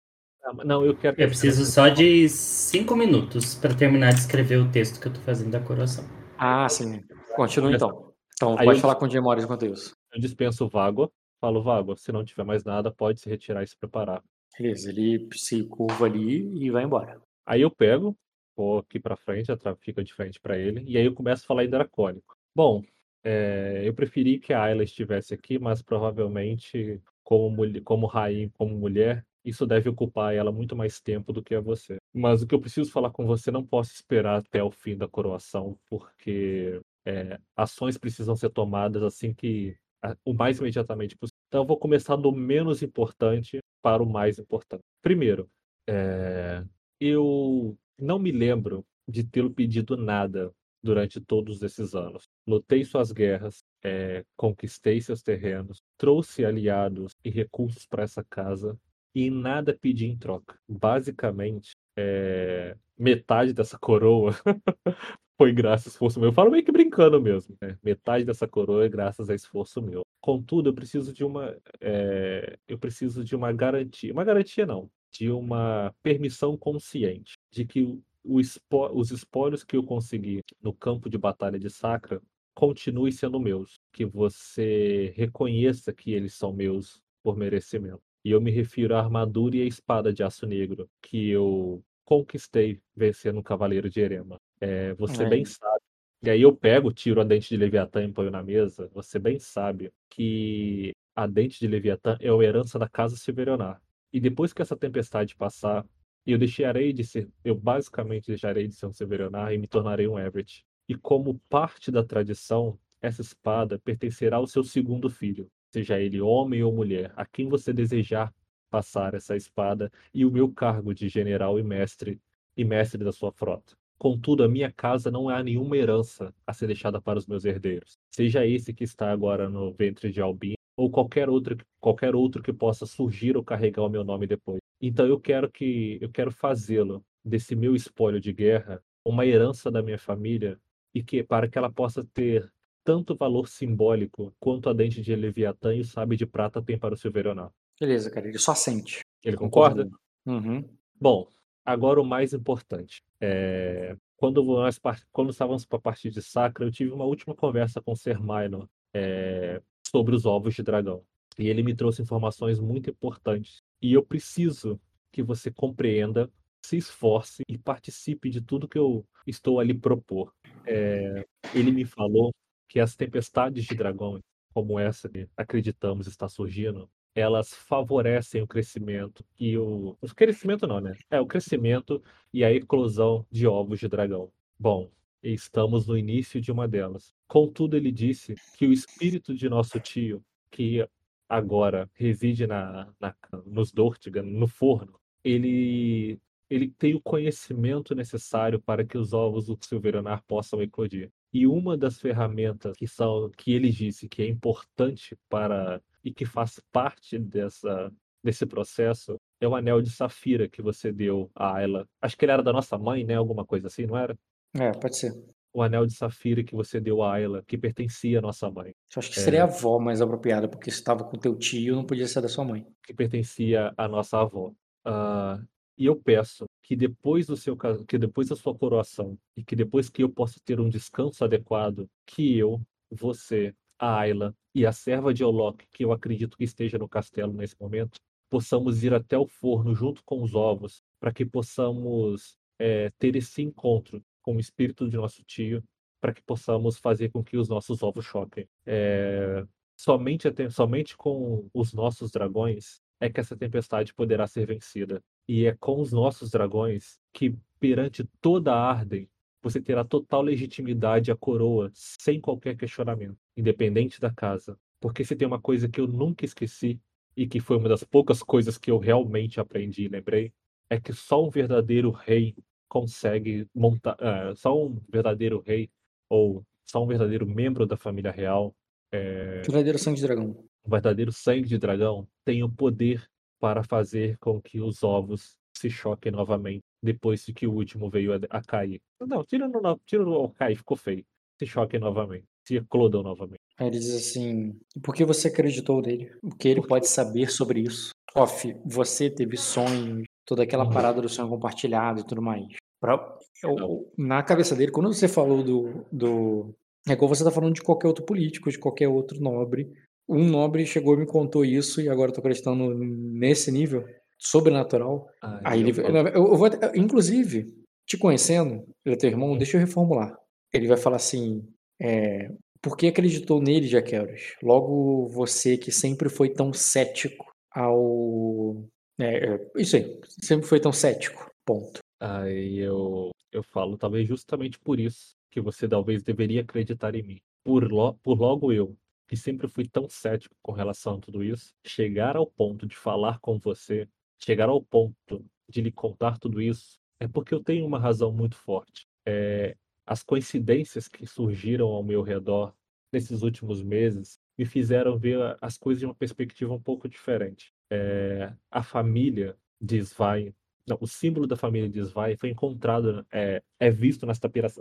[0.48, 1.20] Ah, Não, eu quero.
[1.20, 5.20] Eu preciso só de cinco minutos para terminar de escrever o texto que eu tô
[5.20, 6.04] fazendo da coroação.
[6.38, 7.02] Ah, sim.
[7.36, 8.12] Continua então.
[8.34, 9.94] Então Aí pode eu- falar com o Jim Morris enquanto isso.
[10.12, 11.12] Eu dispenso o Vago.
[11.40, 14.22] Falo, Vago, se não tiver mais nada, pode se retirar e se preparar.
[14.58, 17.20] Beleza, ele se curva ali e vai embora.
[17.46, 18.16] Aí eu pego,
[18.56, 21.64] vou aqui pra frente, fica de frente pra ele, e aí eu começo a falar
[21.64, 22.36] em dracônico.
[22.54, 22.82] Bom,
[23.22, 29.24] é, eu preferi que a Ayla estivesse aqui, mas provavelmente, como, como rainha, como mulher,
[29.44, 31.96] isso deve ocupar ela muito mais tempo do que a você.
[32.12, 35.08] Mas o que eu preciso falar com você, não posso esperar até o fim da
[35.08, 39.76] coroação, porque é, ações precisam ser tomadas assim que
[40.24, 41.38] o mais imediatamente possível.
[41.48, 44.82] Então eu vou começar do menos importante para o mais importante.
[45.02, 45.48] Primeiro,
[45.88, 46.62] é,
[47.00, 50.52] eu não me lembro de tê-lo pedido nada
[50.82, 52.28] durante todos esses anos.
[52.46, 58.78] Lutei suas guerras, é, conquistei seus terrenos, trouxe aliados e recursos para essa casa
[59.14, 60.58] e nada pedi em troca.
[60.68, 64.32] Basicamente, é, metade dessa coroa
[65.36, 66.28] foi graças a esforço meu.
[66.30, 67.56] Eu falo meio que brincando mesmo.
[67.60, 67.78] né?
[67.82, 70.02] Metade dessa coroa é graças a esforço meu.
[70.20, 75.30] Contudo, eu preciso de uma, é, eu preciso de uma garantia, uma garantia não, de
[75.30, 81.08] uma permissão consciente de que o- o espó- os espólios que eu consegui no campo
[81.08, 82.20] de batalha de Sacra
[82.54, 88.00] continuem sendo meus, que você reconheça que eles são meus por merecimento.
[88.28, 92.78] E eu me refiro à armadura e à espada de aço negro que eu conquistei
[92.94, 94.38] vencendo o Cavaleiro de Erema.
[94.60, 95.28] É, você É.
[95.30, 95.80] bem sabe.
[96.22, 98.90] E aí eu pego, tiro a dente de Leviatã e ponho na mesa.
[98.92, 103.80] Você bem sabe que a dente de Leviatã é uma herança da casa Silverionar.
[104.12, 105.86] E depois que essa tempestade passar,
[106.26, 110.18] eu deixarei de ser, eu basicamente deixarei de ser um Silverionar e me tornarei um
[110.18, 110.66] Everett.
[110.86, 116.62] E como parte da tradição, essa espada pertencerá ao seu segundo filho, seja ele homem
[116.62, 118.32] ou mulher, a quem você desejar
[118.70, 122.20] passar essa espada e o meu cargo de general e mestre
[122.56, 123.76] e mestre da sua frota.
[123.98, 127.98] Contudo, a minha casa não há nenhuma herança a ser deixada para os meus herdeiros,
[128.14, 132.52] seja esse que está agora no ventre de Albin ou qualquer outro, qualquer outro que
[132.52, 134.60] possa surgir ou carregar o meu nome depois.
[134.80, 139.82] Então eu quero que eu quero fazê-lo desse meu espólio de guerra uma herança da
[139.82, 140.60] minha família
[140.94, 142.48] e que para que ela possa ter
[142.88, 146.94] tanto valor simbólico quanto a dente de Leviatã e o sábio de prata tem para
[146.94, 147.50] o Silverionar.
[147.78, 149.00] Beleza, cara, ele só sente.
[149.22, 149.86] Ele concorda?
[150.24, 150.64] Uhum.
[150.98, 151.28] Bom,
[151.62, 153.02] agora o mais importante.
[153.20, 157.34] É, Quando, nós, par- quando estávamos para a partir de Sacra, eu tive uma última
[157.34, 161.02] conversa com o Ser Minor é, sobre os ovos de dragão.
[161.38, 163.62] E ele me trouxe informações muito importantes.
[163.82, 164.80] E eu preciso
[165.12, 166.30] que você compreenda,
[166.64, 170.32] se esforce e participe de tudo que eu estou ali propor.
[170.66, 172.32] É, ele me falou
[172.68, 174.22] que as tempestades de dragões,
[174.52, 179.96] como essa que acreditamos está surgindo, elas favorecem o crescimento e o.
[180.00, 180.96] O crescimento não, né?
[181.10, 184.30] É, o crescimento e a eclosão de ovos de dragão.
[184.58, 184.90] Bom,
[185.22, 187.14] estamos no início de uma delas.
[187.26, 190.86] Contudo, ele disse que o espírito de nosso tio, que
[191.28, 193.14] agora reside na, na,
[193.44, 196.18] nos Dortigan, no forno, ele,
[196.48, 201.10] ele tem o conhecimento necessário para que os ovos do Silverionar possam eclodir.
[201.32, 206.24] E uma das ferramentas que são que ele disse que é importante para e que
[206.24, 207.92] faz parte dessa
[208.24, 211.86] desse processo é o anel de safira que você deu a Ayla.
[212.02, 213.14] Acho que ele era da nossa mãe, né?
[213.14, 214.18] Alguma coisa assim, não era?
[214.54, 215.12] É, pode ser.
[215.52, 218.98] O anel de safira que você deu a Ayla, que pertencia à nossa mãe, Eu
[218.98, 219.22] acho que É.
[219.22, 222.28] seria a avó mais apropriada, porque se estava com teu tio, não podia ser da
[222.28, 222.66] sua mãe.
[222.84, 224.52] que pertencia à nossa avó.
[224.84, 225.40] Ah,
[225.76, 229.88] e eu peço que depois do seu que depois da sua coroação e que depois
[229.88, 235.14] que eu possa ter um descanso adequado, que eu, você, a Ayla e a serva
[235.14, 239.26] de Olok, que eu acredito que esteja no castelo nesse momento, possamos ir até o
[239.26, 244.86] forno junto com os ovos, para que possamos eh, ter esse encontro com o espírito
[244.90, 245.64] de nosso tio,
[246.02, 248.46] para que possamos fazer com que os nossos ovos choquem.
[248.66, 249.42] Eh,
[249.74, 255.02] somente, somente com os nossos dragões é que essa tempestade poderá ser vencida.
[255.28, 259.08] E é com os nossos dragões que, perante toda a Arden,
[259.42, 264.58] você terá total legitimidade à coroa, sem qualquer questionamento, independente da casa.
[264.80, 266.80] Porque se tem uma coisa que eu nunca esqueci,
[267.18, 270.32] e que foi uma das poucas coisas que eu realmente aprendi e lembrei,
[270.70, 272.36] é que só um verdadeiro rei
[272.68, 273.94] consegue montar.
[273.94, 275.68] Uh, só um verdadeiro rei,
[276.08, 278.54] ou só um verdadeiro membro da família real.
[278.92, 280.44] É, verdadeiro sangue de dragão.
[280.64, 283.10] Um verdadeiro sangue de dragão tem o poder
[283.40, 288.12] para fazer com que os ovos se choquem novamente depois de que o último veio
[288.12, 288.80] a, a cair.
[289.00, 291.04] Não, tira no, tira no cair, ficou feio.
[291.38, 292.24] Se choquem novamente.
[292.46, 293.40] Se eclodam novamente.
[293.58, 296.10] Aí ele diz assim: por que você acreditou nele?
[296.22, 297.90] O que ele pode saber sobre isso?
[298.14, 300.72] Off, você teve sonhos, toda aquela uhum.
[300.72, 302.46] parada do sonho compartilhado e tudo mais.
[302.80, 306.54] Pra, eu, na cabeça dele, quando você falou do, do.
[306.88, 309.70] É igual você tá falando de qualquer outro político, de qualquer outro nobre.
[310.08, 313.84] Um nobre chegou e me contou isso, e agora eu tô acreditando nesse nível
[314.18, 315.08] sobrenatural.
[315.20, 315.78] Ah, Aí ele.
[315.80, 317.54] Eu, eu, vou, inclusive,
[317.86, 320.18] te conhecendo, ele é teu irmão, deixa eu reformular.
[320.52, 321.46] Ele vai falar assim:
[321.80, 322.30] é,
[322.60, 324.36] por que acreditou nele, Jaqueros?
[324.42, 328.64] Logo você que sempre foi tão cético ao.
[328.98, 331.30] É, é, isso aí, sempre foi tão cético.
[331.44, 331.80] Ponto.
[332.00, 337.18] Aí eu, eu falo, talvez justamente por isso que você talvez deveria acreditar em mim.
[337.44, 338.76] Por, lo, por logo eu,
[339.08, 343.18] que sempre fui tão cético com relação a tudo isso, chegar ao ponto de falar
[343.20, 347.78] com você, chegar ao ponto de lhe contar tudo isso, é porque eu tenho uma
[347.78, 348.86] razão muito forte.
[349.06, 349.56] É,
[349.86, 352.54] as coincidências que surgiram ao meu redor
[352.92, 357.52] nesses últimos meses me fizeram ver as coisas de uma perspectiva um pouco diferente.
[357.70, 360.34] É, a família de Svai,
[360.66, 364.20] não, o símbolo da família de Svai foi encontrado, é, é visto nas,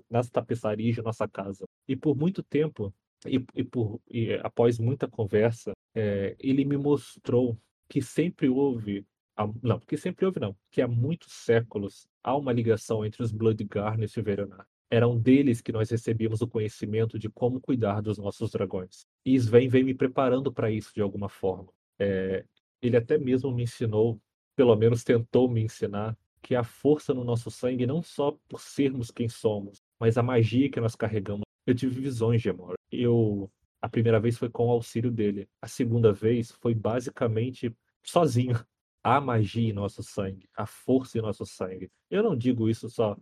[0.09, 1.65] nas tapeçarias de nossa casa.
[1.85, 2.93] E por muito tempo,
[3.25, 7.57] e, e, por, e após muita conversa, é, ele me mostrou
[7.89, 9.05] que sempre houve
[9.61, 14.01] não, que sempre houve não, que há muitos séculos há uma ligação entre os Bloodgarn
[14.01, 18.51] e o Silveranar eram deles que nós recebíamos o conhecimento de como cuidar dos nossos
[18.51, 19.05] dragões.
[19.25, 21.67] E Sven vem me preparando para isso de alguma forma.
[21.99, 22.45] É,
[22.81, 24.19] ele até mesmo me ensinou,
[24.55, 29.11] pelo menos tentou me ensinar, que a força no nosso sangue não só por sermos
[29.11, 31.43] quem somos, mas a magia que nós carregamos.
[31.65, 32.76] Eu tive visões de amor.
[32.91, 33.51] Eu
[33.81, 35.47] a primeira vez foi com o auxílio dele.
[35.61, 38.59] A segunda vez foi basicamente sozinho.
[39.03, 41.89] A magia em nosso sangue, a força em nosso sangue.
[42.09, 43.15] Eu não digo isso só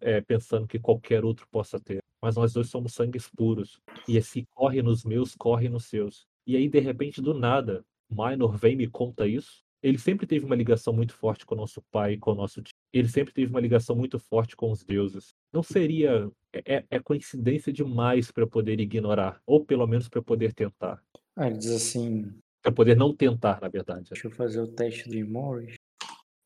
[0.00, 2.00] é, pensando que qualquer outro possa ter.
[2.22, 3.80] Mas nós dois somos sangues puros.
[4.06, 6.26] E esse corre nos meus, corre nos seus.
[6.46, 9.64] E aí, de repente, do nada, Minor vem e me conta isso.
[9.82, 12.72] Ele sempre teve uma ligação muito forte com o nosso pai, com o nosso tio.
[12.92, 15.33] Ele sempre teve uma ligação muito forte com os deuses.
[15.54, 16.28] Não seria.
[16.52, 19.40] É, é, é coincidência demais para eu poder ignorar.
[19.46, 21.00] Ou pelo menos para eu poder tentar.
[21.36, 22.30] Ah, ele diz assim.
[22.62, 24.10] Para poder não tentar, na verdade.
[24.10, 25.74] Deixa eu fazer o teste do Morris.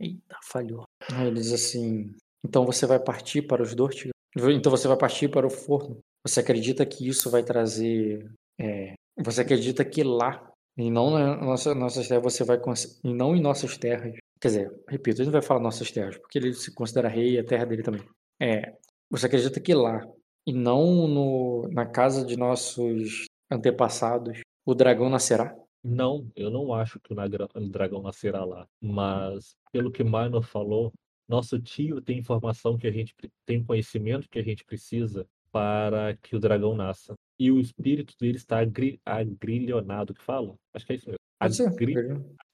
[0.01, 0.85] Eita, falhou.
[1.13, 2.15] Aí ele diz assim:
[2.45, 4.13] então você vai partir para os Dortigan?
[4.37, 5.99] Então você vai partir para o forno?
[6.27, 8.31] Você acredita que isso vai trazer.
[8.61, 12.59] É, você acredita que lá, e não na nossa, nossas terras, você vai.
[13.05, 14.15] E não em nossas terras.
[14.41, 17.39] Quer dizer, repito, ele não vai falar nossas terras, porque ele se considera rei e
[17.39, 18.03] a terra dele também.
[18.41, 18.77] É,
[19.11, 20.07] você acredita que lá,
[20.47, 25.55] e não no, na casa de nossos antepassados, o dragão nascerá?
[25.83, 28.67] Não, eu não acho que o dragão nascerá lá.
[28.81, 30.93] Mas, pelo que Minor falou,
[31.29, 33.15] nosso tio tem informação que a gente
[33.47, 37.15] tem conhecimento que a gente precisa para que o dragão nasça.
[37.39, 40.55] E o espírito dele está agri, agrilhonado, que fala?
[40.75, 41.19] Acho que é isso mesmo.
[41.41, 41.95] Agri,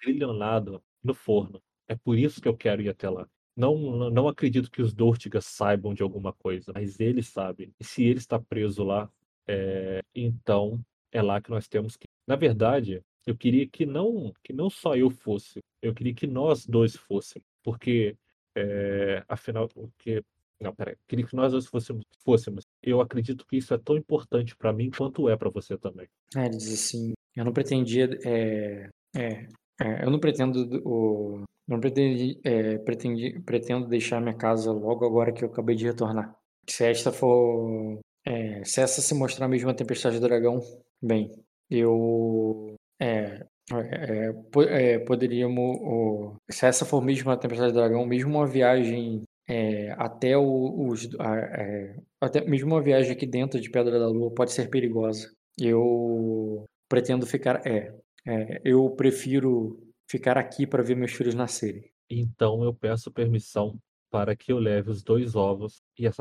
[0.00, 1.62] agrilhonado no forno.
[1.88, 3.26] É por isso que eu quero ir até lá.
[3.56, 7.72] Não, não acredito que os Dortigas saibam de alguma coisa, mas ele sabe.
[7.78, 9.08] E se ele está preso lá,
[9.46, 10.80] é, então
[11.12, 12.06] é lá que nós temos que.
[12.26, 16.66] Na verdade, eu queria que não que não só eu fosse, eu queria que nós
[16.66, 18.16] dois fôssemos, porque
[18.56, 19.68] é, afinal,
[19.98, 20.22] que.
[20.60, 20.96] Não, peraí.
[21.08, 22.64] Queria que nós dois fôssemos, fôssemos.
[22.82, 26.06] Eu acredito que isso é tão importante para mim quanto é para você também.
[26.36, 28.08] É, ele diz assim: eu não pretendia.
[28.24, 29.48] É, é,
[29.80, 30.80] é eu não pretendo.
[30.84, 35.86] O, não pretendi, é, pretendi, pretendo deixar minha casa logo agora que eu acabei de
[35.86, 36.36] retornar.
[36.68, 37.98] Se esta for.
[38.26, 40.60] É, se essa se mostrar mesmo a tempestade do dragão,
[41.02, 41.30] bem,
[41.70, 42.74] eu.
[43.00, 44.34] É, é,
[44.68, 46.36] é, poderíamos.
[46.50, 51.08] se essa for mesmo a Tempestade do Dragão, mesmo uma viagem é, até o, os.
[51.14, 55.30] É, até mesmo uma viagem aqui dentro de Pedra da Lua pode ser perigosa.
[55.58, 57.66] Eu pretendo ficar.
[57.66, 57.94] É,
[58.26, 61.90] é eu prefiro ficar aqui para ver meus filhos nascerem.
[62.08, 63.78] Então eu peço permissão
[64.10, 66.12] para que eu leve os dois ovos e a,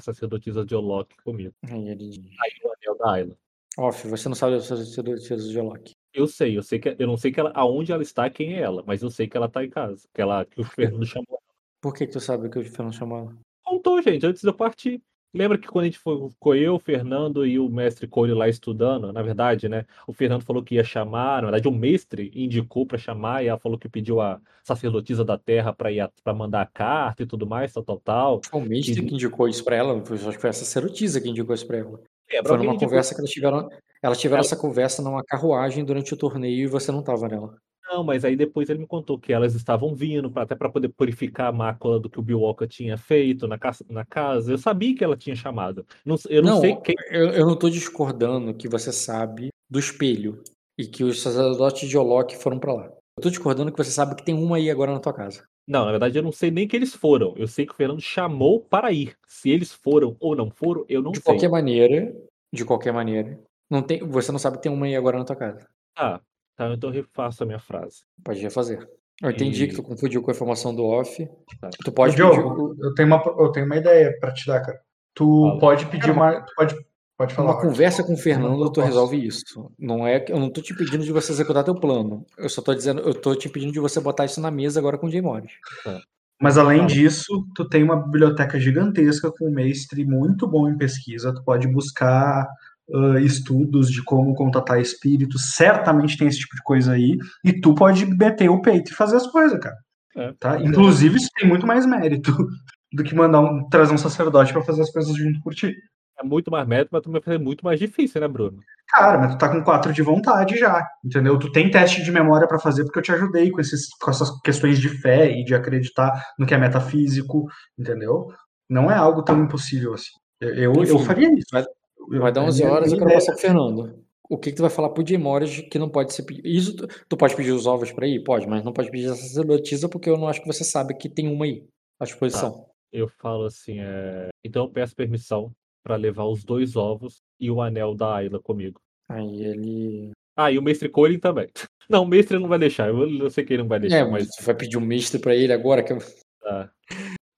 [0.00, 1.54] sacerdotisa de Olok comigo.
[1.70, 2.10] Aí ele...
[2.42, 3.36] Aí o anel da Ayla.
[3.78, 5.94] Off, você não sabe as sacerdotisas de Loki.
[6.12, 8.60] Eu sei, eu sei que eu não sei que ela, aonde ela está, quem é
[8.60, 11.40] ela, mas eu sei que ela tá em casa, que ela que o Fernando chamou.
[11.80, 13.38] Por que, que tu sabe que o Fernando chamou ela?
[13.62, 15.00] Contou, gente, antes de eu partir.
[15.32, 18.48] Lembra que quando a gente foi, ficou eu, o Fernando e o mestre Cole lá
[18.48, 19.86] estudando, na verdade, né?
[20.06, 23.58] O Fernando falou que ia chamar, na verdade, o mestre indicou para chamar e ela
[23.58, 27.46] falou que pediu a sacerdotisa da terra para ir para mandar a carta e tudo
[27.46, 28.40] mais, tal, tal, tal.
[28.44, 29.06] Foi o mestre e...
[29.06, 32.00] que indicou isso para ela, acho que foi a sacerdotisa que indicou isso para ela.
[32.28, 33.68] É, foi numa conversa que elas tiveram,
[34.02, 34.46] elas tiveram ela...
[34.46, 37.56] essa conversa numa carruagem durante o torneio e você não tava nela.
[37.90, 40.90] Não, mas aí depois ele me contou que elas estavam vindo pra, até para poder
[40.90, 43.84] purificar a mácula do que o Bill Walker tinha feito na casa.
[43.88, 44.52] Na casa.
[44.52, 45.84] Eu sabia que ela tinha chamado.
[46.04, 46.94] Não, eu não, não sei quem.
[47.10, 50.40] Eu, eu não estou discordando que você sabe do espelho
[50.78, 52.84] e que os sacerdotes de Olok foram para lá.
[52.84, 55.44] Eu estou discordando que você sabe que tem uma aí agora na tua casa.
[55.66, 57.34] Não, na verdade eu não sei nem que eles foram.
[57.36, 59.16] Eu sei que o Fernando chamou para ir.
[59.26, 61.22] Se eles foram ou não foram, eu não de sei.
[61.22, 62.16] De qualquer maneira,
[62.52, 65.36] de qualquer maneira, não tem, você não sabe que tem uma aí agora na tua
[65.36, 65.68] casa.
[65.96, 66.20] Ah,
[66.60, 68.02] Tá, então eu refaço a minha frase.
[68.22, 68.86] Pode refazer.
[69.22, 69.68] Eu entendi e...
[69.68, 71.26] que tu confundiu com a informação do off.
[71.58, 71.70] Tá.
[71.82, 72.84] Tu pode Diogo, pedir...
[72.84, 74.78] eu, tenho uma, eu tenho uma ideia para te dar, cara.
[75.14, 75.58] Tu Fala.
[75.58, 76.42] pode pedir uma.
[76.42, 76.76] Tu pode,
[77.16, 77.52] pode falar.
[77.52, 79.72] Uma conversa com o Fernando, tu resolve isso.
[79.78, 82.26] Não é, eu não tô te pedindo de você executar teu plano.
[82.36, 84.98] Eu só tô dizendo, eu tô te pedindo de você botar isso na mesa agora
[84.98, 85.52] com o Jay Morris.
[85.82, 85.98] Tá.
[86.38, 91.34] Mas além disso, tu tem uma biblioteca gigantesca com um mestre muito bom em pesquisa.
[91.34, 92.46] Tu pode buscar
[92.92, 97.74] uh, estudos de como contatar espíritos, certamente tem esse tipo de coisa aí, e tu
[97.74, 99.76] pode meter o peito e fazer as coisas, cara.
[100.16, 100.32] É.
[100.38, 100.60] Tá?
[100.60, 102.32] Inclusive, isso tem muito mais mérito
[102.92, 105.74] do que mandar um, trazer um sacerdote para fazer as coisas junto por ti.
[106.20, 108.58] É muito mais mérito, mas também é muito mais difícil, né, Bruno?
[108.88, 111.38] Cara, mas tu tá com quatro de vontade já, entendeu?
[111.38, 114.30] Tu tem teste de memória para fazer porque eu te ajudei com, esses, com essas
[114.42, 117.46] questões de fé e de acreditar no que é metafísico,
[117.78, 118.26] entendeu?
[118.68, 120.10] Não é algo tão impossível assim.
[120.40, 121.48] Eu, Enfim, eu faria isso.
[121.52, 121.64] Vai,
[122.08, 124.00] Vai dar 11 horas e eu quero passar pro Fernando.
[124.28, 126.46] O que, que tu vai falar pro Jay Morris que não pode ser pedido?
[126.46, 128.22] Isso, tu, tu pode pedir os ovos pra ir?
[128.22, 131.08] Pode, mas não pode pedir essa sacerdotisa porque eu não acho que você sabe que
[131.08, 131.66] tem uma aí
[131.98, 132.52] à disposição.
[132.52, 132.70] Tá.
[132.92, 134.28] Eu falo assim, é...
[134.44, 135.52] então eu peço permissão
[135.82, 138.80] para levar os dois ovos e o anel da Ayla comigo.
[139.08, 140.10] Aí ele.
[140.36, 141.48] Ah, e o mestre Colin também.
[141.90, 142.88] Não, o mestre não vai deixar.
[142.88, 143.96] Eu, eu sei que ele não vai deixar.
[143.96, 145.92] É, mas você vai pedir o um mestre para ele agora que.
[146.40, 146.70] Tá.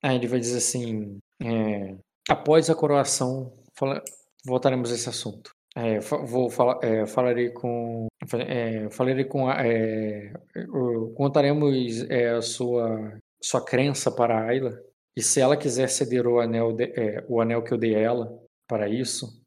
[0.03, 1.95] Aí ele vai dizer assim: é...
[2.29, 3.99] após a coroação, fala
[4.45, 5.51] voltaremos a esse assunto.
[5.75, 8.07] É, vou falar, é, falarei com,
[8.47, 10.31] é, falarei com, é,
[11.15, 14.79] contaremos é, a sua sua crença para a Ayla
[15.17, 17.99] e se ela quiser ceder o anel, de, é, o anel que eu dei a
[17.99, 19.41] ela para isso,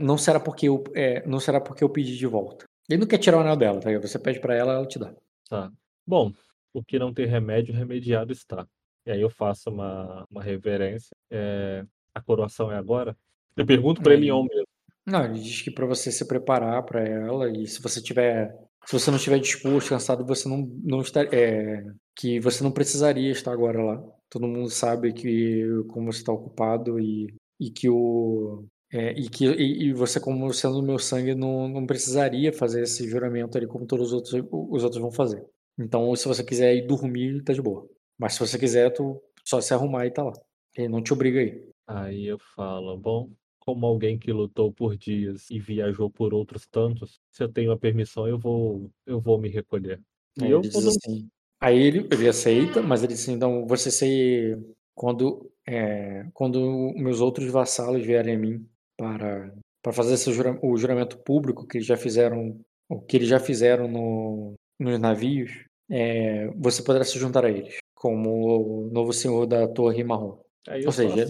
[0.00, 0.84] não será porque eu
[1.26, 2.66] não será porque eu pedi de volta.
[2.88, 3.90] Ele não quer tirar o anel dela, tá?
[3.98, 5.14] Você pede para ela, ela te dá.
[5.48, 5.72] Tá.
[6.06, 6.30] Bom,
[6.74, 8.66] o que não tem remédio, remediado está.
[9.06, 11.16] E aí eu faço uma, uma reverência.
[12.14, 13.16] a coroação é agora?
[13.56, 14.66] Eu pergunto para ele em on mesmo.
[15.06, 18.54] Não, ele diz que para você se preparar para ela e se você tiver,
[18.86, 21.84] se você não estiver disposto, cansado, você não não estar, é,
[22.16, 24.02] que você não precisaria estar agora lá.
[24.30, 29.46] Todo mundo sabe que como você está ocupado e, e que o é, e que
[29.46, 33.86] e, e, você como sendo meu sangue não, não precisaria fazer esse juramento ali como
[33.86, 35.44] todos os outros os outros vão fazer.
[35.78, 37.88] Então, se você quiser ir dormir, tá de boa.
[38.18, 40.32] Mas se você quiser, tu só se arrumar e tá lá.
[40.76, 41.68] Ele não te obriga aí.
[41.86, 43.30] Aí eu falo, bom,
[43.64, 47.78] como alguém que lutou por dias e viajou por outros tantos, se eu tenho a
[47.78, 50.00] permissão, eu vou, eu vou me recolher.
[50.40, 51.28] Aí, eu ele assim,
[51.60, 54.58] aí ele, ele aceita, mas ele diz então você se
[54.94, 60.76] quando é, quando meus outros vassalos vierem a mim para para fazer esse jura, o
[60.78, 62.58] juramento público que eles já fizeram
[62.88, 67.76] o que eles já fizeram no, nos navios, é, você poderá se juntar a eles
[68.04, 70.43] como o novo senhor da Torre Marrom.
[70.86, 71.26] Ou seja,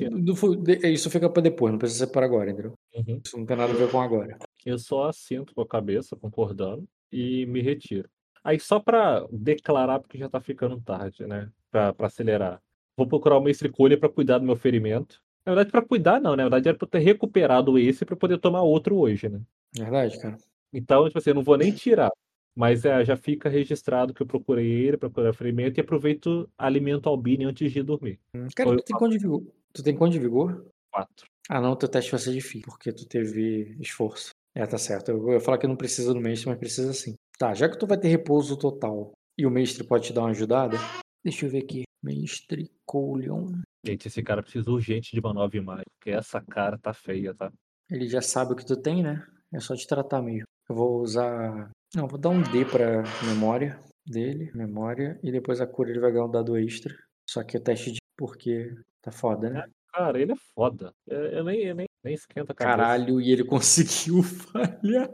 [0.89, 2.75] isso fica para depois, não precisa ser para agora, entendeu?
[2.95, 3.21] Uhum.
[3.25, 4.39] Isso não tem nada a ver com agora.
[4.65, 8.09] Eu só assinto com a cabeça, concordando, e me retiro.
[8.43, 11.51] Aí só para declarar, porque já tá ficando tarde, né?
[11.71, 12.61] Para acelerar.
[12.97, 15.21] Vou procurar o mestre colha para cuidar do meu ferimento.
[15.45, 16.39] Na verdade, para cuidar, não, né?
[16.39, 19.41] Na verdade, era para ter recuperado esse para poder tomar outro hoje, né?
[19.77, 20.37] Verdade, cara.
[20.73, 22.11] Então, tipo assim, eu não vou nem tirar.
[22.57, 27.45] Mas é, já fica registrado que eu procurei ele, procurei ferimento e aproveito alimento albine
[27.45, 28.21] antes de dormir.
[28.35, 29.43] Hum, cara, tu tem, quanto de vigor?
[29.73, 30.67] tu tem quanto de vigor?
[30.93, 31.27] Quatro.
[31.49, 34.31] Ah, não, teu teste vai ser difícil, porque tu teve esforço.
[34.55, 35.11] É, tá certo.
[35.11, 37.15] Eu, ia falar que não precisa do mestre, mas precisa sim.
[37.39, 40.31] Tá, já que tu vai ter repouso total e o mestre pode te dar uma
[40.31, 40.77] ajudada,
[41.25, 41.83] deixa eu ver aqui.
[42.03, 43.63] Mestre Coulion.
[43.85, 47.51] Gente, esse cara precisa urgente de uma 9 mais, porque essa cara tá feia, tá?
[47.91, 49.27] Ele já sabe o que tu tem, né?
[49.53, 50.45] É só te tratar mesmo.
[50.69, 55.67] Eu vou usar não, vou dar um D pra memória dele, memória, e depois a
[55.67, 56.95] cura ele vai ganhar um dado extra.
[57.29, 59.67] Só que o teste de porque tá foda, né?
[59.93, 60.93] Cara, ele é foda.
[61.07, 62.77] Eu, eu nem, eu nem Nem esquenta a cabeça.
[62.77, 65.09] Caralho, e ele conseguiu falhar.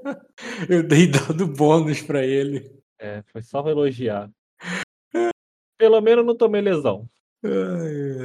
[0.69, 2.83] Eu dei dado bônus pra ele.
[2.99, 4.31] É, foi só elogiar.
[5.79, 7.09] Pelo menos não tomei lesão.
[7.45, 7.51] Ai,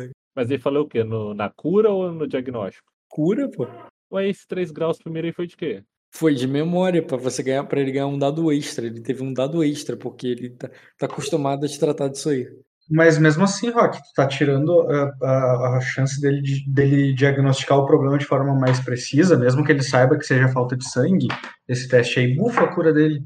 [0.01, 0.09] ai.
[0.35, 1.03] Mas ele falou o quê?
[1.03, 2.91] No, na cura ou no diagnóstico?
[3.07, 3.65] Cura, pô.
[4.11, 5.83] Ué, esse 3 graus primeiro aí foi de quê?
[6.15, 8.85] Foi de memória pra você ganhar, para ele ganhar um dado extra.
[8.85, 12.47] Ele teve um dado extra porque ele tá, tá acostumado a te tratar disso aí.
[12.89, 17.79] Mas mesmo assim, Rock, tu tá tirando a, a, a chance dele, de- dele diagnosticar
[17.79, 21.27] o problema de forma mais precisa, mesmo que ele saiba que seja falta de sangue,
[21.67, 23.21] esse teste aí bufa a cura dele.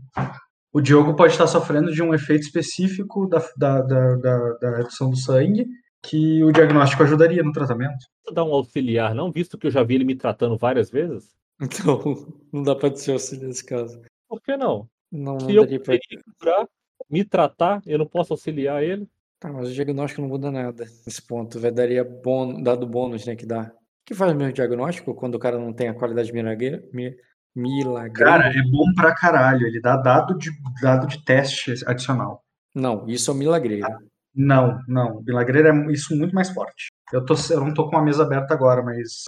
[0.73, 5.09] O Diogo pode estar sofrendo de um efeito específico da, da, da, da, da redução
[5.11, 5.67] do sangue,
[6.01, 7.97] que o diagnóstico ajudaria no tratamento.
[8.25, 11.37] Vou dar um auxiliar, não, visto que eu já vi ele me tratando várias vezes?
[11.61, 12.01] Então,
[12.53, 14.01] não dá pra te auxiliar nesse caso.
[14.27, 14.87] Por que não?
[15.11, 15.97] Não, não Se eu daria pra.
[16.39, 16.67] curar,
[17.09, 19.07] me tratar, eu não posso auxiliar ele?
[19.39, 21.59] Tá, mas o diagnóstico não muda nada nesse ponto.
[21.59, 23.71] Vai daria bônus, dado bônus, né, que dá.
[23.73, 26.83] O que faz mesmo o diagnóstico quando o cara não tem a qualidade milagre...
[26.93, 27.15] mi-
[27.55, 28.31] milagreira?
[28.31, 29.65] Cara, é bom pra caralho.
[29.65, 32.43] Ele dá dado de, dado de teste adicional.
[32.75, 33.87] Não, isso é o milagreiro.
[34.35, 35.21] Não, não.
[35.23, 36.89] Milagreiro é isso muito mais forte.
[37.11, 39.23] Eu, tô, eu não tô com a mesa aberta agora, mas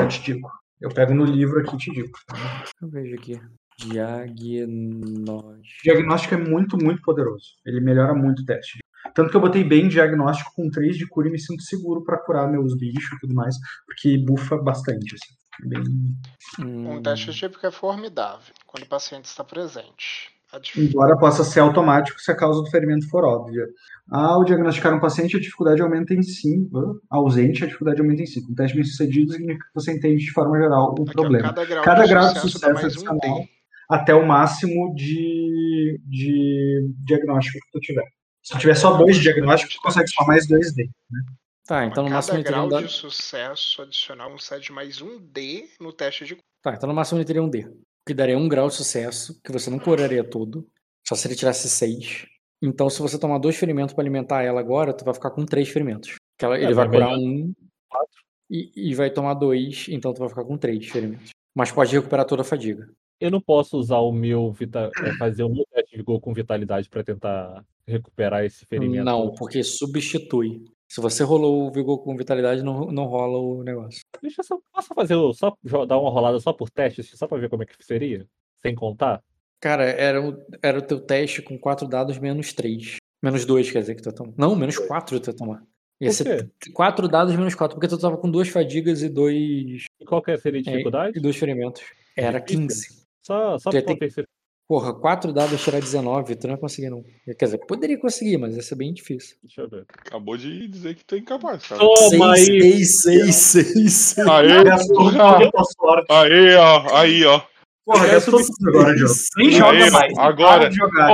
[0.00, 0.48] eu te digo.
[0.80, 2.10] Eu pego no livro aqui e te digo.
[2.80, 3.40] Eu vejo aqui.
[3.78, 5.82] Diagnóstico.
[5.84, 7.56] Diagnóstico é muito, muito poderoso.
[7.66, 8.78] Ele melhora muito o teste.
[9.14, 12.18] Tanto que eu botei bem diagnóstico com 3 de cura e me sinto seguro pra
[12.18, 15.14] curar meus bichos e tudo mais, porque bufa bastante.
[15.14, 15.68] Assim.
[15.68, 15.82] Bem...
[16.58, 20.30] Um Hum, teste típico é formidável, quando o paciente está presente.
[20.58, 23.66] Dif- Embora possa ser automático se a causa do ferimento for óbvia.
[24.10, 27.00] Ao diagnosticar um paciente, a dificuldade aumenta em 5.
[27.08, 28.50] Ausente, a dificuldade aumenta em 5.
[28.50, 31.48] Um teste bem sucedido significa que você entende de forma geral o Aqui, ó, problema.
[31.54, 33.38] cada grau, Cada de, grau de sucesso dá sucesso um adicional.
[33.42, 33.48] D.
[33.88, 38.04] Até o máximo de, de diagnóstico que tu tiver.
[38.42, 40.88] Se tu tiver só dois diagnósticos, tu consegue só mais 2D.
[41.66, 42.86] Tá, então no Cada máximo teria grau um dado.
[42.86, 47.24] de sucesso adicional concede mais um D no teste de Tá, então no máximo ele
[47.24, 47.66] teria um D.
[48.10, 50.66] Que daria um grau de sucesso, que você não curaria todo.
[51.06, 52.26] Só se ele tirasse seis.
[52.60, 55.68] Então, se você tomar dois ferimentos pra alimentar ela agora, tu vai ficar com três
[55.68, 56.16] ferimentos.
[56.36, 57.54] Que ela- É, ele vai curar melhor- um
[58.50, 61.30] e, e vai tomar dois, então tu vai ficar com três ferimentos.
[61.54, 62.90] Mas pode recuperar toda a fadiga.
[63.20, 64.90] Eu não posso usar o meu vita...
[65.04, 69.04] é, fazer o meu teste de vigor com vitalidade pra tentar recuperar esse ferimento.
[69.04, 70.64] Não, porque substitui.
[70.90, 74.00] Se você rolou o vigor com vitalidade, não, não rola o negócio.
[74.20, 75.56] Deixa eu só, posso fazer o- só
[75.86, 78.26] dar uma rolada só por teste, só pra ver como é que seria?
[78.60, 79.22] Sem contar?
[79.60, 82.96] Cara, era o, era o teu teste com quatro dados menos três.
[83.22, 84.32] Menos dois, quer dizer, que tu ia tomar.
[84.36, 85.62] Não, menos quatro tu ia tomar.
[86.00, 90.04] Ia ser quatro dados menos quatro, porque tu tava com duas fadigas e dois, E
[90.06, 91.18] qual que seria a é, dificuldade?
[91.18, 91.82] e dois ferimentos.
[92.16, 92.66] Era Difícil.
[92.68, 93.06] 15.
[93.22, 94.28] Só, só Tu ia pra ter- ter
[94.70, 97.02] Porra, quatro dados tirar 19, tu não ia conseguir, não.
[97.36, 99.36] Quer dizer, poderia conseguir, mas ia ser bem difícil.
[99.42, 99.84] Deixa eu ver.
[100.06, 101.80] Acabou de dizer que tu é incapaz, cara.
[101.80, 102.44] Toma aí!
[102.44, 104.28] seis, seis, seis, seis.
[104.28, 104.62] Aê,
[104.94, 105.38] porra!
[106.08, 107.42] Aê, ó, aí, ó.
[107.84, 109.12] Porra, gastou tudo agora, Diogo.
[109.38, 110.16] Nem joga mais.
[110.16, 111.10] agora- jogar.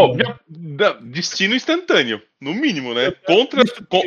[0.78, 3.10] Já- destino instantâneo, no mínimo, né?
[3.26, 3.62] Contra,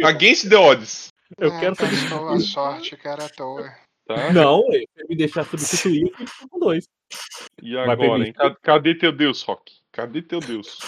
[0.05, 1.07] against the odds,
[1.39, 2.35] Eu Ah, quero substituir.
[2.35, 3.67] a sorte, cara, à toa.
[4.15, 4.34] Tá?
[4.34, 6.88] Não, se ele me deixar substituir, eu fico com dois.
[7.61, 8.34] E agora, hein?
[8.34, 9.72] Ca- Cadê teu Deus, Rock?
[9.91, 10.80] Cadê teu Deus?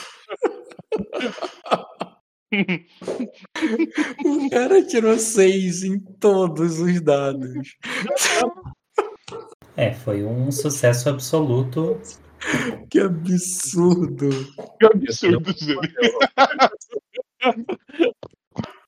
[4.26, 7.76] O cara tirou seis em todos os dados.
[9.78, 12.00] É, foi um sucesso absoluto.
[12.90, 14.30] Que absurdo.
[14.80, 15.94] Que absurdo, gente.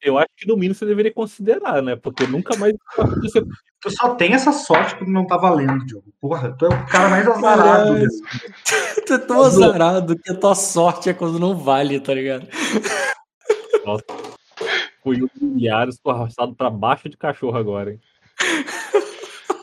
[0.03, 1.95] Eu acho que no mínimo você deveria considerar, né?
[1.95, 2.73] Porque nunca mais.
[3.81, 6.05] Tu só tem essa sorte que não tá valendo, Diogo.
[6.21, 7.99] Porra, tu é o cara mais azarado.
[9.05, 12.47] Tu é tão azarado que a tua sorte é quando não vale, tá ligado?
[15.03, 17.99] Fui humilhado, escorraçado pra baixo de cachorro agora, hein?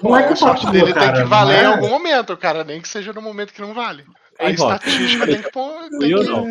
[0.02, 1.12] Não é a culpa sorte tua, dele cara.
[1.12, 1.66] tem que valer em é?
[1.66, 2.64] algum momento, cara.
[2.64, 4.04] Nem que seja no momento que não vale.
[4.38, 5.90] A Aí, estatística tem que pôr.
[5.98, 6.26] Tem eu que...
[6.26, 6.46] não.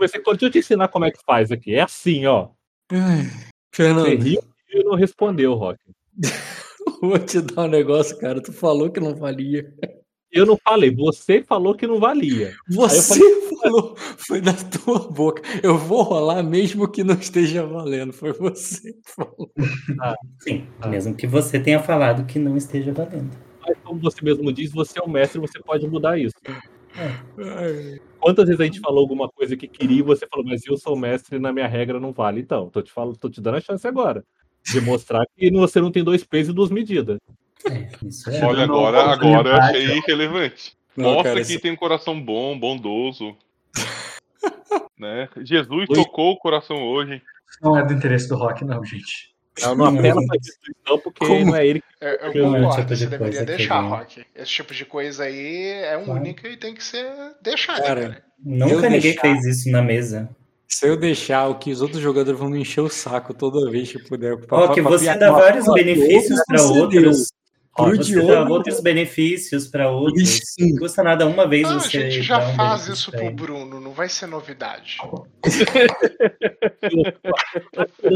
[0.00, 0.12] Mas
[0.42, 1.76] eu te ensinar como é que faz aqui.
[1.76, 2.48] É assim, ó.
[2.90, 3.32] Ai, Você
[3.72, 4.40] Fernando, riu
[4.70, 5.78] e não respondeu, Rock.
[7.00, 8.40] vou te dar um negócio, cara.
[8.42, 9.72] Tu falou que não valia.
[10.30, 12.52] Eu não falei, você falou que não valia.
[12.68, 13.18] Você
[13.62, 15.42] falou, foi da tua boca.
[15.62, 18.12] Eu vou rolar mesmo que não esteja valendo.
[18.12, 19.50] Foi você que falou.
[20.42, 20.88] Sim, Ah.
[20.88, 23.30] mesmo que você tenha falado que não esteja valendo.
[23.66, 26.34] Mas como você mesmo diz, você é o mestre, você pode mudar isso.
[28.18, 30.96] Quantas vezes a gente falou alguma coisa que queria e você falou, mas eu sou
[30.96, 32.40] mestre e na minha regra não vale?
[32.40, 34.24] Então, tô te, falando, tô te dando a chance agora.
[34.64, 37.18] De mostrar que você não tem dois pesos e duas medidas.
[37.70, 38.44] É, isso é.
[38.44, 40.72] Olha, agora, agora eu oportunidade, achei relevante.
[40.96, 43.36] Não, Mostra cara, que isso- tem um coração bom, bondoso.
[44.98, 45.28] né?
[45.42, 45.96] Jesus Oi.
[45.96, 47.22] tocou o coração hoje.
[47.62, 49.35] Não é do interesse do rock, não, gente.
[49.62, 51.46] Não, não apela pra instituição porque Como?
[51.46, 51.86] não é ele que.
[52.00, 54.26] Eu, eu é o concordo, tipo de você deveria deixar, ele- Rock.
[54.34, 56.20] Esse tipo de coisa aí é Claro.
[56.20, 57.06] única e tem que ser
[57.42, 58.22] deixado, Cara, cara.
[58.44, 60.28] Nunca ninguém deixar- fez isso na mesa.
[60.68, 63.90] Se eu deixar, o que os outros jogadores vão me encher o saco toda vez
[63.92, 64.36] que puder.
[64.46, 67.28] pra- Ó, que pra você dá vários benefícios para outros.
[67.78, 70.40] Ó, Pro você Diogo, dá outros benefícios para outros.
[70.44, 70.72] Sim.
[70.72, 72.10] Não custa nada uma vez Ah, a você.
[72.10, 73.30] gente já um faz isso pro.
[73.32, 74.96] Bruno, não vai ser novidade.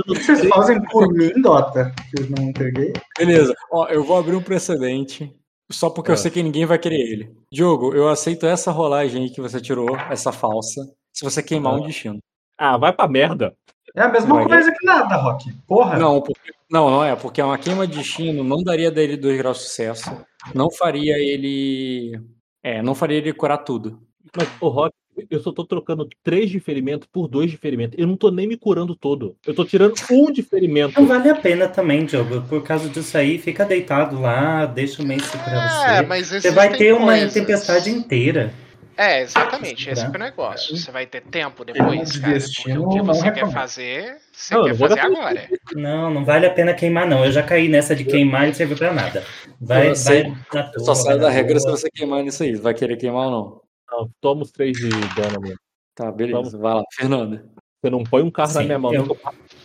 [0.06, 1.92] Vocês fazem por mim, Dota?
[2.10, 2.92] Que eu não entreguei?
[3.18, 3.54] Beleza.
[3.70, 5.32] Ó, eu vou abrir um precedente.
[5.70, 6.18] Só porque eu Ah.
[6.18, 7.32] sei que ninguém vai querer ele.
[7.52, 10.80] Diogo, eu aceito essa rolagem aí que você tirou, essa falsa,
[11.12, 12.18] se você queimar um destino.
[12.58, 13.54] Ah, vai pra merda.
[13.94, 14.46] É a mesma Vai.
[14.48, 15.52] coisa que nada, Rock.
[15.66, 15.98] Porra.
[15.98, 19.58] Não, porque- não, não é, porque uma queima de destino não daria dele dois graus
[19.58, 20.10] de sucesso.
[20.54, 22.18] Não faria ele.
[22.62, 24.00] É, não faria ele curar tudo.
[24.36, 24.94] Mas, o Rock,
[25.28, 27.98] eu só tô trocando três de ferimento por dois de ferimento.
[27.98, 29.36] Eu não tô nem me curando todo.
[29.46, 30.98] Eu tô tirando um de ferimento.
[30.98, 32.42] Não vale a pena também, Diogo.
[32.42, 36.06] Por causa disso aí, fica deitado lá, deixa o Mace pra É, você.
[36.06, 37.32] mas Você vai ter uma coisas.
[37.34, 38.54] tempestade inteira.
[38.96, 39.88] É, exatamente.
[39.88, 40.76] Esse é o negócio.
[40.76, 42.32] Você vai ter tempo depois, de cara.
[42.34, 43.52] destino, Porque o que você quer recomendo.
[43.54, 45.48] fazer, você Não, quer fazer agora.
[45.74, 47.24] Não, não vale a pena queimar, não.
[47.24, 49.24] Eu já caí nessa de queimar e não serve pra nada.
[49.60, 50.22] Vai, vai
[50.52, 52.54] na tua, só na da regra se você queimar nisso aí.
[52.56, 53.60] Vai querer queimar ou não?
[53.90, 55.58] Não, toma os três de dano mesmo.
[55.94, 56.36] Tá, beleza.
[56.38, 56.52] Vamos.
[56.52, 57.44] Vai lá, Fernanda.
[57.82, 59.06] Você não põe um carro na minha mão, eu-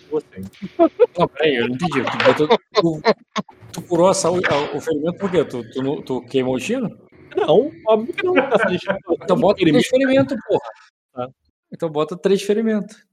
[0.10, 0.26] você.
[1.18, 2.02] Não, peraí, eu não entendi.
[2.38, 3.02] Tu, tu-
[3.74, 5.44] tu curou a saúde, o ferimento por quê?
[5.44, 6.90] Tu, tu, tu queimou o destino?
[7.36, 8.34] Não, óbvio que não.
[8.70, 8.86] Gente-
[9.24, 10.70] Então bota três ferimentos, porra.
[11.14, 11.30] Tá.
[11.72, 13.06] Então bota três ferimentos.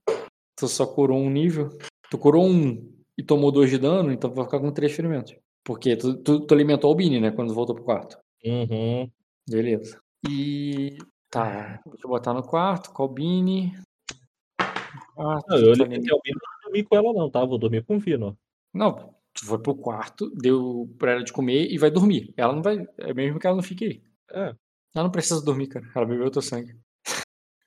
[0.56, 1.76] Tu só curou um nível.
[2.10, 5.34] Tu curou um e tomou dois de dano, então vai ficar com três ferimentos.
[5.64, 7.30] Porque tu, tu, tu alimentou o Bini, né?
[7.30, 8.18] Quando voltou pro quarto.
[8.44, 9.08] Uhum.
[9.48, 10.00] Beleza.
[10.28, 10.96] E.
[11.30, 11.80] Tá.
[11.86, 12.92] Deixa eu botar no quarto.
[12.92, 13.72] Colbini.
[15.14, 17.44] Quarto, Não, eu tá li até o Bino, não dormi com ela, não, tá?
[17.44, 18.36] Vou dormir com o Vino.
[18.74, 22.32] Não, tu foi pro quarto, deu pra ela de comer e vai dormir.
[22.36, 22.86] Ela não vai.
[22.98, 24.02] É mesmo que ela não fique aí.
[24.32, 24.54] É.
[24.94, 25.86] Ela não precisa dormir, cara.
[25.94, 26.74] Ela bebeu teu sangue.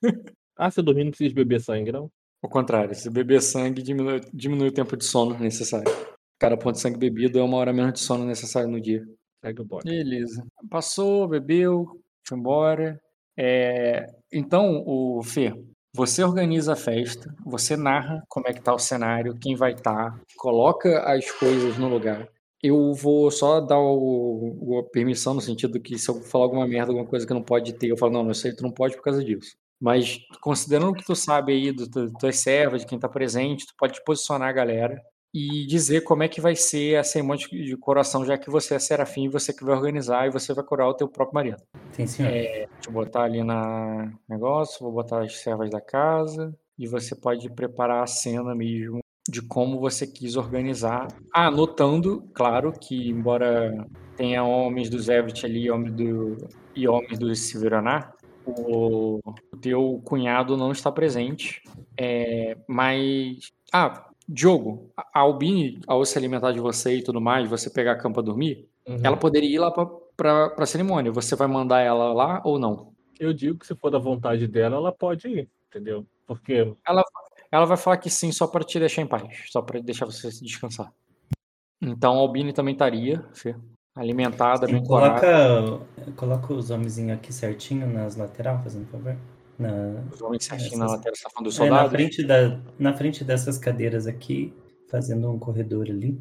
[0.58, 2.10] Ah, você dormir não precisa beber sangue, não?
[2.42, 5.92] Ao contrário, se beber sangue, diminui, diminui o tempo de sono necessário.
[6.38, 9.04] Cada ponto de sangue bebido é uma hora menos de sono necessário no dia.
[9.44, 9.84] Segue o bote.
[9.84, 10.46] Beleza.
[10.70, 12.98] Passou, bebeu, foi embora.
[13.38, 15.52] É, Então, o Fê,
[15.94, 20.18] você organiza a festa, você narra como é que tá o cenário, quem vai estar,
[20.36, 22.28] coloca as coisas no lugar.
[22.62, 26.66] Eu vou só dar o, o- a permissão no sentido que se eu falar alguma
[26.66, 28.96] merda, alguma coisa que não pode ter, eu falo, não, não sei, tu não pode
[28.96, 29.56] por causa disso.
[29.80, 33.66] Mas considerando o que tu sabe aí do, do, das servas, de quem tá presente,
[33.66, 35.00] tu pode posicionar a galera
[35.34, 38.78] e dizer como é que vai ser a cerimônia de coroação, já que você é
[38.78, 41.62] serafim e você que vai organizar e você vai coroar o teu próprio marido.
[41.92, 42.32] Sim, senhor.
[42.32, 47.50] Deixa eu botar ali na negócio, vou botar as servas da casa e você pode
[47.50, 51.08] preparar a cena mesmo de como você quis organizar.
[51.34, 53.86] Ah, notando, claro, que embora
[54.16, 56.36] tenha homens do Zevit ali homem do,
[56.74, 59.18] e homens do Silveranar, o,
[59.52, 61.62] o teu cunhado não está presente.
[61.98, 63.52] É, mas.
[63.72, 67.92] Ah, Diogo, a a Albine, ao se alimentar de você e tudo mais, você pegar
[67.92, 69.00] a cama pra dormir, Uhum.
[69.02, 69.86] ela poderia ir lá pra,
[70.16, 71.10] pra, pra cerimônia.
[71.10, 72.92] Você vai mandar ela lá ou não?
[73.18, 76.06] Eu digo que se for da vontade dela, ela pode ir, entendeu?
[76.24, 77.02] Porque Ela,
[77.56, 80.30] ela vai falar que sim, só para te deixar em paz, só para deixar você
[80.30, 80.92] se descansar.
[81.82, 83.54] Então a Albine também estaria, Fê,
[83.94, 85.20] alimentada, Sim, bem corada.
[85.20, 89.16] coloca, coloca os homenzinhos aqui certinho nas lateral, fazendo favor.
[89.58, 89.70] Na,
[90.12, 91.92] Os homens certinho na Essas- lateral, você tá falando dos é, na, soldados?
[91.92, 94.54] frente da, na frente dessas cadeiras aqui,
[94.90, 96.20] fazendo um corredor ali.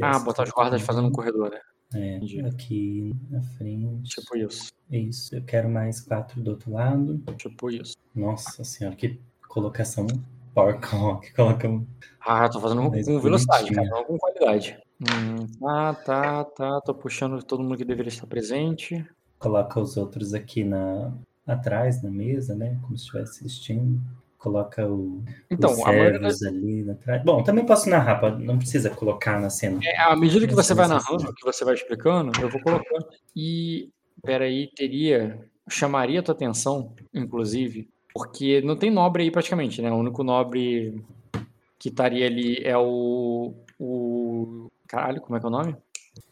[0.00, 1.60] ah, botar os guardas fazendo um corredor, né?
[1.94, 2.40] É, Entendi.
[2.40, 4.16] aqui na frente.
[4.20, 7.20] Tipo isso, Isso, eu quero mais quatro do outro lado.
[7.36, 7.94] tipo isso.
[8.14, 10.06] Nossa senhora, que colocação
[10.54, 11.86] coloca um-
[12.20, 14.78] Ah, tô fazendo com velocidade, cara, não com qualidade.
[15.00, 19.04] Hum, tá, tá, tá, tô puxando todo mundo que deveria estar presente.
[19.38, 21.12] coloca os outros aqui na
[21.44, 22.78] atrás na mesa, né?
[22.82, 24.00] Como se estivesse assistindo.
[24.38, 27.22] Coloca o, Então, os a maioria das servos ali atrás.
[27.24, 29.80] Bom, também posso narrar, não precisa colocar na cena.
[29.84, 33.06] É, à medida que você vai narrando, que você vai explicando, eu vou colocando.
[33.36, 33.88] E,
[34.22, 35.40] peraí, teria.
[35.68, 39.90] Chamaria a tua atenção, inclusive, porque não tem nobre aí praticamente, né?
[39.90, 41.02] O único nobre
[41.78, 43.54] que estaria ali é o.
[43.78, 45.76] o caralho, como é que é o nome?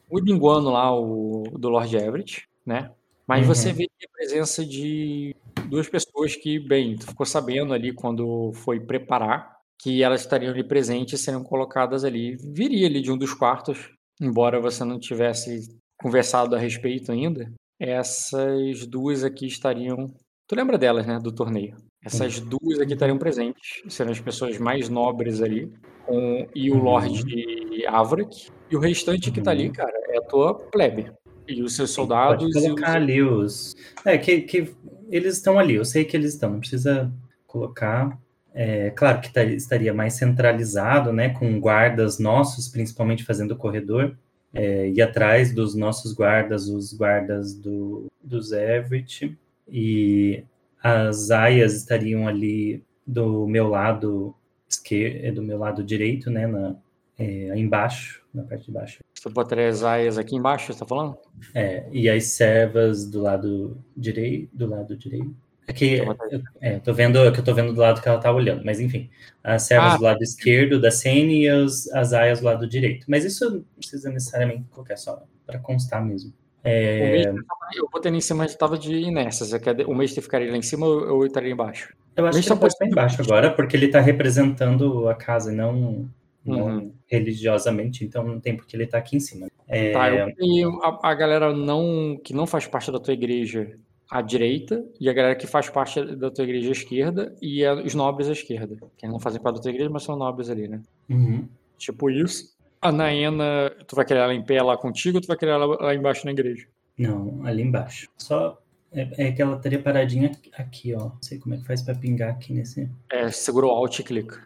[0.08, 2.90] O Linguano lá, o do Lord Everett, né?
[3.26, 3.54] Mas Uhum.
[3.54, 5.34] você vê a presença de
[5.68, 10.62] duas pessoas que, bem, tu ficou sabendo ali quando foi preparar que elas estariam ali
[10.62, 12.36] presentes e seriam colocadas ali.
[12.36, 13.90] Viria ali de um dos quartos,
[14.20, 17.50] embora você não tivesse conversado a respeito ainda.
[17.78, 20.12] Essas duas aqui estariam.
[20.50, 21.16] Tu lembra delas, né?
[21.22, 21.76] Do torneio.
[22.04, 23.84] Essas duas aqui estariam presentes.
[23.88, 25.72] Serão as pessoas mais nobres ali,
[26.04, 26.82] com, e o Uhum.
[26.82, 28.48] Lorde Avrak.
[28.68, 29.72] E o restante que tá ali, Uhum.
[29.72, 31.12] cara, é a tua plebe.
[31.46, 32.96] E os seus soldados Pode e colocar os...
[32.96, 33.76] ali os.
[34.04, 34.74] É, que, que
[35.08, 37.12] eles estão ali, eu sei que eles estão, não precisa
[37.46, 38.18] colocar.
[38.52, 44.16] É, claro que tá- estaria mais centralizado, né, com guardas nossos, principalmente fazendo o corredor,
[44.52, 49.38] é, e atrás dos nossos guardas, os guardas do, dos Everett,
[49.70, 50.44] e
[50.82, 54.34] as aias estariam ali do meu lado
[54.68, 56.76] esquerdo, do meu lado direito, né, na,
[57.18, 58.98] é, embaixo, na parte de baixo.
[59.14, 61.16] Você botaria as aias aqui embaixo, você tá falando?
[61.54, 65.34] É, e as servas do lado direito, do lado direito.
[65.66, 66.16] É que Eu
[66.60, 69.08] é, tô vendo, é eu tô vendo do lado que ela tá olhando, mas enfim,
[69.44, 69.96] as servas Ah.
[69.98, 73.06] do lado esquerdo da Sene e as, as aias do lado direito.
[73.08, 76.32] Mas isso não precisa necessariamente colocar só para constar mesmo.
[76.62, 77.44] O É, mestre,
[77.76, 79.46] eu botei ele em cima, mas tava de inércia.
[79.86, 81.94] O mestre ficaria lá em cima ou eu estaria embaixo?
[82.16, 85.52] eu acho mas que ele pode estar embaixo agora, porque ele tá representando a casa
[85.52, 86.06] e não,
[86.44, 86.92] não Uhum.
[87.06, 89.46] religiosamente, então não tem porque ele tá aqui em cima.
[89.68, 93.78] É, Tá, eu a, a galera não, que não faz parte da tua igreja
[94.10, 97.74] à direita e a galera que faz parte da tua igreja à esquerda e a-
[97.74, 98.76] os nobres à esquerda.
[98.98, 100.80] Que não fazem parte da tua igreja, mas são nobres ali, né?
[101.08, 101.48] uhum.
[101.78, 102.52] Tipo isso.
[102.82, 105.66] A Naena, tu vai querer ela em pé lá contigo ou tu vai querer ela
[105.66, 106.66] lá embaixo na igreja?
[106.98, 108.08] Não, ali embaixo.
[108.16, 108.58] Só
[108.92, 110.98] é, é que ela estaria paradinha aqui, ó.
[111.10, 112.88] Não sei como é que faz pra pingar aqui nesse.
[113.10, 114.42] É, segura o Alt e clica.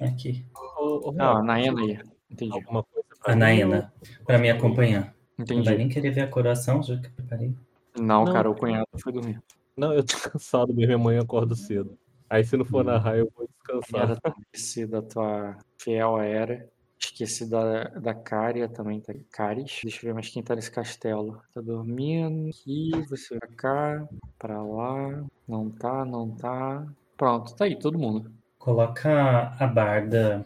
[0.00, 0.44] Aqui.
[0.78, 1.98] Ô, ô, Ah, a Naena aí.
[2.30, 2.52] Entendi.
[2.52, 3.92] alguma coisa pra A Naena,
[4.26, 5.14] pra me acompanhar.
[5.38, 5.76] Não vai Entendi.
[5.78, 7.54] nem querer ver a coração, já que eu preparei.
[7.96, 8.32] Não, Não.
[8.32, 9.40] cara, o cunhado foi dormir.
[9.76, 11.96] Não, eu tô cansado mesmo, amanhã eu acordo cedo.
[12.28, 14.10] Aí se não for narrar, eu vou descansar.
[14.10, 14.20] Era
[14.52, 16.68] esqueci da tua fiel era.
[17.04, 19.12] Esqueci da, da Cária também, tá?
[19.32, 19.80] Caris.
[19.82, 21.40] Deixa eu ver mais quem tá nesse castelo.
[21.52, 24.08] Tá dormindo aqui, você pra cá,
[24.38, 25.24] pra lá.
[25.46, 26.86] Não tá, não tá.
[27.16, 28.32] Pronto, tá aí, todo mundo.
[28.58, 30.44] Coloca a barda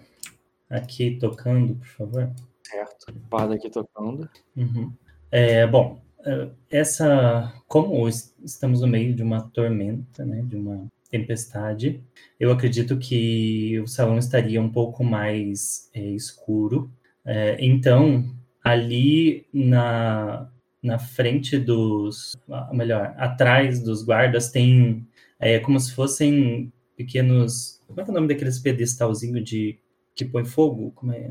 [0.71, 2.31] aqui tocando, por favor.
[2.63, 3.13] Certo.
[3.31, 4.29] Barda aqui tocando.
[4.57, 4.93] Uhum.
[5.31, 10.87] É, bom, eh, essa, como es- estamos no meio de uma tormenta, né, de uma
[11.19, 12.03] tempestade,
[12.39, 16.91] eu acredito que o salão estaria um pouco mais eh, escuro.
[17.25, 20.51] Eh, então, ali na,
[20.83, 22.37] na frente dos,
[22.73, 25.07] melhor, atrás dos guardas tem
[25.39, 29.79] é, como se fossem pequenos, como é que é o nome daqueles pedestalzinho de
[30.15, 30.93] que põe fogo?
[30.93, 31.31] Como é?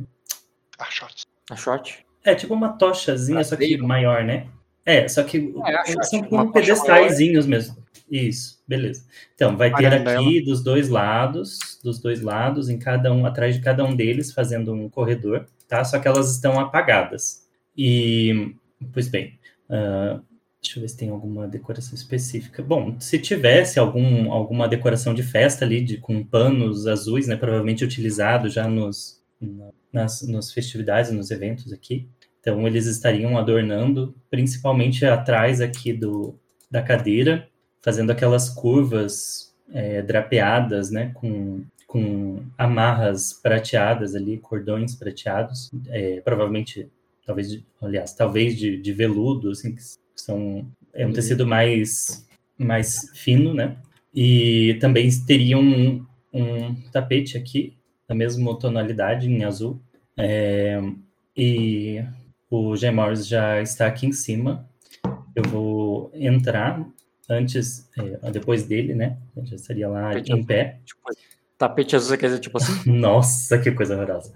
[0.77, 1.23] Ah, shot.
[1.49, 2.05] A shot?
[2.23, 4.47] É tipo uma tochazinha, só que maior, né?
[4.85, 7.75] É, só que É, são como pedestaizinhos mesmo.
[8.09, 9.03] Isso, beleza.
[9.33, 9.87] Então, vai ter
[10.19, 14.31] aqui dos dois lados, dos dois lados, em cada um, atrás de cada um deles,
[14.31, 15.83] fazendo um corredor, tá?
[15.83, 17.47] Só que elas estão apagadas.
[17.75, 18.53] E,
[18.93, 19.39] pois bem,
[19.69, 20.21] ah,
[20.61, 22.61] deixa eu ver se tem alguma decoração específica.
[22.61, 27.35] Bom, se tivesse algum, alguma decoração de festa ali, de, com panos azuis, né?
[27.35, 32.07] Provavelmente utilizado já nos, na- nas, nas festividades, nos eventos aqui.
[32.45, 36.39] Então, eles estariam adornando, principalmente atrás aqui do,
[36.69, 37.49] da cadeira,
[37.81, 46.87] fazendo aquelas curvas é, drapeadas, né, com, com amarras prateadas ali, cordões prateados, é, provavelmente,
[47.25, 49.81] talvez, aliás, talvez de, de veludo, assim, que
[50.15, 52.27] são, é um tecido mais,
[52.59, 53.75] mais fino, né,
[54.13, 57.75] e também teria um, um tapete aqui,
[58.07, 59.81] da mesma tonalidade, em azul,
[60.15, 60.79] é,
[61.35, 62.05] e
[62.49, 64.69] o Jay Morris já está aqui em cima.
[65.35, 66.85] Eu vou entrar
[67.29, 69.17] antes, é, depois dele, né?
[69.35, 70.45] Eu já estaria lá Tapete em azul.
[70.45, 70.79] pé.
[70.85, 71.01] Tipo,
[71.57, 72.73] tapete azul, você quer dizer, tipo assim?
[72.89, 74.33] Nossa, que coisa horrorosa.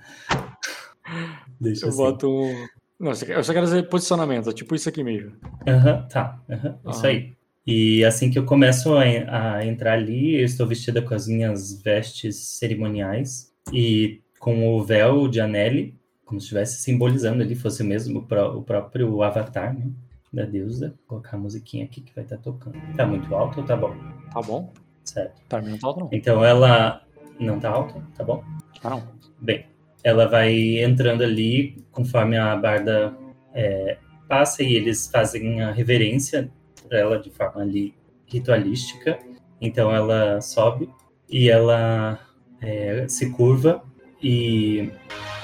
[1.59, 1.97] Deixa Eu assim.
[1.97, 2.67] boto um.
[2.99, 5.31] Não, eu só quero- dizer posicionamento, é tipo isso aqui mesmo.
[5.67, 6.41] Aham, tá.
[6.49, 7.07] aham, Isso Aham.
[7.07, 7.33] aí.
[7.65, 11.81] E assim que eu começo a, a entrar ali, eu estou vestida com as minhas
[11.81, 15.95] vestes cerimoniais e com o véu de Anelli,
[16.29, 19.89] como se estivesse simbolizando ali, fosse mesmo o, pró- o próprio avatar, né?
[20.31, 20.89] Da deusa.
[20.89, 22.77] Vou colocar a musiquinha aqui que vai estar tocando.
[22.95, 23.95] Tá muito alto ou tá bom?
[24.31, 24.71] Tá bom?
[25.03, 25.41] Certo.
[25.49, 26.09] Pra mim não tá alto, não.
[26.13, 27.01] Então ela
[27.39, 28.43] não tá alta, tá bom?
[28.79, 29.03] Tá não.
[29.41, 29.65] Bem,
[30.03, 30.53] ela vai
[30.83, 33.17] entrando ali conforme a barda
[33.55, 33.97] é,
[34.27, 36.51] passa e eles fazem a reverência
[36.87, 37.95] para ela de forma ali
[38.27, 39.17] ritualística.
[39.59, 40.89] Então ela sobe
[41.27, 42.19] e ela
[42.61, 43.81] é, se curva
[44.21, 44.91] e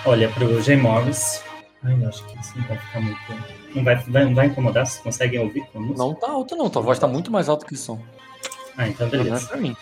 [0.05, 1.43] olha para o Jay Morris.
[1.83, 3.19] Ai, eu acho que isso não vai ficar muito.
[3.75, 4.85] Não vai, vai, vai incomodar?
[4.85, 5.65] Vocês conseguem ouvir?
[5.73, 6.69] Não tá alto, não.
[6.69, 7.99] Tua voz tá muito mais alta que o som.
[8.77, 9.47] Ah, então beleza.
[9.47, 9.75] pra mim.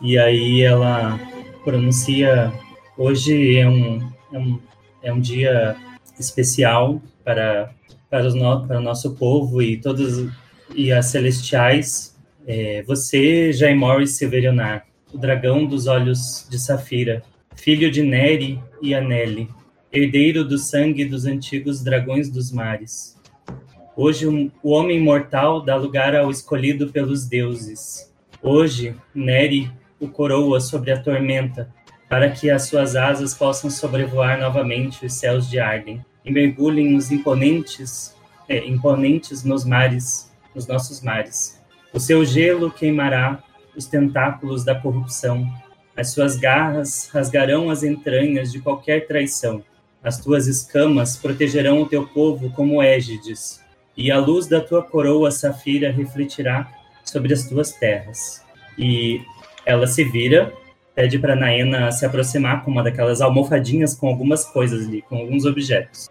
[0.00, 1.18] E aí ela
[1.64, 2.52] pronuncia:
[2.96, 4.60] hoje é um, é um,
[5.02, 5.76] é um dia
[6.18, 7.70] especial para,
[8.08, 10.30] para, os no, para o nosso povo e todos
[10.74, 12.14] e as celestiais.
[12.46, 17.22] É, você, Jair Morris Severionar, o dragão dos olhos de Safira,
[17.56, 19.48] filho de Neri e Anele,
[19.92, 23.18] herdeiro do sangue dos antigos dragões dos mares.
[23.96, 28.12] Hoje um, o homem mortal dá lugar ao escolhido pelos deuses.
[28.42, 29.70] Hoje, Neri
[30.00, 31.72] o coroa sobre a tormenta,
[32.08, 37.10] para que as suas asas possam sobrevoar novamente os céus de Arden e mergulhem os
[37.10, 38.14] imponentes,
[38.48, 41.60] é, imponentes nos mares, nos nossos mares.
[41.92, 43.42] O seu gelo queimará
[43.76, 45.48] os tentáculos da corrupção,
[45.96, 49.62] as suas garras rasgarão as entranhas de qualquer traição.
[50.02, 53.64] As tuas escamas protegerão o teu povo como égides,
[53.96, 56.70] e a luz da tua coroa safira refletirá
[57.04, 58.42] sobre as tuas terras.
[58.76, 59.22] E
[59.64, 60.52] ela se vira,
[60.94, 65.44] pede para Naena se aproximar com uma daquelas almofadinhas com algumas coisas ali, com alguns
[65.44, 66.10] objetos.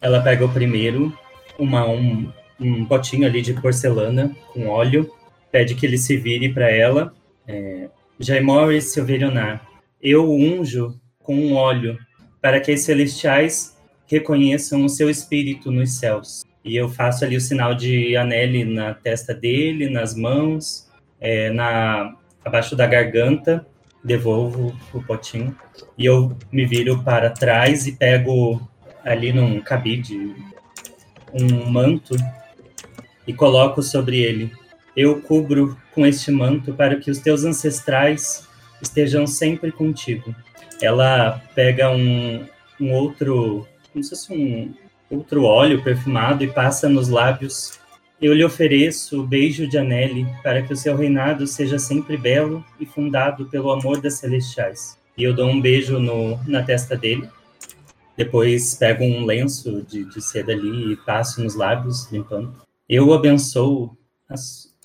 [0.00, 1.16] Ela pega o primeiro,
[1.58, 2.30] uma, um,
[2.60, 5.10] um potinho ali de porcelana com óleo,
[5.50, 7.14] pede que ele se vire para ela.
[7.48, 7.88] É,
[8.18, 9.66] Jaimori Silverionar,
[10.00, 11.98] eu unjo com um óleo
[12.40, 13.76] para que os celestiais
[14.06, 16.44] reconheçam o seu espírito nos céus.
[16.64, 20.88] E eu faço ali o sinal de anele na testa dele, nas mãos,
[21.20, 23.66] é, na abaixo da garganta,
[24.04, 25.56] devolvo o potinho
[25.98, 28.60] e eu me viro para trás e pego
[29.04, 30.34] ali num cabide
[31.34, 32.14] um manto
[33.26, 34.52] e coloco sobre ele.
[34.96, 38.48] Eu cubro com este manto para que os teus ancestrais
[38.80, 40.34] estejam sempre contigo.
[40.80, 42.44] Ela pega um,
[42.80, 44.74] um outro, como se fosse um
[45.10, 47.78] outro óleo perfumado e passa nos lábios
[48.20, 52.64] eu lhe ofereço o beijo de Anele, para que o seu reinado seja sempre belo
[52.80, 54.98] e fundado pelo amor das celestiais.
[55.18, 57.28] E eu dou um beijo no, na testa dele.
[58.16, 62.54] Depois pego um lenço de, de seda ali e passo nos lábios, limpando.
[62.88, 63.94] Eu abençoo,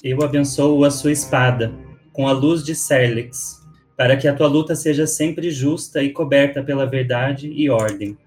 [0.03, 1.73] eu abençoo a sua espada
[2.11, 3.61] com a luz de Serlex,
[3.95, 8.17] para que a tua luta seja sempre justa e coberta pela verdade e ordem.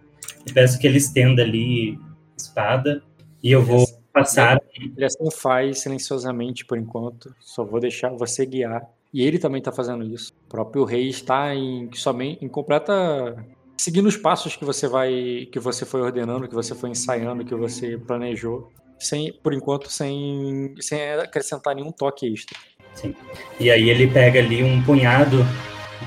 [0.46, 1.98] Eu peço que ele estenda ali
[2.36, 3.02] espada
[3.42, 4.60] e eu vou passar.
[4.74, 7.34] Ele assim faz silenciosamente por enquanto.
[7.40, 8.82] Só vou deixar você guiar.
[9.12, 10.32] E ele também está fazendo isso.
[10.46, 13.36] O próprio rei está em somente em completa
[13.76, 17.54] seguindo os passos que você vai que você foi ordenando, que você foi ensaiando, que
[17.54, 22.58] você planejou, sem por enquanto sem sem acrescentar nenhum toque extra.
[22.94, 23.14] Sim.
[23.58, 25.44] E aí ele pega ali um punhado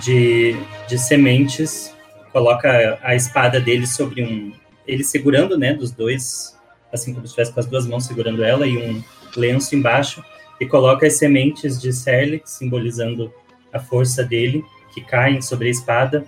[0.02, 0.56] de,
[0.88, 1.94] de sementes,
[2.32, 4.54] coloca a espada dele sobre um
[4.88, 6.58] ele segurando, né, dos dois
[6.92, 9.04] assim como se estivesse com as duas mãos segurando ela e um
[9.36, 10.24] lenço embaixo,
[10.60, 13.34] e coloca as sementes de Serlex, simbolizando
[13.72, 16.26] a força dele, que caem sobre a espada,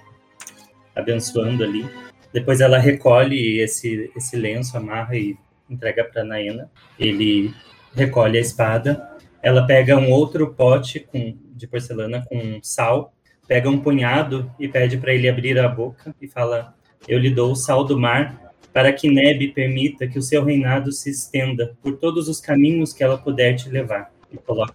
[0.95, 1.89] abençoando ali.
[2.31, 5.35] Depois ela recolhe esse, esse lenço, amarra e
[5.69, 6.69] entrega para Naena.
[6.99, 7.53] Ele
[7.93, 9.09] recolhe a espada.
[9.41, 13.13] Ela pega um outro pote com, de porcelana com sal,
[13.47, 16.75] pega um punhado e pede para ele abrir a boca e fala:
[17.07, 20.91] Eu lhe dou o sal do mar para que Neb permita que o seu reinado
[20.91, 24.11] se estenda por todos os caminhos que ela puder te levar.
[24.31, 24.73] E coloca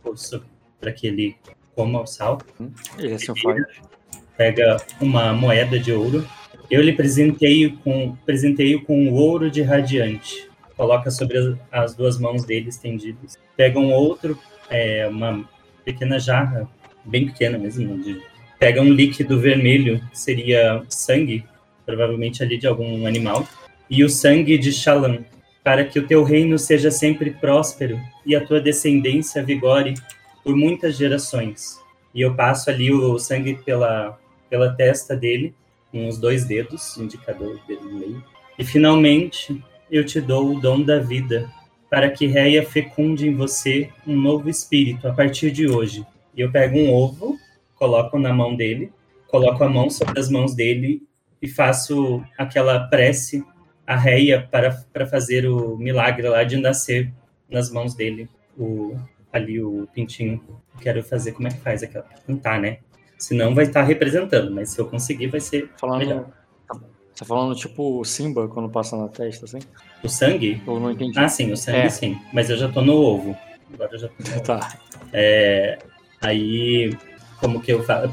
[0.80, 1.36] para que ele
[1.74, 2.38] coma o sal.
[2.98, 3.64] Ele assim faz.
[4.36, 6.26] Pega uma moeda de ouro.
[6.70, 10.50] Eu lhe presenteio com presenteio com o ouro de radiante.
[10.76, 13.38] Coloca sobre as duas mãos dele estendidas.
[13.56, 14.38] Pega um outro,
[14.68, 15.48] é, uma
[15.84, 16.68] pequena jarra,
[17.04, 18.20] bem pequena mesmo, de,
[18.58, 21.44] pega um líquido vermelho, que seria sangue,
[21.84, 23.46] provavelmente ali de algum animal
[23.88, 25.18] e o sangue de Shalom,
[25.62, 29.94] para que o teu reino seja sempre próspero e a tua descendência vigore
[30.42, 31.80] por muitas gerações.
[32.14, 34.18] E eu passo ali o sangue pela,
[34.48, 35.54] pela testa dele,
[35.90, 38.24] com os dois dedos, indicador dele no meio.
[38.58, 41.50] E finalmente eu te dou o dom da vida,
[41.90, 46.04] para que Reia fecunde em você um novo espírito a partir de hoje.
[46.34, 47.38] E eu pego um ovo,
[47.76, 48.92] coloco na mão dele,
[49.28, 51.02] coloco a mão sobre as mãos dele
[51.40, 53.44] e faço aquela prece
[53.86, 57.12] a réia para, para fazer o milagre lá de nascer
[57.50, 58.96] nas mãos dele, o,
[59.32, 60.42] ali o pintinho.
[60.80, 62.04] Quero fazer como é que faz aquela.
[62.26, 62.78] Cantar, né?
[63.18, 66.26] Senão vai estar representando, mas se eu conseguir vai ser falando, melhor.
[67.16, 69.60] Tá falando tipo Simba quando passa na testa, assim?
[70.02, 70.60] O sangue?
[70.66, 71.18] Eu não entendi.
[71.18, 71.88] Ah, sim, o sangue é.
[71.88, 72.18] sim.
[72.32, 73.36] Mas eu já tô no ovo.
[73.72, 74.40] Agora eu já tô no ovo.
[74.42, 74.78] Tá.
[75.12, 75.78] É,
[76.20, 76.96] aí,
[77.38, 78.10] como que eu faço?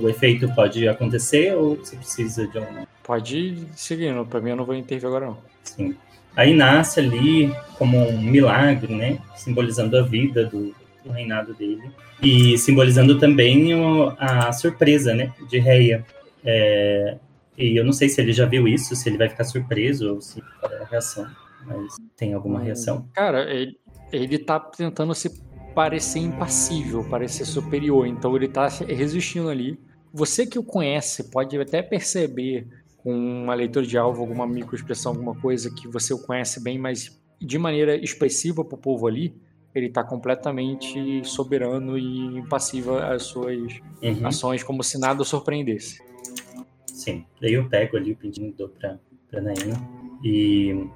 [0.00, 4.56] O efeito pode acontecer ou você precisa de um Pode ir seguindo, pra mim eu
[4.56, 5.38] não vou intervir agora não.
[5.62, 5.94] Sim.
[6.34, 9.18] Aí nasce ali como um milagre, né?
[9.36, 10.74] Simbolizando a vida do,
[11.04, 11.90] do reinado dele.
[12.20, 15.32] E simbolizando também o, a surpresa, né?
[15.48, 16.04] De Reia.
[16.44, 17.16] É,
[17.56, 20.20] e eu não sei se ele já viu isso, se ele vai ficar surpreso ou
[20.20, 21.26] se é a reação.
[21.66, 23.08] Mas tem alguma hum, reação?
[23.14, 23.78] Cara, ele,
[24.12, 25.30] ele tá tentando se
[25.74, 28.06] parecer impassível, parecer superior.
[28.06, 29.78] Então ele tá resistindo ali
[30.12, 32.68] Você que o conhece pode até perceber
[32.98, 37.20] com uma leitura de alvo, alguma microexpressão, alguma coisa que você o conhece bem, mas
[37.40, 39.34] de maneira expressiva para o povo ali,
[39.74, 43.58] ele está completamente soberano e impassível às suas
[44.02, 44.26] Uhum.
[44.26, 45.98] ações, como se nada o surpreendesse.
[47.04, 47.22] Sim.
[47.38, 48.98] Daí eu pego ali o pedido dou pra,
[49.30, 49.76] pra Naina
[50.24, 50.88] e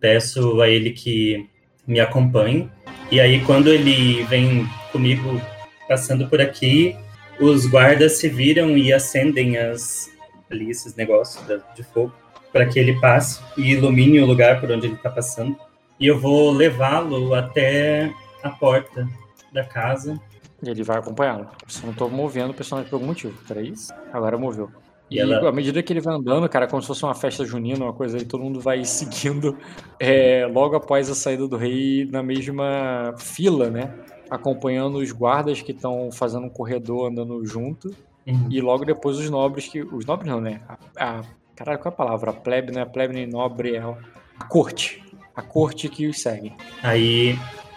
[0.00, 1.46] peço a ele que
[1.86, 2.70] me acompanhe.
[3.12, 5.38] E aí, quando ele vem comigo
[5.86, 6.96] passando por aqui,
[7.38, 10.10] os guardas se viram e acendem as,
[10.50, 11.44] ali esses negócios
[11.74, 12.14] de fogo
[12.50, 15.54] para que ele passe e ilumine o lugar por onde ele está passando.
[15.98, 18.10] E eu vou levá-lo até
[18.42, 19.06] a porta
[19.52, 20.18] da casa.
[20.62, 21.46] E ele vai acompanhá-lo.
[21.66, 23.36] Só não estou movendo o personagem por algum motivo.
[23.46, 23.74] Peraí.
[24.14, 24.70] Agora moveu.
[25.10, 27.44] E E, ela- à medida que ele vai andando, cara, como se fosse uma festa
[27.44, 29.56] junina, uma coisa aí, todo mundo vai seguindo
[29.98, 33.92] é, logo após a saída do rei na mesma fila, né?
[34.30, 37.94] Acompanhando os guardas que estão fazendo um corredor andando junto.
[38.26, 38.46] Uhum.
[38.50, 39.82] E logo depois os nobres que.
[39.82, 40.60] Os nobres não, né?
[40.68, 40.76] A,
[41.18, 41.22] a-
[41.56, 42.30] caralho, qual é a palavra?
[42.30, 45.02] A plebe, não é plebe nem nobre, é a corte.
[45.34, 46.52] A corte que os segue.
[46.82, 47.36] Aí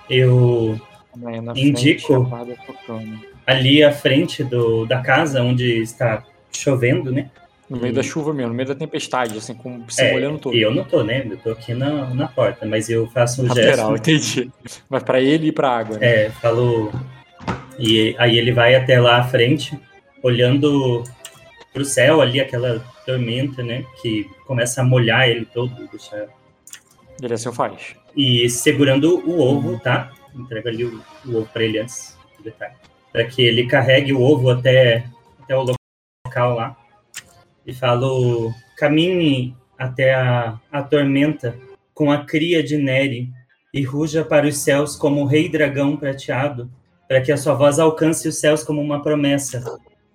[0.10, 0.80] eu
[1.16, 1.42] Né?
[1.42, 2.26] Na Indico.
[2.30, 2.62] frente,
[3.48, 6.24] a ali à frente do, da casa onde está
[6.58, 7.30] chovendo, né?
[7.70, 7.96] No meio Hum.
[7.96, 10.56] da chuva mesmo, no meio da tempestade, assim, com, se É, molhando todo.
[10.56, 11.26] E eu não tô, né?
[11.30, 14.10] Eu tô aqui na, na porta, mas eu faço um Lateral, gesto.
[14.12, 14.52] entendi.
[14.90, 16.26] Mas pra ele e pra água, né?
[16.26, 16.92] É, falo.
[17.80, 19.80] E aí ele vai até lá à frente,
[20.22, 21.04] olhando
[21.74, 23.84] pro céu ali, aquela tormenta, né?
[24.02, 26.28] Que começa a molhar ele todo, deixa...
[27.22, 27.96] Ele assim faz.
[28.16, 30.12] e segurando o ovo, tá?
[30.36, 32.74] Entrega ali o, o ovo pra ele antes detalhe.
[33.12, 35.06] Pra que ele carregue o ovo até,
[35.42, 35.76] até o local
[36.42, 36.76] lá.
[37.66, 41.58] E falo: caminhe até a, a tormenta
[41.94, 43.30] com a cria de Neri
[43.74, 46.70] e ruja para os céus como o rei dragão prateado,
[47.08, 49.64] para que a sua voz alcance os céus como uma promessa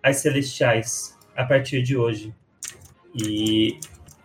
[0.03, 2.33] às celestiais a partir de hoje.
[3.15, 3.79] E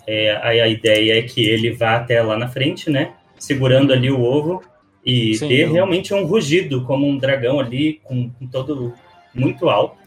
[0.05, 3.13] é, aí a ideia é que ele vá até lá na frente, né?
[3.39, 4.63] Segurando ali o ovo
[5.05, 8.93] e Sim, ter eu- realmente um rugido como um dragão ali, com, com todo
[9.33, 9.97] muito alto.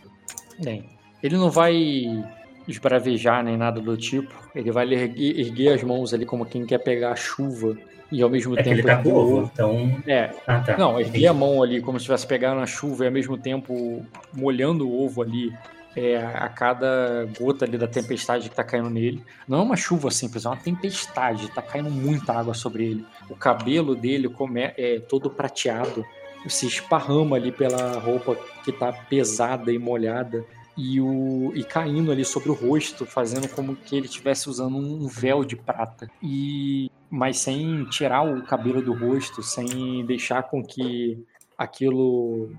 [0.63, 0.85] Bem,
[1.27, 2.25] ele não vai
[2.67, 4.33] esbravejar nem nada do tipo.
[4.55, 7.77] Ele vai erguer, erguer as mãos ali como quem quer pegar a chuva
[8.11, 10.03] e ao mesmo É tempo ele tá com erguer o ovo, então.
[10.07, 10.77] É, Ah, tá.
[10.77, 11.17] Não, Entendi.
[11.17, 14.89] erguer a mão ali como se estivesse pegando a chuva e ao mesmo tempo molhando
[14.89, 15.53] o ovo ali
[15.97, 19.23] é, a cada gota ali da tempestade que tá caindo nele.
[19.49, 23.07] Não é uma chuva simples, é uma tempestade, tá caindo muita água sobre ele.
[23.31, 26.05] O cabelo dele come, é todo prateado,
[26.47, 30.45] se esparrama ali pela roupa que tá pesada e molhada.
[30.77, 35.07] E, o, e caindo ali sobre o rosto, fazendo como que ele estivesse usando um
[35.09, 36.07] véu de prata.
[36.23, 41.25] E mas sem tirar o cabelo do rosto, sem deixar com que
[41.57, 42.51] aquilo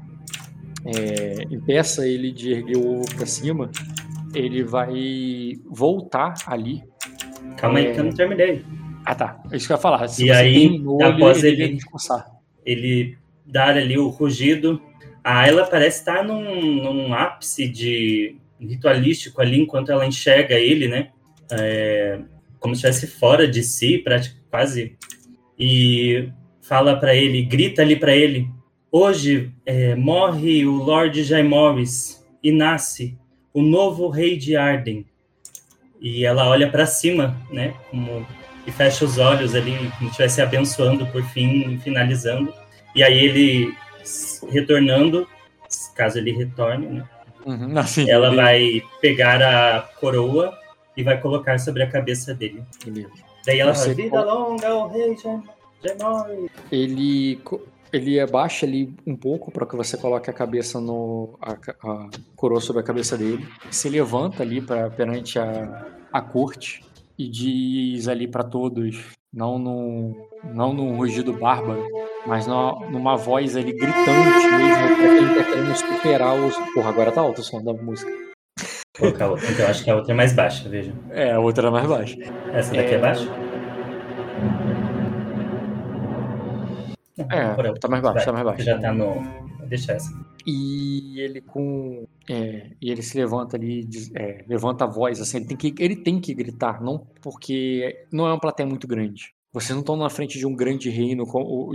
[0.85, 3.69] é, impeça ele de erguer o ovo para cima,
[4.33, 6.83] ele vai voltar ali.
[7.57, 8.65] Calma aí é- que eu não terminei.
[9.05, 9.41] Ah, tá.
[9.51, 10.07] É isso que eu ia falar.
[10.07, 11.79] Se E aí, terminou, ele, após ele, ele-
[12.65, 14.81] ele dar ali o rugido.
[15.27, 21.09] A Ayla parece estar num, num ápice de ritualístico ali, enquanto ela enxerga ele, né?
[21.51, 22.19] É,
[22.61, 24.01] como se estivesse fora de si,
[24.49, 24.95] quase.
[25.59, 26.29] E
[26.61, 28.47] fala para ele, grita ali para ele:
[28.89, 33.17] Hoje é, morre o Lord Jaimoris e nasce
[33.53, 35.05] o novo rei de Arden.
[35.99, 37.73] E ela olha para cima, né?
[37.91, 38.25] Como,
[38.65, 42.53] e fecha os olhos ali, como se estivesse abençoando por fim, finalizando.
[42.95, 43.75] E aí ele
[44.49, 45.27] retornando,
[45.95, 47.09] caso ele retorne, né?
[47.45, 50.57] Uhum, assim, Ela ele- vai pegar a coroa
[50.95, 52.63] e vai colocar sobre a cabeça dele.
[52.83, 53.09] Beleza.
[53.45, 56.51] Daí ela fala, vida longa ao rei Jaimoris.
[56.71, 57.39] ele
[57.93, 61.53] ele abaixa ali um pouco para que você coloque a cabeça no a,
[61.87, 66.83] a coroa sobre a cabeça dele se levanta ali para perante a, a corte
[67.17, 70.15] e diz ali para todos não num
[70.53, 71.83] não num rugido bárbaro
[72.25, 77.11] mas numa, numa voz ali gritante mesmo pra quem tá querendo superar os porra agora
[77.11, 78.11] tá alto o som da música
[78.97, 79.45] colocar outra.
[79.51, 80.91] Então acho que a outra é mais baixa, veja.
[81.11, 82.17] é a outra era mais baixa
[82.51, 82.97] Essa daqui é, É.
[82.97, 83.27] baixa?
[87.17, 88.63] É, por tá mais baixo, Vai, tá mais baixo.
[88.63, 89.67] Já tá no.
[89.67, 90.11] Deixa essa.
[90.45, 92.07] E ele com.
[92.29, 95.95] é, e ele se levanta ali, é, levanta a voz, assim, ele tem, que, ele
[95.95, 99.33] tem que gritar, não porque não é uma plateia muito grande.
[99.51, 101.25] Vocês não estão na frente de um grande reino,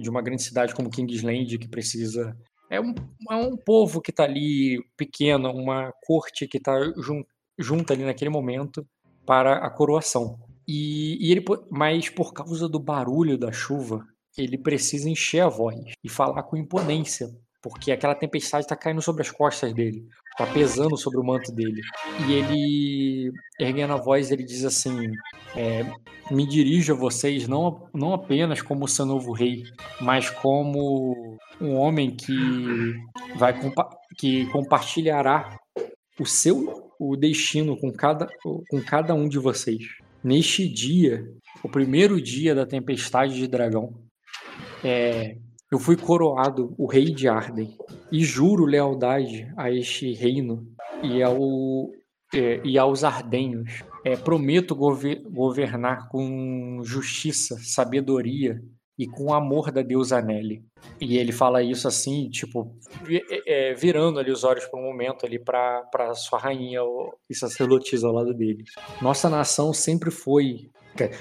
[0.01, 2.37] de uma grande cidade como Kingsland, que precisa.
[2.71, 2.95] É um,
[3.31, 7.25] é um povo que tá ali pequeno, uma corte que tá jun,
[7.59, 8.87] junta ali naquele momento
[9.27, 10.39] para a coroação.
[10.67, 14.07] E, e ele, mas por causa do barulho da chuva,
[14.37, 17.29] ele precisa encher a voz e falar com imponência
[17.63, 21.81] porque aquela tempestade está caindo sobre as costas dele, está pesando sobre o manto dele.
[22.27, 25.13] E ele, erguendo a voz, ele diz assim:
[25.57, 25.87] é,
[26.31, 29.63] Me dirijo a vocês não, não apenas como seu novo rei,
[30.01, 32.95] mas como um homem que
[33.37, 33.55] vai
[34.19, 35.57] que compartilhará
[36.19, 39.83] o seu o destino com cada, com cada um de vocês.
[40.23, 41.25] Neste dia,
[41.65, 43.93] o primeiro dia da tempestade de dragão,
[44.85, 45.37] é,
[45.73, 47.75] eu fui coroado o rei de Arden
[48.11, 50.67] e juro lealdade a este reino
[51.03, 51.91] e, ao,
[52.35, 53.83] é, e aos ardenhos.
[54.05, 58.61] É, prometo gover, governar com justiça, sabedoria
[58.99, 60.63] e com amor da deusa Nelly.
[61.01, 62.77] E ele fala isso assim, tipo,
[63.09, 66.81] é, é, virando ali os olhos por um momento ali para sua rainha
[67.31, 68.65] e sacerdotisa ao lado dele.
[69.01, 70.71] Nossa nação sempre foi,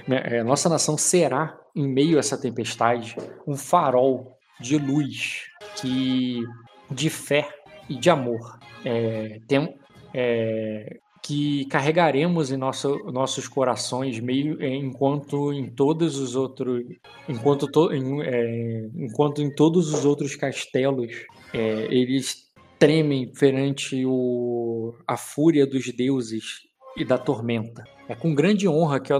[0.09, 3.15] é, nossa nação será em meio a essa tempestade
[3.47, 5.43] um farol de luz
[5.79, 6.43] que
[6.89, 7.47] de fé
[7.89, 8.59] e de amor.
[8.83, 9.75] É, tem,
[10.13, 16.83] é, que carregaremos em nosso, nossos corações meio enquanto em todos os outros
[17.29, 21.13] enquanto to, em, é, enquanto em todos os outros castelos
[21.53, 22.49] é, eles
[22.79, 26.61] tremem perante o, a fúria dos deuses
[26.97, 29.17] e da tormenta é com grande honra que eu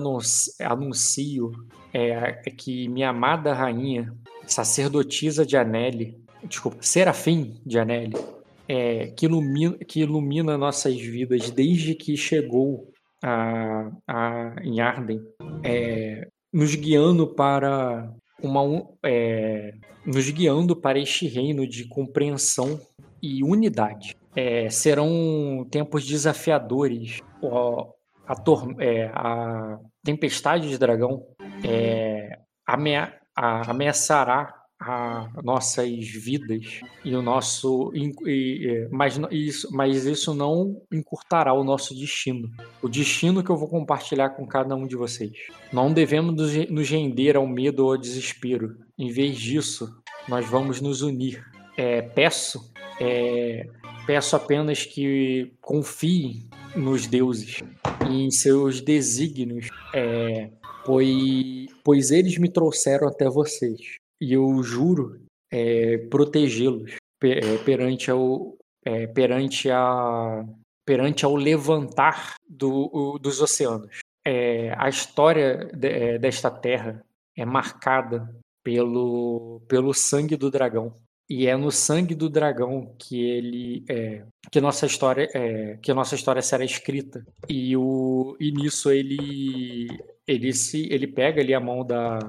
[0.60, 1.52] anuncio
[1.94, 4.14] é, que minha amada rainha
[4.46, 8.16] sacerdotisa de Anelli desculpa Serafim de Anelli
[8.68, 12.92] é, que, ilumina, que ilumina nossas vidas desde que chegou
[13.22, 15.22] a, a, em Arden,
[15.64, 18.12] é, nos guiando para
[18.42, 18.62] uma
[19.04, 19.74] é,
[20.06, 22.80] nos guiando para este reino de compreensão
[23.22, 24.16] e unidade.
[24.36, 27.20] É, serão tempos desafiadores.
[28.32, 31.24] A, é, a, tempestade de dragão
[31.64, 40.82] é, amea, ameaçará a nossas vidas e o nosso e, mas isso mas isso não
[40.92, 42.50] encurtará o nosso destino
[42.82, 45.34] o destino que eu vou compartilhar com cada um de vocês.
[45.72, 46.34] Não devemos
[46.68, 48.76] nos render ao medo ou ao desespero.
[48.98, 49.88] Em vez disso
[50.28, 51.46] nós vamos nos unir.
[51.78, 53.68] É, peço é,
[54.08, 57.62] peço apenas que confiem nos deuses
[58.12, 60.50] em seus desígnios é,
[60.86, 61.08] pois,
[61.84, 65.22] pois eles me trouxeram até vocês e eu juro
[65.52, 68.56] é, protegê-los é, perante ao
[68.86, 70.46] é, perante a
[70.86, 74.00] perante ao levantar do, o, dos oceanos.
[74.26, 77.04] É, a história de, é, desta terra
[77.38, 80.96] é marcada pelo, pelo sangue do dragão
[81.32, 86.14] e é no sangue do dragão que ele é, que nossa história é, que nossa
[86.14, 87.26] história será escrita.
[87.48, 89.88] E o e nisso ele
[90.28, 92.20] ele se ele pega ali a mão da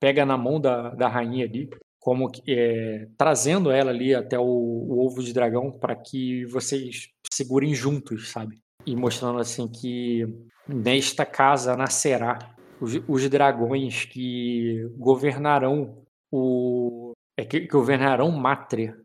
[0.00, 1.68] pega na mão da, da rainha ali
[2.00, 7.74] como é, trazendo ela ali até o, o ovo de dragão para que vocês segurem
[7.74, 8.62] juntos sabe?
[8.86, 10.24] E mostrando assim que
[10.66, 12.38] nesta casa nascerá
[12.80, 18.96] os, os dragões que governarão o é que, governarão Mátria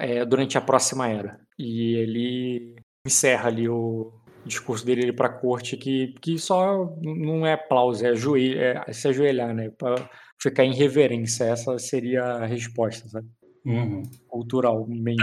[0.00, 2.76] é, durante a próxima era e ele
[3.06, 4.12] encerra ali o,
[4.44, 9.08] discurso dele para a corte que, que só não é aplauso, é, ajoelho, é se
[9.08, 9.70] ajoelhar, né?
[9.70, 10.08] Para
[10.40, 11.44] ficar em reverência.
[11.44, 13.28] Essa seria a resposta, sabe?
[13.64, 14.02] Uhum.
[14.26, 15.22] Culturalmente.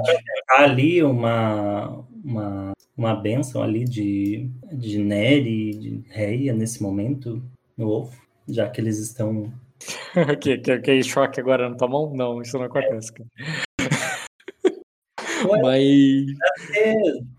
[0.50, 7.44] Há ali uma, uma, uma benção ali de, de Neri, de Reia nesse momento
[7.76, 8.16] no ovo,
[8.48, 9.52] já que eles estão.
[10.42, 12.14] que, que, que choque agora na tua mão?
[12.14, 13.14] Não, isso não acontece.
[13.14, 13.30] Cara.
[15.62, 16.26] Mas.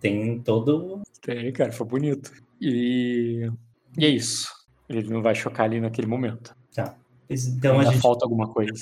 [0.00, 1.02] Tem todo.
[1.20, 2.32] Tem, cara, foi bonito.
[2.60, 3.50] E,
[3.96, 4.48] e é isso.
[4.88, 6.54] Ele não vai chocar ali naquele momento.
[6.74, 6.96] Tá.
[7.28, 8.02] Então Ainda a gente.
[8.02, 8.72] falta alguma coisa.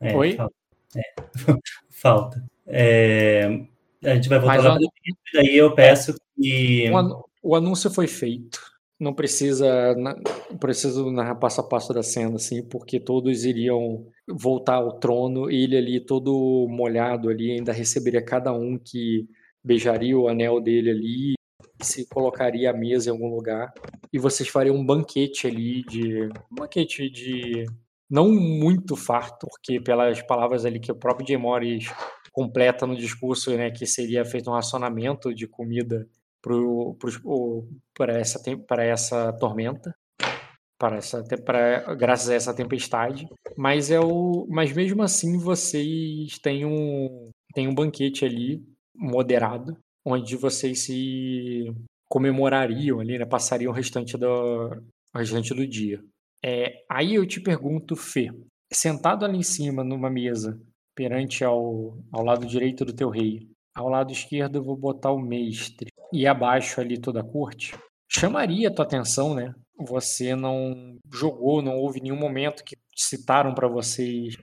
[0.00, 0.36] É, Oi?
[0.36, 0.54] Falta.
[0.96, 1.02] É.
[1.88, 2.44] falta.
[2.66, 3.46] É...
[4.04, 4.78] A gente vai voltar lá.
[4.80, 6.90] E daí eu peço que.
[7.42, 8.60] O anúncio foi feito
[9.00, 9.96] não precisa
[10.60, 15.76] preciso narrar passo a passo da cena assim porque todos iriam voltar ao trono ele
[15.76, 19.26] ali todo molhado ali ainda receberia cada um que
[19.64, 21.34] beijaria o anel dele ali
[21.80, 23.72] se colocaria à mesa em algum lugar
[24.12, 27.64] e vocês fariam um banquete ali de um banquete de
[28.08, 31.90] não muito farto porque pelas palavras ali que o próprio Jay Morris
[32.32, 36.06] completa no discurso né que seria feito um racionamento de comida
[36.42, 39.94] para essa, para essa tormenta,
[40.78, 43.28] para essa, para, graças a essa tempestade.
[43.56, 48.62] Mas, é o, mas mesmo assim vocês têm um, têm um banquete ali
[48.94, 51.72] moderado, onde vocês se
[52.08, 54.70] comemorariam ali, né, passariam o restante do,
[55.14, 56.02] o restante do dia.
[56.42, 58.30] É, aí eu te pergunto, Fê,
[58.72, 60.60] sentado ali em cima numa mesa,
[60.90, 63.48] aspirante ao, ao lado direito do teu rei.
[63.74, 65.89] Ao lado esquerdo eu vou botar o mestre.
[66.12, 67.74] E abaixo ali toda a corte.
[68.08, 69.54] Chamaria a tua atenção, né?
[69.78, 74.36] Você não jogou, não houve nenhum momento que citaram para vocês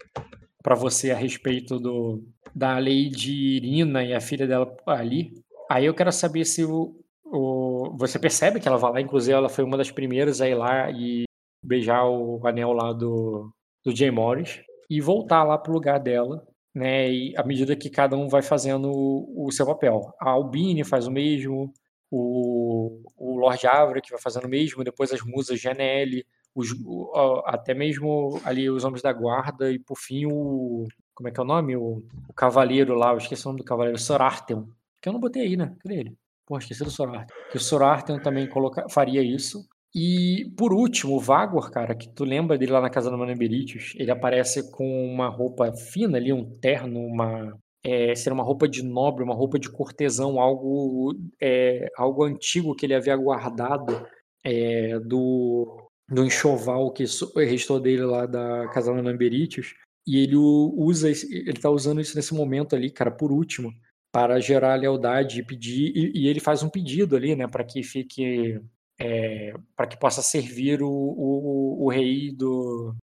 [0.63, 2.21] para você a respeito do,
[2.53, 5.31] da lei de Irina e a filha dela ali.
[5.69, 9.47] Aí eu quero saber se o, o, você percebe que ela vai lá, inclusive ela
[9.47, 11.23] foi uma das primeiras a ir lá e
[11.63, 13.49] beijar o anel lá do,
[13.85, 16.45] do Jay Morris e voltar lá pro lugar dela,
[16.77, 17.11] né?
[17.11, 20.13] E à medida que cada um vai fazendo o, seu papel.
[20.19, 21.73] A Albine faz o mesmo,
[22.11, 27.41] o, o Lord Avra que vai fazendo o mesmo, depois as musas Janelle, os, o,
[27.45, 31.43] até mesmo ali os homens da guarda e por fim o como é que é
[31.43, 31.75] o nome?
[31.75, 34.67] O, o cavaleiro lá, eu esqueci o nome do cavaleiro, Sorarten,
[35.01, 35.75] que eu não botei aí, né?
[35.79, 36.17] Cadê ele?
[36.45, 37.35] Pô, esqueci do Sorarten.
[37.49, 39.67] Que o Sorarten também coloca, faria isso.
[39.99, 43.95] E por último, o Vagor, cara, que tu lembra dele lá na casa do Manamberites,
[43.97, 48.83] ele aparece com uma roupa fina ali, um terno, uma é, ser uma roupa de
[48.83, 54.05] nobre, uma roupa de cortesão, algo é, algo antigo que ele havia guardado
[54.43, 57.03] é, do do enxoval que
[57.35, 59.73] restou dele lá da Casa Lamberitius,
[60.05, 63.73] e ele usa, ele tá usando isso nesse momento ali, cara, por último,
[64.11, 67.81] para gerar lealdade e pedir, e, e ele faz um pedido ali, né, para que
[67.83, 68.59] fique,
[68.99, 72.95] é, para que possa servir o, o, o rei do,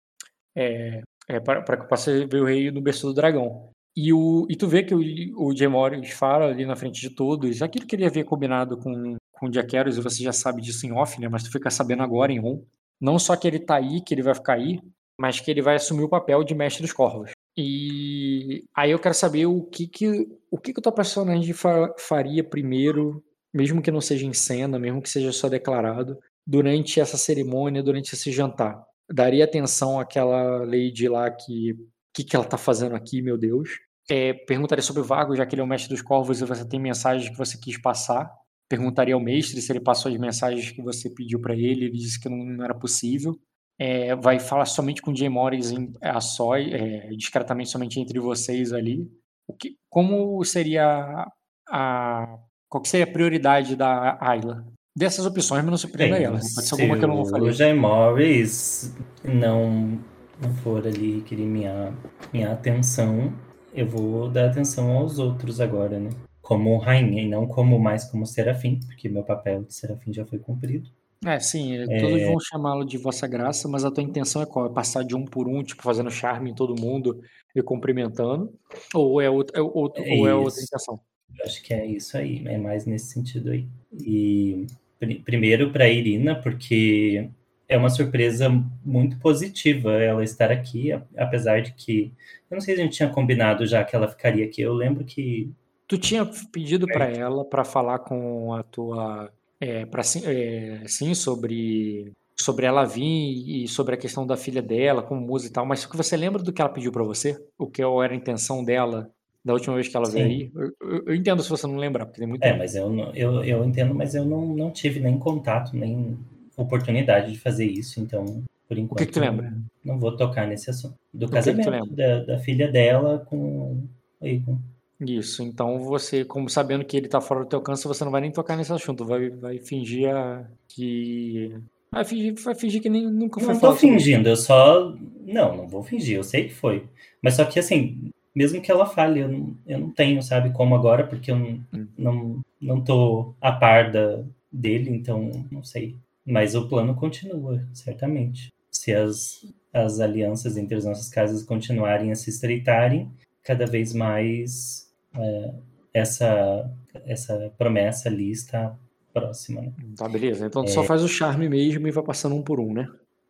[0.56, 3.70] é, é, para que possa servir o rei do berço do dragão.
[3.96, 7.62] E, o, e tu vê que o, o Morris fala ali na frente de todos,
[7.62, 10.92] aquilo que ele havia combinado com, com o Jack e você já sabe disso em
[10.92, 12.64] off, né, mas tu fica sabendo agora em on,
[13.00, 14.80] não só que ele tá aí, que ele vai ficar aí,
[15.20, 17.32] mas que ele vai assumir o papel de mestre dos corvos.
[17.56, 21.54] E aí eu quero saber o que que o que que o teu personagem
[22.00, 27.18] faria primeiro, mesmo que não seja em cena, mesmo que seja só declarado, durante essa
[27.18, 28.84] cerimônia, durante esse jantar.
[29.12, 31.76] Daria atenção àquela lady lá que
[32.16, 33.70] que que ela tá fazendo aqui, meu Deus?
[34.10, 36.68] É, perguntaria sobre o Vago, já que ele é o mestre dos corvos e você
[36.68, 38.30] tem mensagens que você quis passar
[38.74, 42.20] perguntaria ao mestre se ele passou as mensagens que você pediu para ele, ele disse
[42.20, 43.38] que não, não era possível.
[43.80, 48.74] É, vai falar somente com Jay Morris em, a só, é, discretamente somente entre vocês
[48.74, 49.08] ali.
[49.48, 51.28] O que, como seria
[51.70, 52.38] a,
[52.74, 54.66] qual que seria a prioridade da Ayla?
[54.98, 56.40] Dessas opções, mas não surpreenda ela.
[56.40, 57.44] Pode ser alguma que eu não vou falar.
[57.44, 60.00] Se o Jay Morris não,
[60.42, 61.94] não for ali querer minha,
[62.34, 63.32] minha atenção,
[63.76, 66.10] eu vou dar atenção aos outros agora, né?
[66.42, 70.40] como rainha e não como mais como serafim, porque meu papel de serafim já foi
[70.40, 70.90] cumprido.
[71.24, 72.02] É, sim, é...
[72.02, 74.66] todos vão chamá-lo de Vossa Graça, mas a tua intenção é qual?
[74.66, 77.22] É passar de um por um, tipo, fazendo charme em todo mundo
[77.56, 78.52] e cumprimentando?
[78.96, 81.00] Ou é, outro, é, outro, é ou é outra intenção?
[81.44, 83.66] Acho que é isso aí, é mais nesse sentido aí.
[84.06, 84.68] E
[85.00, 87.30] pr primeiro para Irina, porque
[87.68, 88.50] é uma surpresa
[88.86, 92.12] muito positiva ela estar aqui, apesar de que
[92.50, 94.62] eu não sei se a gente tinha combinado já que ela ficaria aqui.
[94.62, 95.52] Eu lembro que
[95.88, 99.32] Tu tinha pedido para ela para falar com a tua.
[99.60, 105.04] É, pra, é, sim, sobre, sobre ela vir e sobre a questão da filha dela,
[105.04, 107.40] com música e tal, mas que você lembra do que ela pediu para você?
[107.58, 109.12] O que era a intenção dela
[109.44, 110.52] da última vez que ela veio aí?
[110.56, 112.60] Eu, eu, eu, entendo se você não lembrar, porque tem muito É, tempo.
[112.60, 116.18] mas eu, eu, eu entendo, mas eu não, não tive nem contato, nem
[116.56, 119.00] oportunidade de fazer isso, então, por enquanto.
[119.00, 119.54] O que, que tu lembra?
[119.84, 120.96] Não vou tocar nesse assunto.
[121.14, 123.84] Do, casamento da, da filha dela com.
[124.22, 124.58] Aí, com
[125.02, 128.22] isso, então você, como sabendo que ele tá fora do teu alcance, você não vai
[128.22, 131.54] nem tocar nesse assunto, vai, vai fingir a, que.
[131.92, 134.96] Vai fingir, vai fingir que nem nunca foi Não tô fingindo, eu só.
[135.26, 136.86] Não, não vou fingir, eu sei que foi.
[137.22, 140.76] Mas só que assim, mesmo que ela fale, eu não, eu não tenho, sabe, como
[140.76, 141.88] agora, porque eu não, hum.
[141.98, 145.96] não, não tô a par da, dele, então não sei.
[146.26, 148.52] Mas o plano continua, certamente.
[148.72, 153.12] Se as, as alianças entre as nossas casas continuarem a se estreitarem,
[153.44, 155.54] cada vez mais é,
[155.94, 156.72] essa,
[157.06, 158.76] essa promessa ali está
[159.14, 159.62] próxima.
[159.62, 159.74] Né?
[159.96, 160.46] Tá, beleza.
[160.46, 162.88] Então tu é, só faz o charme mesmo e vai passando um por um, né?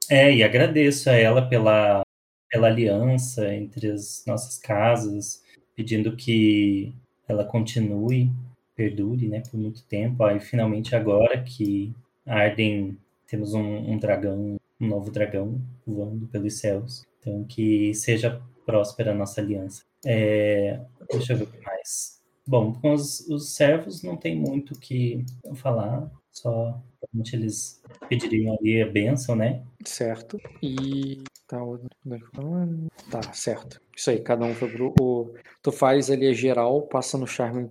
[0.10, 2.04] É, e agradeço a ela pela,
[2.54, 5.44] pela aliança entre as nossas casas,
[5.76, 6.94] pedindo que
[7.28, 8.30] ela continue,
[8.76, 10.24] perdure, né, por muito tempo.
[10.24, 11.92] Aí finalmente agora que
[12.24, 17.04] Arden temos um, um dragão, um novo dragão voando pelos céus.
[17.20, 19.84] Então que seja próspera a nossa aliança.
[20.06, 20.80] É,
[21.12, 22.22] deixa eu ver o que mais.
[22.46, 25.26] Bom, com os, os servos não tem muito o que
[25.56, 26.80] falar, só
[27.12, 29.64] realmente eles pediriam ali a bênção, né?
[29.84, 30.40] Certo.
[30.62, 31.24] E.
[31.48, 31.60] Tá,
[33.12, 33.80] tá, certo.
[33.96, 34.94] Isso aí, cada um foi pro.
[35.00, 37.70] O, tu faz ali a geral, passa no charme,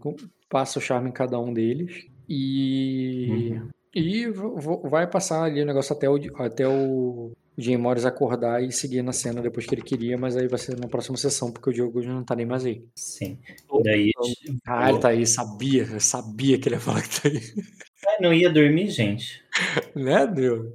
[0.48, 2.06] passa o charme em cada um deles.
[2.28, 3.52] E.
[3.52, 3.68] Uhum.
[3.94, 4.26] E
[4.88, 9.12] vai passar ali o negócio até o, até o Jay Morris acordar e seguir na
[9.12, 12.02] cena depois que ele queria, mas aí vai ser na próxima sessão, porque o Diogo
[12.02, 12.82] já não tá nem mais aí.
[12.94, 13.38] Sim.
[13.84, 14.10] Daí.
[14.66, 17.40] Ah, ele tá aí, sabia, sabia que ele ia falar que tá aí.
[18.06, 19.42] Ah, não ia dormir, gente.
[19.94, 20.72] Né, Diogo?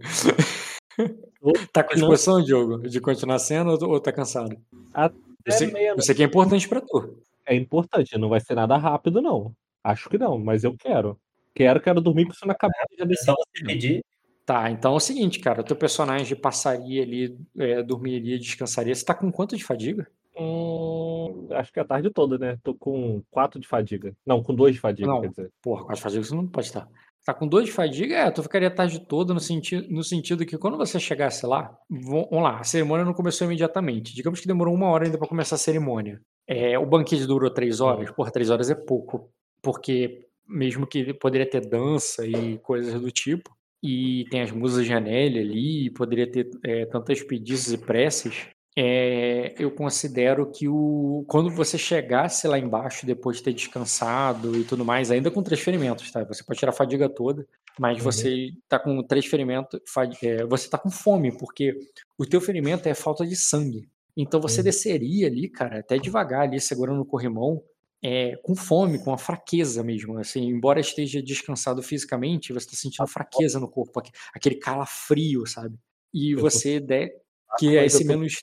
[1.71, 4.55] tá com disposição, Diogo, de continuar cena ou, ou tá cansado?
[4.93, 7.17] Até Eu sei, meia- eu sei que é importante pra tu.
[7.45, 9.53] É importante, não vai ser nada rápido, não.
[9.83, 11.17] Acho que não, mas eu quero.
[11.55, 14.03] Quero, quero dormir com isso na cabeça já É desse só você pedir.
[14.45, 18.93] Tá, então é o seguinte, cara, o teu personagem passaria ali, é, dormiria, descansaria.
[18.95, 20.07] Você tá com quanto de fadiga?
[20.39, 22.57] Hum, acho que é a tarde toda, né?
[22.63, 24.13] Tô com quatro de fadiga.
[24.25, 25.21] Não, com dois de fadiga, Não.
[25.21, 25.51] quer dizer.
[25.61, 26.87] Porra, com as fadigas você não pode estar.
[27.27, 28.15] Tá com dois de fadiga?
[28.15, 31.77] É, tu ficaria a tarde toda no sentido, no sentido que quando você chegasse lá,
[31.89, 34.15] vamos lá, a cerimônia não começou imediatamente.
[34.15, 36.21] Digamos que demorou uma hora ainda pra começar a cerimônia.
[36.47, 38.09] É, o banquete durou três horas?
[38.11, 39.29] Porra, três horas é pouco.
[39.61, 44.93] Porque mesmo que poderia ter dança e coisas do tipo, e tem as musas de
[44.93, 48.47] ali, poderia ter é, tantas pedidos e preces,
[48.79, 54.63] é, eu considero que o quando você chegasse lá embaixo depois de ter descansado e
[54.63, 56.23] tudo mais, ainda com três ferimentos, tá?
[56.25, 57.47] Você pode tirar a fadiga toda,
[57.79, 58.03] mas Uhum.
[58.03, 61.75] você tá com três ferimentos, fa- é, você tá com fome, porque
[62.19, 63.89] o teu ferimento é falta de sangue.
[64.15, 64.65] Então você Uhum.
[64.65, 67.63] desceria ali, cara, até devagar ali, segurando o corrimão,
[68.03, 70.19] é, com fome, com a fraqueza mesmo.
[70.19, 75.75] Assim, embora esteja descansado fisicamente, você está sentindo fraqueza no corpo, aque- aquele calafrio, sabe?
[76.13, 77.09] E você der
[77.57, 78.33] que é esse menos.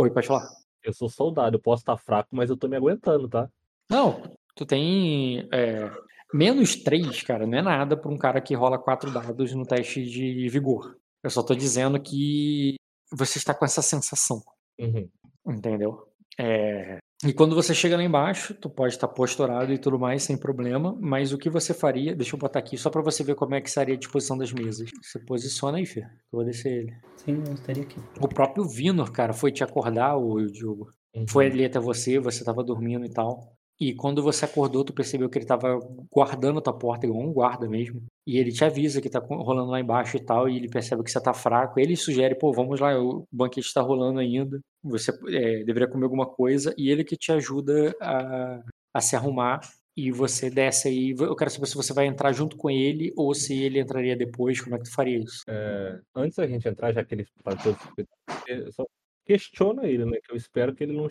[0.00, 0.48] Oi, pode falar.
[0.82, 3.50] Eu sou soldado, eu posso estar fraco, mas eu tô me aguentando, tá?
[3.90, 5.90] Não, tu tem é,
[6.32, 10.02] menos 3, cara, não é nada para um cara que rola quatro dados no teste
[10.02, 10.96] de vigor.
[11.22, 12.76] Eu só tô dizendo que
[13.12, 14.42] você está com essa sensação.
[14.78, 15.06] Uhum.
[15.46, 16.08] Entendeu?
[16.38, 20.38] É, E quando você chega lá embaixo, tu pode estar posturado e tudo mais, sem
[20.38, 23.54] problema, mas o que você faria, deixa eu botar aqui só pra você ver como
[23.54, 24.88] é que seria a disposição das mesas.
[25.02, 26.94] Você posiciona aí, Fê, que eu vou descer ele.
[27.16, 28.00] Sim, eu estaria aqui.
[28.18, 30.90] O próprio Vinor, cara, foi te acordar, o Diogo.
[31.14, 31.26] Uhum.
[31.28, 33.54] Foi ali até você, você tava dormindo e tal.
[33.80, 35.78] E quando você acordou, tu percebeu que ele tava
[36.12, 38.02] guardando a tua porta, igual um guarda mesmo.
[38.26, 41.02] E ele te avisa que tá co- rolando lá embaixo e tal, e ele percebe
[41.02, 41.80] que você tá fraco.
[41.80, 44.60] Ele sugere, pô, vamos lá, o banquete tá rolando ainda.
[44.82, 46.74] Você é, deveria comer alguma coisa.
[46.76, 48.62] E ele que te ajuda a,
[48.94, 49.60] a se arrumar.
[49.96, 51.14] E você desce aí.
[51.18, 54.60] Eu quero saber se você vai entrar junto com ele ou se ele entraria depois.
[54.60, 55.42] Como é que tu faria isso?
[55.48, 58.86] É, antes da gente entrar, já que ele cuidados, só
[59.24, 60.18] questiona ele, né?
[60.22, 61.08] Que eu espero que ele não,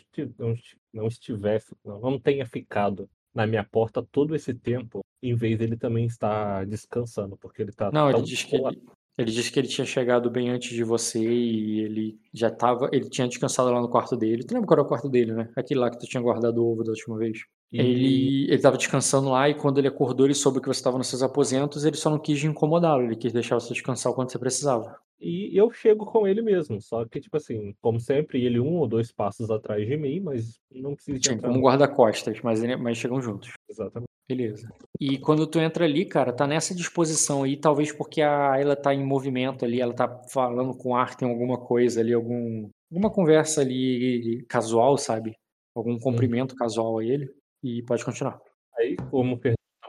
[0.93, 5.57] não, esti- não estivesse, não, tenha ficado na minha porta todo esse tempo, em vez
[5.57, 8.81] dele também estar descansando, porque ele tá Não, ele diz que ele,
[9.17, 12.89] ele disse que ele tinha chegado bem antes de você e ele já tava.
[12.91, 14.43] Ele tinha descansado lá no quarto dele.
[14.45, 15.51] Tu lembra qual era o quarto dele, né?
[15.55, 17.39] Aquele lá que tu tinha guardado o ovo da última vez.
[17.71, 20.97] e- Ele, ele tava descansando lá e quando ele acordou, ele soube que você estava
[20.97, 24.31] nos seus aposentos, ele só não quis incomodá-lo, ele quis deixar você descansar o quanto
[24.31, 24.99] você precisava.
[25.21, 28.87] E eu chego com ele mesmo, só que, tipo assim, como sempre, ele um ou
[28.87, 33.21] dois passos atrás de mim, mas não precisa de como guarda-costas, mas, ele- mas chegam
[33.21, 33.51] juntos.
[33.69, 34.07] Exatamente.
[34.29, 34.71] Beleza.
[34.99, 38.93] E quando tu entra ali, cara, tá nessa disposição aí, talvez porque a Ayla tá
[38.93, 43.09] em movimento ali, ela tá falando com o Arthur em alguma coisa ali, algum, alguma
[43.11, 45.33] conversa ali casual, sabe?
[45.75, 47.29] Algum cumprimento casual a ele.
[47.63, 48.39] E pode continuar.
[48.77, 49.37] Aí, como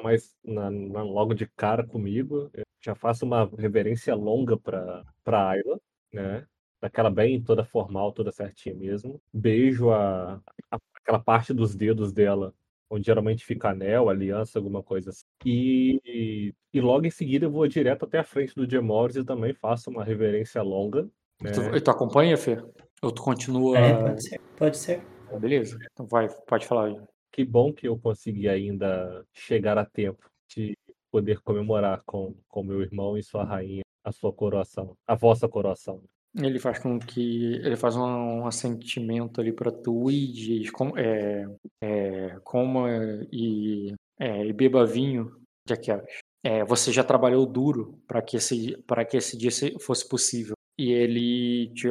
[0.03, 5.51] mais na, na- logo de cara comigo, eu já faço uma reverência longa pra, pra
[5.51, 5.81] Ayla,
[6.13, 6.47] né?
[6.81, 9.21] Daquela bem toda formal, toda certinha mesmo.
[9.33, 10.41] Beijo a,
[10.71, 12.55] a- aquela parte dos dedos dela,
[12.89, 15.25] onde geralmente fica anel, aliança, alguma coisa assim.
[15.45, 19.25] E, e logo em seguida eu vou direto até a frente do Jim Morris e
[19.25, 21.09] também faço uma reverência longa.
[21.41, 21.53] Né?
[21.53, 22.57] Tu, e tu acompanha, Fê?
[23.03, 23.79] Ou tu continua.
[23.79, 24.41] É, pode ser.
[24.57, 25.03] Pode ser.
[25.39, 25.79] Beleza.
[25.93, 26.93] Então vai, pode falar.
[27.41, 30.77] Que bom que eu consegui ainda chegar a tempo de
[31.11, 36.03] poder comemorar com, com meu irmão e sua rainha a sua coroação, a vossa coroação.
[36.37, 37.55] Ele faz com que.
[37.55, 41.47] Ele faz um, um assentimento ali pra tu e diz: com, é,
[41.83, 42.89] é, coma
[43.33, 45.35] e, é, e beba vinho,
[45.67, 46.05] Jaquelas.
[46.45, 50.55] É, você já trabalhou duro para que, esse, pra que esse dia se- fosse possível.
[50.79, 51.89] E ele te,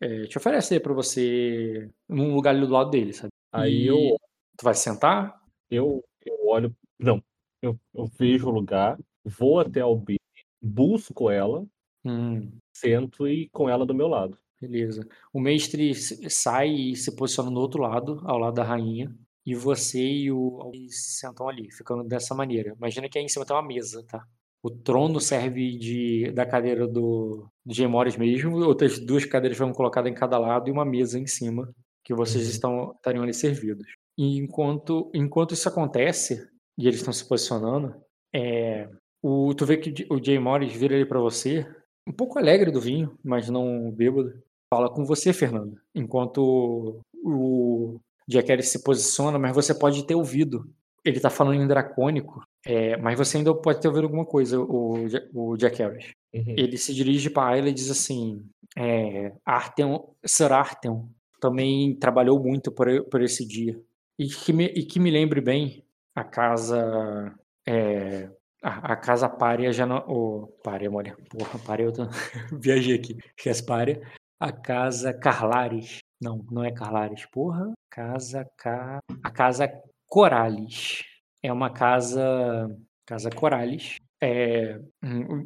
[0.00, 3.30] é, te oferece pra você num lugar ali do lado dele, sabe?
[3.52, 4.18] Aí E eu,
[4.58, 5.40] Tu vai sentar?
[5.70, 7.22] eu, eu olho, não,
[7.62, 10.18] eu, eu vejo o lugar, vou até a Albine,
[10.60, 11.66] busco ela,
[12.04, 14.38] Hum, sento e com ela do meu lado.
[14.60, 15.06] Beleza.
[15.32, 19.14] O mestre sai e se posiciona no outro lado, ao lado da rainha,
[19.46, 22.74] e você e o se sentam ali, ficando dessa maneira.
[22.76, 24.24] Imagina que aí em cima tem uma mesa, tá?
[24.62, 30.10] O trono serve de, da cadeira do, do Morris mesmo, outras duas cadeiras foram colocadas
[30.10, 31.72] em cada lado e uma mesa em cima,
[32.04, 32.50] que vocês Uhum.
[32.50, 33.86] estão, estariam ali servidos.
[34.18, 36.44] E enquanto, enquanto isso acontece,
[36.76, 37.94] e eles estão se posicionando,
[38.34, 38.88] é,
[39.22, 41.64] o, tu vê que o Jay Morris vira ali pra você,
[42.06, 44.42] um pouco alegre do vinho, mas não bêbado,
[44.72, 45.78] fala com você, Fernando.
[45.94, 50.68] Enquanto o Jack Harris se posiciona, mas você pode ter ouvido.
[51.04, 55.06] Ele tá falando em dracônico, é, mas você ainda pode ter ouvido alguma coisa, o,
[55.32, 56.12] o Jack Harris.
[56.34, 56.54] Uhum.
[56.56, 58.44] Ele se dirige para ela e diz assim:
[58.76, 61.08] é, Artem, Sir Artem
[61.40, 63.80] também trabalhou muito por, por esse dia.
[64.18, 65.84] E que, me, e que me lembre bem,
[66.18, 67.32] a casa.
[67.66, 68.28] É,
[68.62, 70.04] a, a, casa Pária já não.
[70.08, 71.16] Oh, Pária, olha.
[71.30, 72.02] Porra, Pária, eu tô,
[72.60, 73.16] viajei aqui.
[73.36, 74.02] Esquece Pária.
[74.40, 75.98] A casa Carlares.
[76.20, 77.26] Não, não é Carlares.
[77.26, 77.72] Porra.
[77.90, 78.98] Casa Ca...
[79.22, 79.70] A casa
[80.06, 81.04] Corales.
[81.42, 82.68] É uma casa.
[83.06, 83.98] Casa Corales.
[84.20, 84.80] É,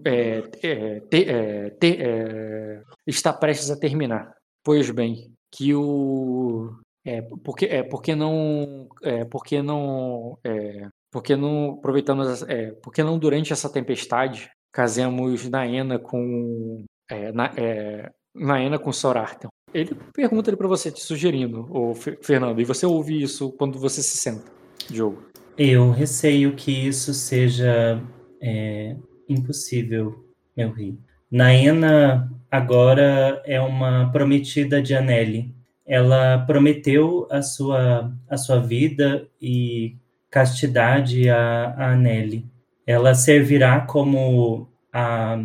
[0.07, 4.35] é, é, te, é, te, é, está prestes a terminar.
[4.65, 6.75] Pois bem, que o
[7.05, 13.19] é porque é porque não é porque não é porque não aproveitamos é porque não
[13.19, 19.51] durante essa tempestade casemos Naena com é, na, é, Naena com Sorarten.
[19.75, 24.03] Ele pergunta ele para você te sugerindo, o Fernando, e você ouve isso quando você
[24.03, 24.51] se senta,
[24.91, 25.23] Diogo.
[25.57, 28.03] Eu receio que isso seja
[28.41, 28.97] é,
[29.29, 30.25] impossível,
[30.57, 30.99] meu rei.
[31.31, 35.55] Naena agora é uma prometida de Anelli.
[35.93, 39.95] Ela prometeu a sua, a sua vida e
[40.31, 42.47] castidade a, a Anelli.
[42.87, 45.39] Ela servirá como a,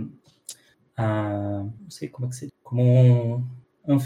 [0.96, 3.46] a não sei como é que se como
[3.86, 3.98] um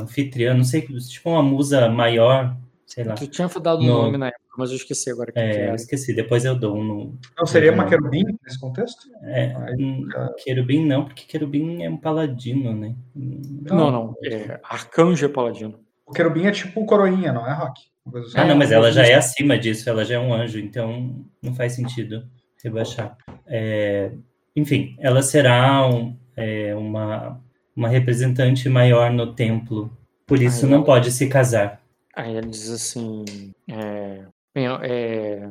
[0.00, 2.56] anfitriã, não sei, tipo uma musa maior,
[2.86, 3.14] sei lá.
[3.14, 4.02] Tu tinha dado o no...
[4.04, 5.32] nome na época mas eu esqueci agora.
[5.34, 6.84] É, que eu esqueci, depois eu dou um.
[6.84, 7.18] No...
[7.38, 9.08] Não seria uma querubim nesse contexto?
[9.22, 10.06] É, um,
[10.42, 12.94] querubim não, porque querubim é um paladino, né?
[13.14, 15.78] Não, não, é, arcanjo é paladino.
[16.10, 17.82] O querubim é tipo coroinha, não é, Rock?
[18.12, 18.32] Assim.
[18.34, 21.54] Ah, não, mas ela já é acima disso, ela já é um anjo, então não
[21.54, 22.24] faz sentido
[22.64, 23.16] rebaixar.
[23.46, 24.10] É,
[24.56, 27.40] enfim, ela será um, é, uma,
[27.76, 29.96] uma representante maior no templo,
[30.26, 31.80] por isso não pode se casar.
[32.16, 33.24] Aí ela diz assim:
[33.70, 35.48] é, Bem, é,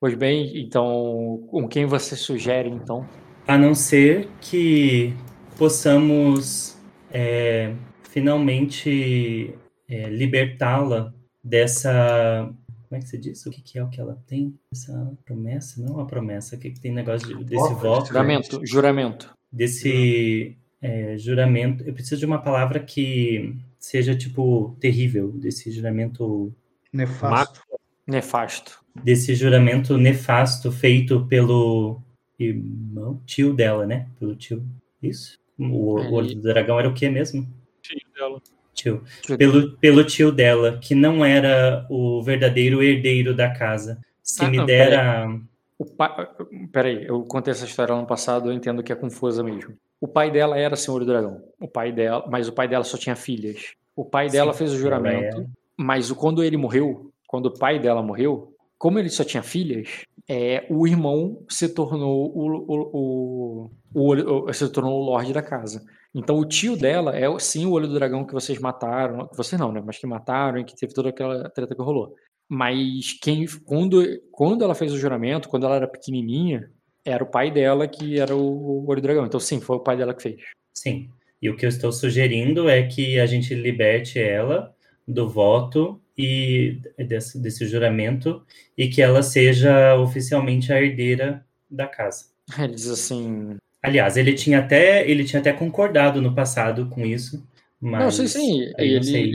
[0.00, 3.06] pois bem, então, com quem você sugere, então?
[3.46, 5.14] A não ser que
[5.56, 6.76] possamos
[7.12, 7.72] é,
[8.14, 9.52] finalmente
[9.88, 11.12] é, libertá-la
[11.42, 12.48] dessa.
[12.88, 13.44] Como é que você diz?
[13.44, 14.56] O que, que, é o que ela tem?
[14.72, 15.82] Essa promessa?
[15.82, 16.54] Não é uma promessa.
[16.54, 18.06] O que, que tem negócio de, desse oh, voto?
[18.06, 18.60] Juramento.
[18.64, 19.34] Juramento.
[19.50, 21.82] Desse é, juramento.
[21.82, 25.32] Eu preciso de uma palavra que seja, tipo, terrível.
[25.32, 26.54] Desse juramento
[26.92, 27.60] Nefasto.
[28.06, 28.80] Nefasto.
[29.02, 32.00] Desse juramento nefasto feito pelo
[32.38, 34.06] irmão, tio dela, né?
[34.20, 34.64] Pelo tio.
[35.02, 35.36] Isso?
[35.58, 37.48] O, o olho do dragão era o que mesmo?
[37.84, 38.42] Tio dela.
[38.72, 39.04] Tio.
[39.38, 44.00] Pelo, pelo tio dela, que não era o verdadeiro herdeiro da casa.
[44.22, 45.26] Se ah, me não, dera.
[45.26, 45.40] Peraí.
[45.78, 46.28] O pai...
[46.72, 49.76] peraí, eu contei essa história ano passado, eu entendo que é confusa mesmo.
[50.00, 51.42] O pai dela era senhor do dragão.
[51.60, 53.74] O pai dela, mas o pai dela só tinha filhas.
[53.94, 55.42] O pai dela Sim, fez o juramento.
[55.42, 55.46] É...
[55.76, 60.66] Mas quando ele morreu, quando o pai dela morreu, como ele só tinha filhas, é,
[60.70, 65.84] o irmão se tornou o, o, o, o, se tornou o Lorde da casa.
[66.14, 69.60] Então o tio dela é sim o olho do dragão que vocês mataram, que vocês
[69.60, 69.82] não, né?
[69.84, 72.14] Mas que mataram e que teve toda aquela treta que rolou.
[72.48, 76.70] Mas quem quando, quando ela fez o juramento, quando ela era pequenininha,
[77.04, 79.26] era o pai dela que era o olho do dragão.
[79.26, 80.40] Então sim, foi o pai dela que fez.
[80.72, 81.10] Sim.
[81.42, 84.74] E o que eu estou sugerindo é que a gente liberte ela
[85.06, 88.42] do voto e desse, desse juramento
[88.78, 92.26] e que ela seja oficialmente a herdeira da casa.
[92.58, 93.56] Ele diz assim.
[93.84, 97.46] Aliás, ele tinha até ele tinha até concordado no passado com isso,
[97.78, 99.32] mas não sei sim, ele, sei.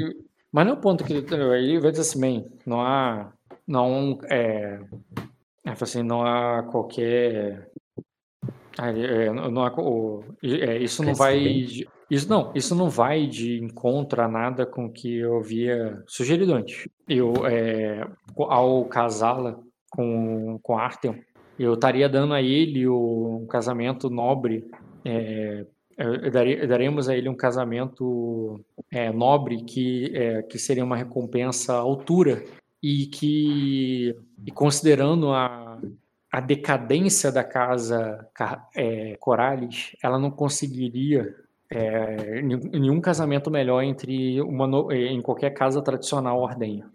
[0.51, 3.31] mas não é o ponto que ele, ele vai dizer assim, bem, não há
[3.67, 4.79] não é,
[5.63, 7.69] é assim, não há qualquer
[8.79, 9.71] é, não há,
[10.41, 11.37] é, isso não vai
[12.09, 16.55] isso não, isso não vai de encontro a nada com o que eu havia sugerido
[16.55, 16.89] antes.
[17.07, 18.03] Eu, é,
[18.35, 19.59] ao casá-la
[19.91, 21.23] com, com Artem,
[21.59, 24.65] eu estaria dando a ele um casamento nobre.
[25.03, 25.65] É,
[25.97, 31.73] eu daria, daremos a ele um casamento é, nobre que, é, que seria uma recompensa
[31.73, 32.41] à altura
[32.81, 34.15] e que,
[34.45, 35.77] e considerando a,
[36.31, 38.25] a decadência da casa
[38.73, 41.35] é, Corales, ela não conseguiria
[41.69, 46.85] é, nenhum casamento melhor entre uma é, em qualquer casa tradicional ordenha.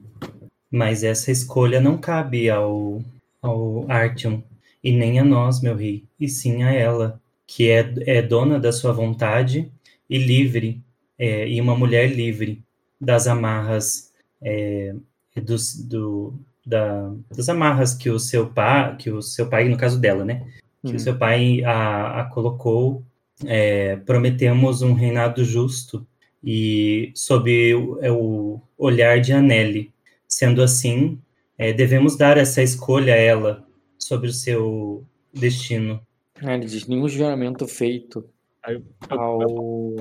[0.71, 3.03] Mas essa escolha não cabe ao,
[3.43, 4.41] ao Artyom
[4.85, 8.71] e nem a nós, meu rei, e sim a ela, que é, é dona da
[8.71, 9.73] sua vontade
[10.09, 10.83] e livre,
[11.19, 12.63] é, e uma mulher livre
[13.01, 14.13] das amarras
[14.43, 14.95] é,
[15.43, 16.35] dos, do,
[16.67, 20.47] da, das amarras que o seu pai, que o seu pai, no caso dela, né,
[20.83, 20.99] que o uhum.
[20.99, 23.03] seu pai a, a colocou
[23.47, 26.07] é, prometemos um reinado justo
[26.43, 29.91] e sob o, é, o olhar de Anelli.
[30.29, 31.19] Sendo assim,
[31.57, 33.65] é, devemos dar essa escolha a ela
[34.05, 36.07] sobre o seu destino.
[36.43, 38.29] É, ele diz, nenhum juramento feito
[39.09, 39.97] ao...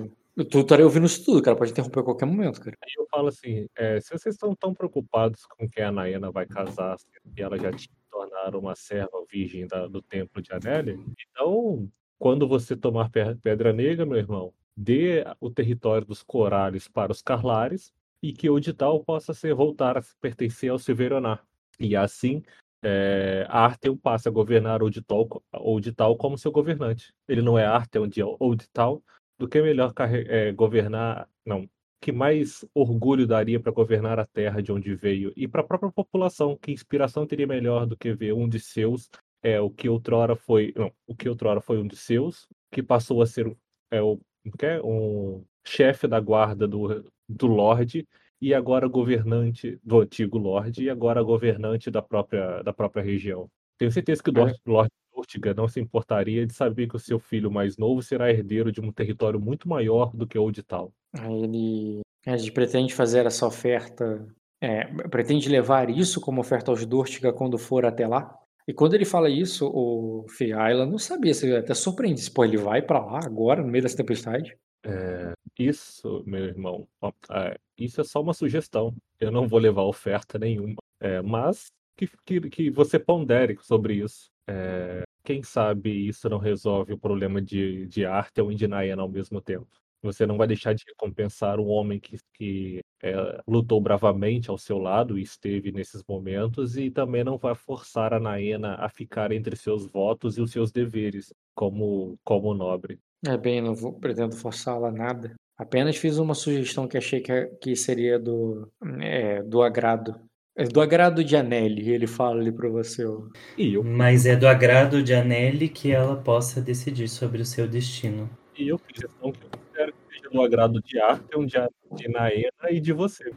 [0.49, 1.55] Tu estaria ouvindo isso tudo, cara.
[1.55, 2.75] Pode interromper a qualquer momento, cara.
[2.83, 6.47] Aí eu falo assim: é, se vocês estão tão preocupados com que a Naena vai
[6.47, 6.97] casar
[7.37, 10.97] e ela já te tornar uma serva virgem da, do templo de Anélia,
[11.29, 17.21] então, quando você tomar Pedra Negra, meu irmão, dê o território dos Corales para os
[17.21, 21.45] Carlares e que Odital possa ser voltar a pertencer ao Silveronar.
[21.79, 22.41] E assim,
[22.83, 27.13] é, Artheon passa a governar Odital, Odital como seu governante.
[27.27, 29.01] Ele não é Artheon de Odital,
[29.39, 29.93] do que melhor
[30.27, 31.67] é, governar, não,
[32.01, 35.31] que mais orgulho daria para governar a terra de onde veio?
[35.35, 39.09] E para a própria população, que inspiração teria melhor do que ver um de seus,
[39.41, 43.21] é o que outrora foi, não, o que outrora foi um de seus, que passou
[43.21, 43.55] a ser
[43.89, 44.19] é, o,
[44.61, 48.05] é, um chefe da guarda do, do Lorde
[48.43, 53.49] e agora governante do antigo Lorde e agora governante da própria, da própria região.
[53.77, 54.53] Tenho certeza que o é.
[54.67, 58.69] Lorde Urtiga não se importaria de saber que o seu filho mais novo será herdeiro
[58.69, 60.91] de um território muito maior do que o de tal.
[61.17, 64.27] Ele, ele pretende fazer essa oferta,
[64.59, 68.37] é, pretende levar isso como oferta aos Dortiga quando for até lá.
[68.67, 72.29] E quando ele fala isso, o Fiaila não sabia, se até surpreende.
[72.29, 74.57] Pô, ele vai para lá agora, no meio dessa tempestade?
[74.85, 76.87] É, isso, meu irmão,
[77.31, 78.95] é, isso é só uma sugestão.
[79.19, 80.75] Eu não vou levar oferta nenhuma.
[80.99, 84.29] É, mas que, que, que você pondere sobre isso.
[84.47, 89.09] É, quem sabe isso não resolve o problema de, de Arthur e de Naena ao
[89.09, 89.67] mesmo tempo.
[90.01, 93.13] Você não vai deixar de recompensar um homem que, que é,
[93.47, 98.19] lutou bravamente ao seu lado e esteve nesses momentos, e também não vai forçar a
[98.19, 102.99] Naena a ficar entre seus votos e os seus deveres como, como nobre.
[103.25, 105.33] É bem, não vou, pretendo forçá-la nada.
[105.57, 108.67] Apenas fiz uma sugestão que achei que, que seria do,
[109.01, 110.19] é, do agrado
[110.55, 113.03] é do agrado de Anelli, ele fala ali para você.
[113.05, 113.23] Ó.
[113.57, 113.83] E eu...
[113.83, 118.29] Mas é do agrado de Anelli que ela possa decidir sobre o seu destino.
[118.55, 121.57] E eu fiz questão que eu quero que seja do agrado de Arthur, de,
[121.93, 123.31] de Naena e de você.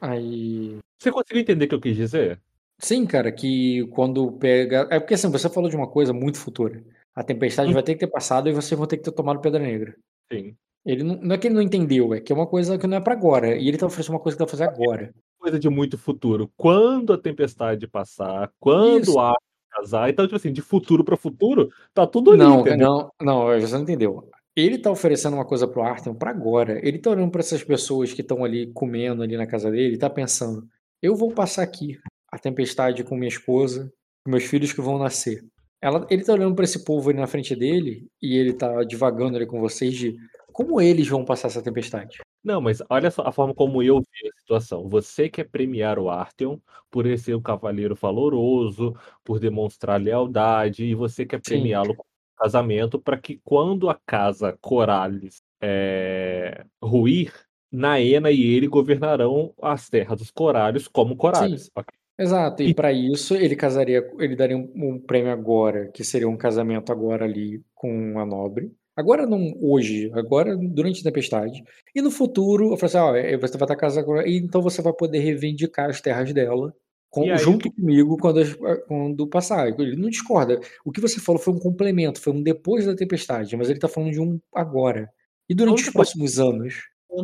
[0.00, 0.76] Aí.
[0.98, 2.40] Você conseguiu entender o que eu quis dizer?
[2.78, 4.88] Sim, cara, que quando pega.
[4.90, 6.82] É porque assim, você falou de uma coisa muito futura.
[7.14, 7.74] A tempestade hum.
[7.74, 9.94] vai ter que ter passado e vocês vão ter que ter tomado Pedra Negra.
[10.32, 10.56] Sim.
[10.84, 12.96] Ele não, não é que ele não entendeu, é que é uma coisa que não
[12.96, 13.56] é para agora.
[13.56, 16.52] E ele tá oferecendo uma coisa que dá pra fazer agora coisa de muito futuro.
[16.56, 19.34] Quando a tempestade passar, quando a
[19.70, 22.40] casar, então, tipo assim, de futuro para futuro, tá tudo ali.
[22.40, 22.86] Não, entendeu?
[22.86, 24.28] não, não, você não entendeu.
[24.54, 26.86] Ele tá oferecendo uma coisa pro Arthur para agora.
[26.86, 29.98] Ele tá olhando para essas pessoas que estão ali comendo ali na casa dele, e
[29.98, 30.66] tá pensando:
[31.00, 31.98] eu vou passar aqui
[32.30, 33.90] a tempestade com minha esposa,
[34.24, 35.42] com meus filhos que vão nascer.
[35.82, 39.36] Ela, ele tá olhando para esse povo ali na frente dele e ele tá divagando
[39.36, 40.14] ali com vocês de
[40.52, 42.18] como eles vão passar essa tempestade.
[42.42, 44.88] Não, mas olha só a forma como eu vi a situação.
[44.88, 46.58] Você quer premiar o Artheon
[46.90, 52.04] por ele ser um cavaleiro valoroso, por demonstrar lealdade, e você quer premiá-lo com
[52.38, 57.32] casamento para que quando a casa Corales é, ruir,
[57.70, 61.70] Naena e ele governarão as terras dos Corales como Corales.
[61.76, 62.00] Okay?
[62.18, 66.28] Exato, e, e para isso ele casaria, ele daria um, um, prêmio agora, que seria
[66.28, 68.70] um casamento agora ali com a nobre,
[69.00, 71.64] Agora não hoje, agora durante a tempestade.
[71.94, 74.60] E no futuro, eu falei assim, ó, eh, você vai estar casado agora, e então
[74.60, 76.74] você vai poder reivindicar as terras dela
[77.08, 78.40] com, aí, junto comigo quando,
[78.86, 79.68] quando passar.
[79.68, 80.60] Ele não discorda.
[80.84, 83.88] O que você falou foi um complemento, foi um depois da tempestade, mas ele está
[83.88, 85.10] falando de um agora.
[85.48, 86.48] E durante os próximos pode...
[86.48, 86.74] anos.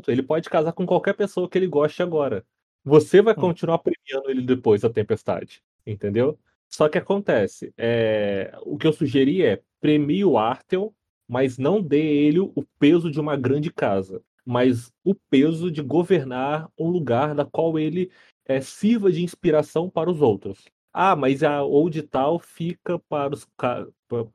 [0.09, 2.43] Ele pode casar com qualquer pessoa que ele goste agora.
[2.85, 3.41] Você vai hum.
[3.41, 5.63] continuar premiando ele depois da tempestade.
[5.87, 6.39] Entendeu?
[6.69, 7.73] Só que acontece.
[7.77, 8.53] É...
[8.63, 10.93] O que eu sugeri é premie o Artel
[11.29, 16.69] mas não dê ele o peso de uma grande casa, mas o peso de governar
[16.79, 18.11] um lugar da qual ele
[18.47, 20.65] é, sirva de inspiração para os outros.
[20.93, 23.47] Ah, mas a Old Tal fica para os,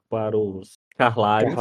[0.10, 1.56] para os Carlares.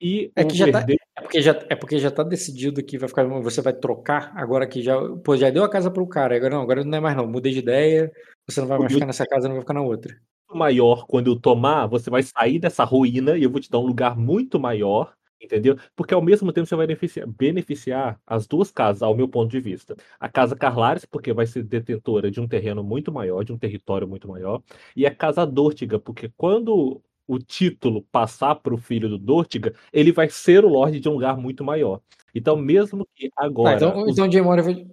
[0.00, 3.08] E é, que já tá, é porque já é porque já tá decidido que vai
[3.08, 6.36] ficar você vai trocar agora que já pô, já deu a casa para o cara
[6.36, 8.12] agora não agora não é mais não mudei de ideia
[8.46, 10.16] você não vai mais ficar nessa casa não vai ficar na outra
[10.56, 13.86] maior quando eu tomar, você vai sair dessa ruína e eu vou te dar um
[13.86, 15.76] lugar muito maior, entendeu?
[15.94, 19.60] Porque ao mesmo tempo você vai beneficiar, beneficiar as duas casas, ao meu ponto de
[19.60, 19.96] vista.
[20.18, 24.08] A casa Carlares, porque vai ser detentora de um terreno muito maior, de um território
[24.08, 24.62] muito maior,
[24.96, 30.10] e a casa Dortiga, porque quando o título passar para o filho do Dortiga, ele
[30.10, 32.00] vai ser o Lorde de um lugar muito maior.
[32.34, 33.72] Então, mesmo que agora.
[33.72, 34.12] Ah, então, os...
[34.12, 34.26] então,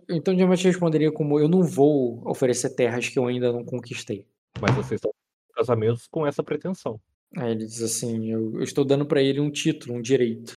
[0.09, 4.25] então, Jamor te responderia como: eu não vou oferecer terras que eu ainda não conquistei.
[4.59, 5.11] Mas vocês estão
[5.55, 6.99] casamentos com essa pretensão.
[7.35, 10.53] Aí ele diz assim: eu, eu estou dando para ele um título, um direito.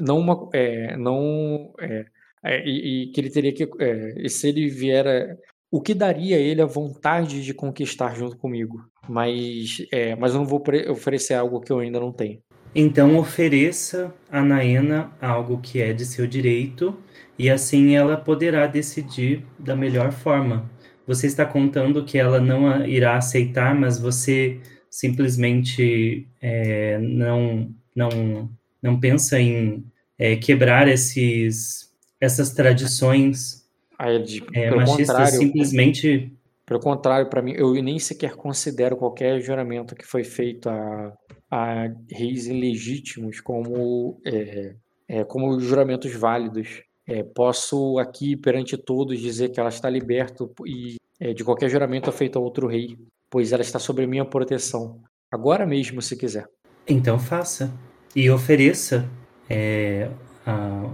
[0.00, 0.48] Não uma.
[0.52, 2.06] É, não, é,
[2.42, 3.68] é, e, e, que ele teria que.
[3.78, 5.36] É, se ele vier.
[5.70, 8.84] o que daria a ele a vontade de conquistar junto comigo.
[9.08, 12.40] Mas, é, mas eu não vou oferecer algo que eu ainda não tenho.
[12.74, 16.94] Então ofereça a Naena algo que é de seu direito
[17.38, 20.70] e assim ela poderá decidir da melhor forma.
[21.06, 24.60] Você está contando que ela não irá aceitar, mas você
[24.90, 28.50] simplesmente é, não, não,
[28.82, 29.84] não pensa em
[30.18, 33.66] é, quebrar esses, essas tradições
[33.98, 36.32] Aí, de, é, machistas simplesmente.
[36.64, 41.16] Pelo contrário, para mim, eu nem sequer considero qualquer juramento que foi feito a,
[41.50, 44.74] a reis ilegítimos como, é,
[45.08, 46.82] é, como juramentos válidos.
[47.06, 52.10] É, posso aqui perante todos dizer que ela está liberta e é, de qualquer juramento
[52.10, 52.98] feito a outro rei,
[53.30, 55.00] pois ela está sob minha proteção.
[55.30, 56.48] Agora mesmo, se quiser.
[56.86, 57.72] Então faça
[58.14, 59.08] e ofereça
[59.48, 60.10] é,
[60.44, 60.92] a,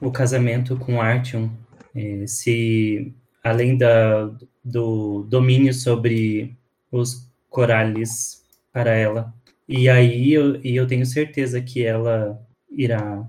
[0.00, 1.48] o casamento com Artyom.
[1.94, 3.12] É, se
[3.42, 4.30] além da,
[4.64, 6.56] do domínio sobre
[6.90, 9.34] os corales para ela.
[9.66, 12.40] E aí eu, e eu tenho certeza que ela
[12.70, 13.26] irá,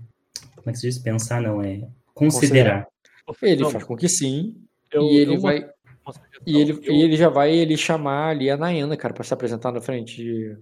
[0.55, 0.97] como é que se diz?
[0.99, 1.87] Pensar, não, é
[2.25, 2.87] considerar.
[3.41, 4.55] Ele faz com que sim.
[4.91, 5.69] Eu, e ele vai.
[6.45, 6.93] E ele, eu...
[6.93, 10.15] e ele já vai ele chamar ali a Nayana, cara, para se apresentar na frente
[10.15, 10.57] de,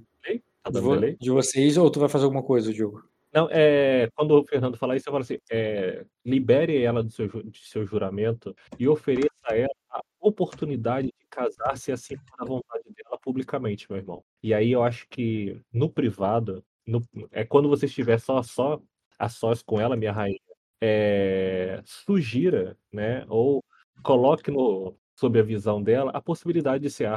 [0.61, 3.01] tá de, de, vocês, ou tu vai fazer alguma coisa, Diogo?
[3.33, 7.27] Não, é, quando o Fernando falar isso, eu falo assim: é, libere ela do seu,
[7.43, 12.83] de seu juramento e ofereça a ela a oportunidade de casar-se assim com a vontade
[12.95, 14.23] dela publicamente, meu irmão.
[14.41, 17.01] E aí eu acho que no privado, no,
[17.31, 18.81] é quando você estiver só, só
[19.19, 20.39] a sós com ela, minha rainha,
[20.81, 23.63] é, sugira, né, ou
[24.03, 27.09] coloque no, sob a visão dela a possibilidade de ser.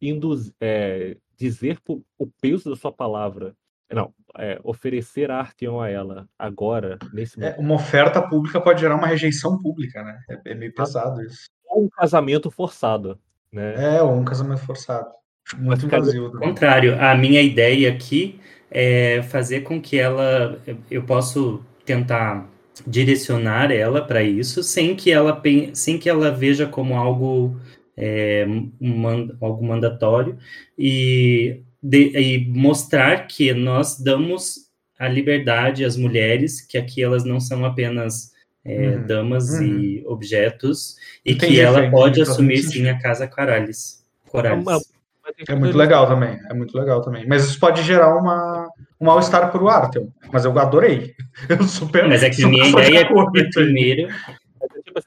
[0.00, 1.78] Induz, é, dizer
[2.18, 3.54] o peso da sua palavra.
[3.90, 7.58] Não, é, oferecer Artyom a ela agora, nesse é, momento.
[7.58, 10.18] É, uma oferta pública pode gerar uma rejeição pública, né?
[10.28, 11.48] É, é meio pesado isso.
[11.68, 13.18] Ou um casamento forçado,
[13.52, 13.96] né?
[13.96, 15.08] É, ou um casamento forçado.
[15.56, 16.26] Muito invasivo.
[16.26, 18.40] Ao contrário, a minha ideia aqui
[18.70, 20.60] é fazer com que ela.
[20.90, 22.48] Eu posso tentar
[22.86, 25.40] direcionar ela para isso sem que ela
[25.72, 27.58] sem que ela veja como algo
[27.96, 28.46] é,
[29.40, 30.36] algo mandatório
[30.78, 34.66] e, de, e mostrar que nós damos
[34.98, 38.32] a liberdade às mulheres que aqui elas não são apenas
[38.64, 39.62] é, uhum, damas uhum.
[39.62, 44.04] e objetos e Entendi, que ela pode assumir sim a casa Corales.
[44.28, 44.64] Corales.
[45.48, 47.26] É muito legal também, é muito legal também.
[47.26, 48.68] Mas isso pode gerar uma,
[49.00, 50.08] um mal-estar pro Arthur.
[50.32, 51.14] Mas eu adorei.
[51.48, 52.08] Eu super.
[52.08, 54.08] Mas é que minha ideia é primeiro.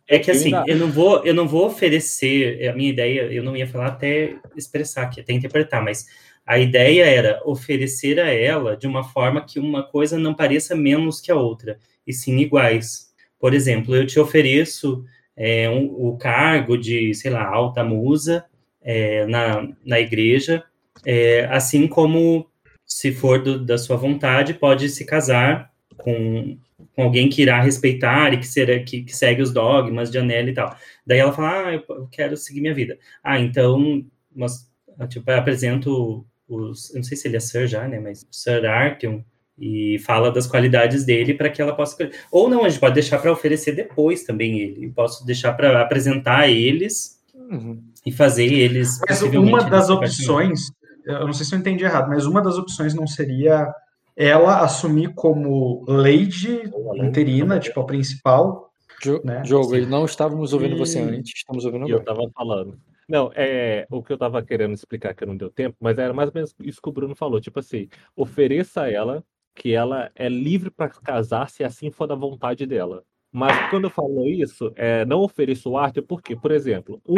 [0.08, 3.58] É que assim, eu não vou, eu não vou oferecer a minha ideia, eu não
[3.58, 6.06] ia falar até expressar aqui, até interpretar, mas
[6.46, 11.20] a ideia era oferecer a ela de uma forma que uma coisa não pareça menos
[11.20, 13.10] que a outra, e sim iguais.
[13.40, 15.04] Por exemplo, eu te ofereço
[15.36, 18.46] é, um, o cargo de, sei lá, alta musa,
[18.82, 20.64] é, na, na igreja,
[21.06, 22.50] é, assim como,
[22.86, 26.58] se for do, da sua vontade, pode se casar com,
[26.96, 30.50] com alguém que irá respeitar e que, será, que, que segue os dogmas de Anela
[30.50, 30.76] e tal.
[31.06, 32.98] Daí ela fala, ah, eu quero seguir minha vida.
[33.24, 34.70] Ah, então, mas,
[35.10, 38.66] tipo, eu apresento os, eu não sei se ele é Sir já, né, mas Sir
[38.66, 39.22] Artyom,
[39.58, 42.10] e fala das qualidades dele para que ela possa.
[42.32, 44.90] Ou não, a gente pode deixar para oferecer depois também ele.
[44.90, 47.19] Posso deixar para apresentar eles
[47.50, 49.00] uhum e fazer eles.
[49.08, 50.72] Mas uma das opções,
[51.06, 53.74] eu não sei se eu entendi errado, mas uma das opções não seria
[54.16, 56.62] ela assumir como lady
[56.96, 58.70] interina, tipo a principal.
[59.02, 59.44] Jo né?
[59.46, 60.78] Jogo, não estávamos ouvindo e...
[60.78, 61.98] você antes, estamos ouvindo agora.
[61.98, 62.78] Eu estava falando.
[63.08, 66.30] Não, é o que eu estava querendo explicar que não deu tempo, mas era mais
[66.30, 69.24] ou menos isso que o Bruno falou, tipo assim, ofereça a ela
[69.56, 73.04] que ela é livre para casar se assim for da vontade dela.
[73.32, 77.16] Mas quando eu falo isso, é, não ofereço arte, porque, por exemplo, um,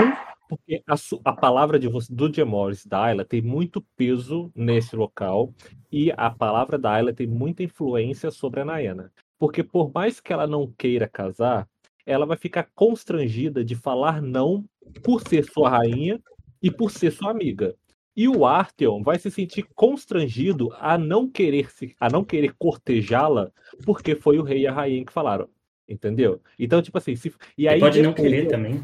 [0.50, 5.54] porque a, a palavra de do Gemores da Ayla tem muito peso nesse local
[5.90, 9.12] e a palavra da Ayla tem muita influência sobre a Naena.
[9.40, 11.68] Porque por mais que ela não queira casar,
[12.06, 14.66] ela vai ficar constrangida de falar não
[15.04, 16.20] por ser sua rainha
[16.62, 17.74] e por ser sua amiga.
[18.16, 23.50] E o Artheon vai se sentir constrangido a não querer se, a não querer cortejá-la,
[23.86, 25.48] porque foi o rei e a rainha que falaram:
[25.92, 26.42] Entendeu?
[26.58, 27.34] Então, tipo assim, se...
[27.58, 27.80] e aí.
[27.80, 28.82] pode não querer também.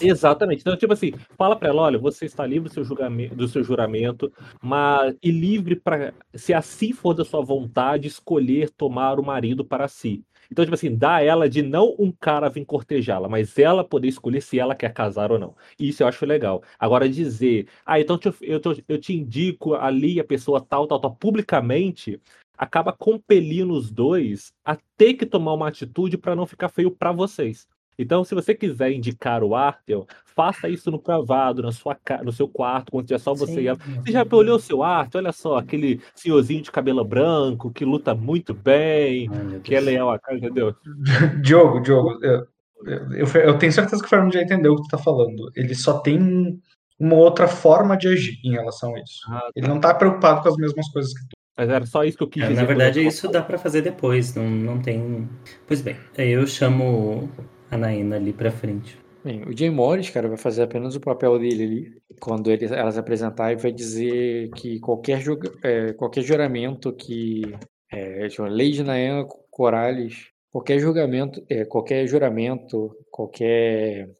[0.00, 0.60] Exatamente.
[0.60, 3.62] Então, tipo assim, fala pra ela, olha, você está livre do seu, julgamento, do seu
[3.62, 9.64] juramento, mas e livre para, se assim for da sua vontade, escolher tomar o marido
[9.64, 10.24] para si.
[10.50, 14.40] Então, tipo assim, dá ela de não um cara vir cortejá-la, mas ela poder escolher
[14.40, 15.54] se ela quer casar ou não.
[15.78, 16.62] Isso eu acho legal.
[16.78, 21.14] Agora, dizer, ah, então eu, te, eu te indico ali a pessoa tal, tal, tal,
[21.16, 22.20] publicamente,
[22.56, 27.12] acaba compelindo os dois a ter que tomar uma atitude para não ficar feio para
[27.12, 27.66] vocês.
[27.98, 32.48] Então, se você quiser indicar o Arthur, faça isso no privado, na sua, no seu
[32.48, 33.54] quarto, quando tiver só você.
[33.54, 35.18] Sim, você já olhou o seu Arthur?
[35.18, 40.10] Olha só, aquele senhorzinho de cabelo branco que luta muito bem, Ai, que é leal
[40.10, 40.74] a casa, entendeu?
[41.42, 42.46] Diogo, Diogo, eu,
[42.84, 45.50] eu, eu, tenho certeza que o Fernando já entendeu o que tu tá falando.
[45.54, 46.60] Ele só tem
[46.98, 49.20] uma outra forma de agir em relação a isso.
[49.28, 49.50] Ah, tá.
[49.54, 51.33] Ele não tá preocupado com as mesmas coisas que tu.
[51.56, 52.60] Mas era só isso que eu quis é, dizer.
[52.60, 55.28] Na verdade, isso dá para fazer depois, não, não tem.
[55.66, 57.30] Pois bem, eu chamo
[57.70, 58.98] a Naina ali pra frente.
[59.24, 62.02] Bem, o Jay Morris, cara, vai fazer apenas o papel dele ali.
[62.20, 65.22] Quando ele, elas apresentar, e vai dizer que qualquer,
[65.62, 67.42] é, qualquer juramento que.
[67.90, 74.10] É, lei de Naina Corales, qualquer julgamento, é, qualquer juramento, qualquer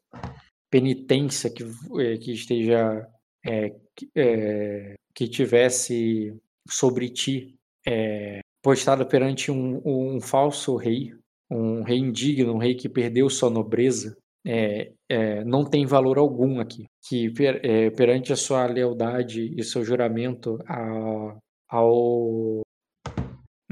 [0.69, 1.63] penitência que,
[1.99, 3.05] é, que esteja.
[3.45, 3.73] É,
[4.15, 6.35] é, que tivesse
[6.67, 7.55] sobre ti
[7.87, 11.13] é, postado perante um, um falso rei,
[11.51, 16.59] um rei indigno, um rei que perdeu sua nobreza, é, é, não tem valor algum
[16.59, 16.85] aqui.
[17.07, 21.37] Que per, é, perante a sua lealdade e seu juramento a,
[21.69, 22.61] ao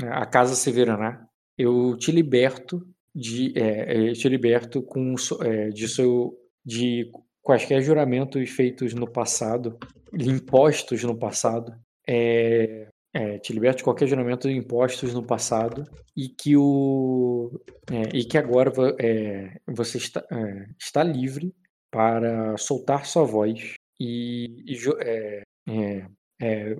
[0.02, 1.26] a casa Severaná,
[1.58, 8.50] eu te liberto de é, eu te liberto com é, de seu de quaisquer juramentos
[8.50, 9.78] feitos no passado,
[10.14, 11.76] impostos no passado,
[12.08, 17.52] é, é, te liberta de qualquer juramento de impostos no passado e que o
[17.92, 21.54] é, e que agora é, você está, é, está livre
[21.92, 26.08] para soltar sua voz e, e é,
[26.42, 26.76] é,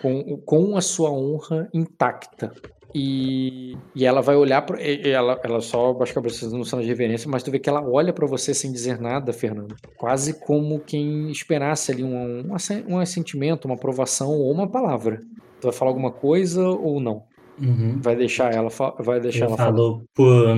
[0.00, 2.52] com, com a sua honra intacta
[2.98, 6.88] e, e ela vai olhar para ela, ela só baixa a cabeça no sinal de
[6.88, 9.76] reverência, mas tu vê que ela olha para você sem dizer nada, Fernando.
[9.98, 12.54] Quase como quem esperasse ali um, um,
[12.88, 15.20] um assentimento, uma aprovação ou uma palavra.
[15.60, 17.24] Tu vai falar alguma coisa ou não?
[17.60, 18.00] Uhum.
[18.00, 20.56] Vai deixar ela vai deixar ela falou por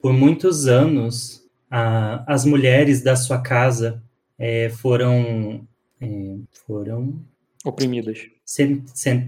[0.00, 4.02] por muitos anos a, as mulheres da sua casa
[4.38, 5.66] é, foram
[6.00, 6.36] é,
[6.66, 7.20] foram
[7.64, 8.26] oprimidas.
[8.44, 9.26] Sem, sem,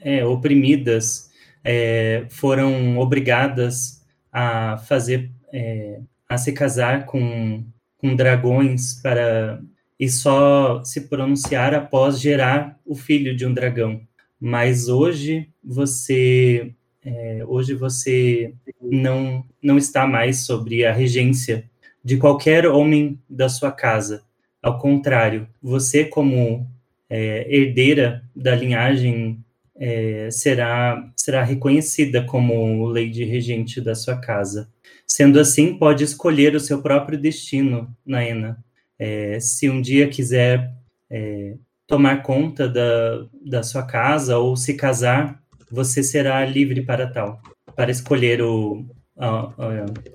[0.00, 1.30] é, oprimidas
[1.64, 7.64] é, foram obrigadas a fazer, é, a se casar com,
[7.98, 9.60] com dragões para
[9.98, 14.00] e só se pronunciar após gerar o filho de um dragão.
[14.40, 16.72] Mas hoje você
[17.04, 21.68] é, hoje você não não está mais sobre a regência
[22.02, 24.22] de qualquer homem da sua casa.
[24.62, 26.66] Ao contrário, você como
[27.08, 29.42] é, herdeira da linhagem
[29.76, 34.68] é, será, será reconhecida como lady regente da sua casa.
[35.06, 38.62] Sendo assim, pode escolher o seu próprio destino, Naena.
[38.98, 40.72] É, se um dia quiser
[41.10, 41.54] é,
[41.86, 47.40] tomar conta da, da sua casa ou se casar, você será livre para tal,
[47.74, 48.84] para escolher o,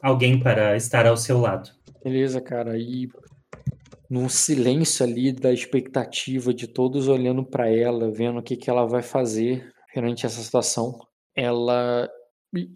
[0.01, 1.71] alguém para estar ao seu lado.
[2.03, 2.77] Beleza, cara.
[2.77, 3.09] E
[4.09, 8.85] num silêncio ali da expectativa de todos olhando para ela, vendo o que, que ela
[8.85, 10.99] vai fazer perante essa situação.
[11.35, 12.09] Ela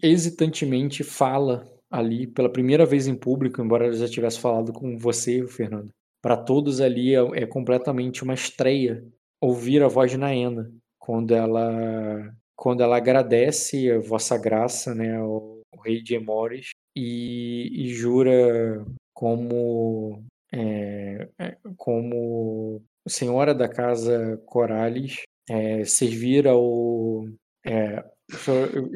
[0.02, 5.46] hesitantemente fala ali pela primeira vez em público, embora ela já tivesse falado com você,
[5.46, 5.90] Fernando.
[6.22, 9.04] Para todos ali é, é, completamente uma estreia
[9.40, 15.62] ouvir a voz de Naena quando ela quando ela agradece a vossa graça, né, ao
[15.82, 18.84] rei de Emores e, e jura
[19.14, 20.22] como
[20.52, 21.28] é,
[21.76, 27.24] como senhora da casa Corales, é, servir ao
[27.66, 28.04] é,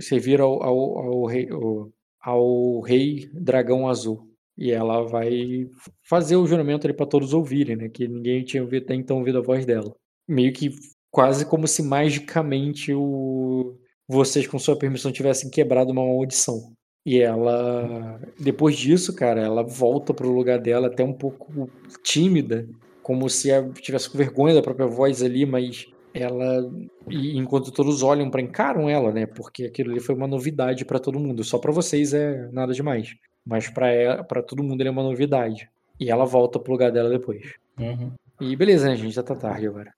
[0.00, 4.30] servir ao, ao, ao, rei, ao, ao, rei dragão azul.
[4.56, 5.68] E ela vai
[6.02, 7.88] fazer o juramento ali para todos ouvirem, né?
[7.88, 9.92] Que ninguém tinha ouvido, até então ouvido a voz dela.
[10.28, 10.70] Meio que
[11.10, 13.76] quase como se magicamente o,
[14.06, 16.72] vocês, com sua permissão, tivessem quebrado uma maldição.
[17.04, 21.68] E ela, depois disso, cara, ela volta pro lugar dela até um pouco
[22.02, 22.66] tímida,
[23.02, 26.72] como se tivesse com vergonha da própria voz ali, mas ela,
[27.10, 29.26] e enquanto todos olham para encaram ela, né?
[29.26, 31.44] Porque aquilo ali foi uma novidade para todo mundo.
[31.44, 35.68] Só para vocês é nada demais, mas para para todo mundo ele é uma novidade.
[36.00, 37.54] E ela volta pro lugar dela depois.
[37.78, 38.12] Uhum.
[38.40, 39.14] E beleza, né, gente?
[39.14, 39.92] Já tá tarde agora.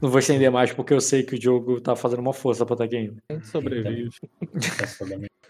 [0.00, 2.74] Não vou estender mais porque eu sei que o jogo tá fazendo uma força pra
[2.74, 3.16] estar tá aqui ainda.
[3.30, 4.10] A gente sobrevive.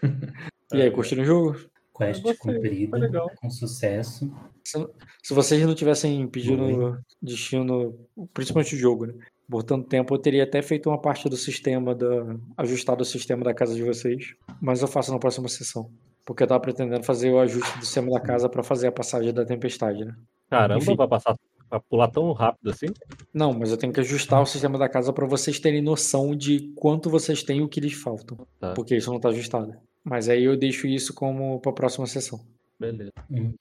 [0.73, 1.69] E aí, curtiram o jogo?
[1.97, 4.31] Quest gostei, cumprida, com sucesso.
[4.63, 7.93] Se vocês não tivessem pedido destino,
[8.33, 9.13] principalmente o jogo, né?
[9.49, 13.43] Por tanto tempo, eu teria até feito uma parte do sistema, da, ajustado o sistema
[13.43, 14.35] da casa de vocês.
[14.61, 15.91] Mas eu faço na próxima sessão.
[16.23, 19.33] Porque eu tava pretendendo fazer o ajuste do sistema da casa pra fazer a passagem
[19.33, 20.15] da tempestade, né?
[20.49, 20.95] Caramba, Enfim.
[20.95, 21.35] vai passar
[21.69, 22.87] vai pular tão rápido assim?
[23.33, 26.71] Não, mas eu tenho que ajustar o sistema da casa pra vocês terem noção de
[26.75, 28.37] quanto vocês têm e o que lhes faltam.
[28.59, 28.73] Tá.
[28.73, 29.75] Porque isso não tá ajustado.
[30.09, 32.43] Mas aí eu deixo isso como pra próxima sessão.
[32.79, 33.13] Beleza.
[33.29, 33.53] Uhum.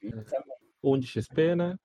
[0.83, 1.77] Um de XP, né?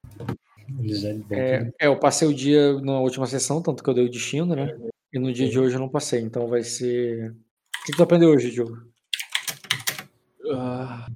[0.86, 4.10] Já é É, eu passei o dia na última sessão, tanto que eu dei o
[4.10, 4.74] destino, né?
[5.12, 7.32] E no dia de hoje eu não passei, então vai ser.
[7.32, 8.78] O que tu aprendeu hoje, Diogo?
[10.50, 11.08] Ah.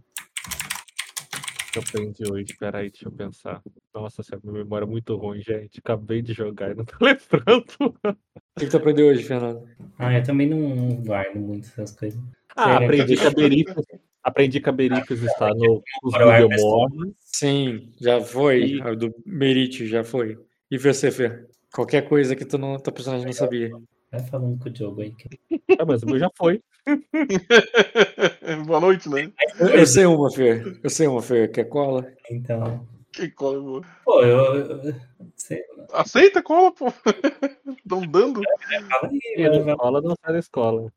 [1.69, 2.53] O que eu aprendi hoje?
[2.59, 3.61] Peraí, deixa eu pensar.
[3.93, 5.79] Nossa, essa minha memória é muito ruim, gente.
[5.79, 7.95] Acabei de jogar e não tô lembrando.
[8.03, 9.65] O que que tu aprendeu hoje, Fernando?
[9.97, 12.19] Ah, eu também não guardo muito essas coisas.
[12.57, 13.85] Ah, aprendi Berifes,
[14.23, 17.13] aprendi Berifes está no os Google.
[17.19, 18.63] Sim, já foi.
[18.63, 20.37] E- A do Merit já foi.
[20.71, 21.45] E você, Fê?
[21.71, 23.69] Qualquer coisa que tu não, teu personagem não sabia.
[24.11, 25.11] Vai falando com o Diogo aí.
[25.11, 25.29] Que...
[25.77, 26.61] Ah, mas o meu já foi.
[28.65, 29.31] Boa noite, né?
[29.59, 30.63] Eu, eu sei uma, Fê.
[30.81, 31.47] Eu sei uma, Fê.
[31.47, 32.11] Quer cola?
[32.31, 32.87] Então.
[33.11, 33.81] Que cola.
[34.05, 34.55] Pô, eu.
[34.55, 34.95] eu
[35.35, 35.61] sei,
[35.91, 36.87] Aceita cola, pô.
[37.77, 38.41] Estão dando.
[38.89, 40.91] fala aí, escola não sai da escola.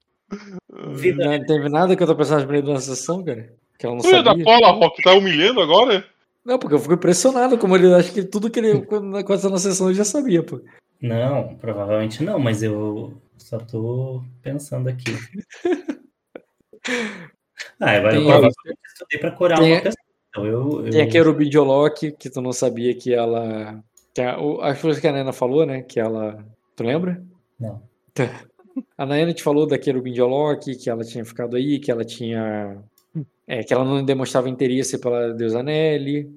[0.93, 3.53] Vida Não teve nada que o teu personagem aprendeu na sessão, cara?
[3.79, 4.45] Que ela não Tu é da sabia.
[4.45, 6.05] cola, Rock, tá humilhando agora?
[6.45, 9.59] Não, porque eu fico impressionado como ele acha que tudo que ele quando aconteceu na
[9.59, 10.61] sessão ele já sabia, pô.
[11.01, 15.05] Não, provavelmente não, mas eu só tô pensando aqui.
[17.79, 20.05] Ah, eu, eu Tem- provavelmente estudei pra curar tem- uma pessoa.
[20.31, 20.91] Então eu, eu...
[20.91, 23.83] Tem a Querubidioloque, que tu não sabia que ela.
[24.15, 25.83] Que a, o- as coisas que a Nena falou, né?
[25.83, 26.45] Que ela.
[26.77, 27.23] Tu lembra?
[27.59, 27.83] Não.
[28.97, 32.79] A Nayana te falou da Querubindioloque, que ela tinha ficado aí, que ela tinha.
[33.47, 36.31] É, que ela não demonstrava interesse pela deusa Nelly,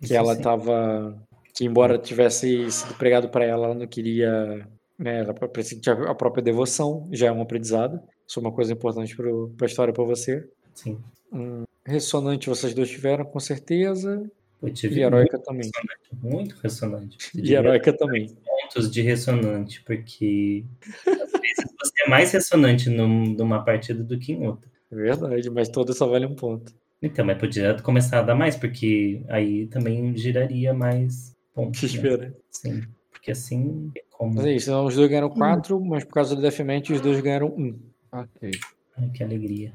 [0.00, 0.42] que Isso ela sim.
[0.42, 1.16] tava.
[1.52, 4.66] Que embora tivesse sido pregado para ela, ela não queria.
[4.98, 8.00] Né, ela que tinha a própria devoção, já é um aprendizado.
[8.26, 9.28] Isso é uma coisa importante para
[9.62, 10.48] a história para você.
[10.74, 10.98] Sim.
[11.32, 14.24] Hum, ressonante vocês dois tiveram, com certeza.
[14.62, 15.70] E heróica também.
[16.12, 17.18] muito, muito ressonante.
[17.34, 18.34] E heróica também.
[18.64, 20.64] Pontos de ressonante, porque
[21.06, 24.70] às vezes você é mais ressonante num- numa partida do que em outra.
[24.90, 26.72] É verdade, mas todas só vale um ponto.
[27.02, 31.80] Então, mas podia começar a dar mais, porque aí também giraria mais pontos.
[31.80, 31.92] Que Né?
[31.94, 32.36] espera.
[32.50, 32.82] Sim.
[33.10, 34.34] Porque assim, como.
[34.34, 37.20] Mas é isso, então os dois ganharam quatro, mas por causa do Deathmatch os dois
[37.20, 37.78] ganharam um.
[38.12, 38.50] Ok.
[38.96, 39.72] Ai, que alegria.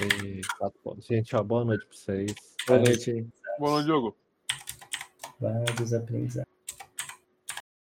[0.00, 1.06] E quatro pontos.
[1.06, 2.34] Gente, ó, boa noite pra vocês.
[2.66, 3.26] Boa noite.
[3.58, 4.16] Boa noite, Diogo.
[5.40, 6.51] Vários aprendizados.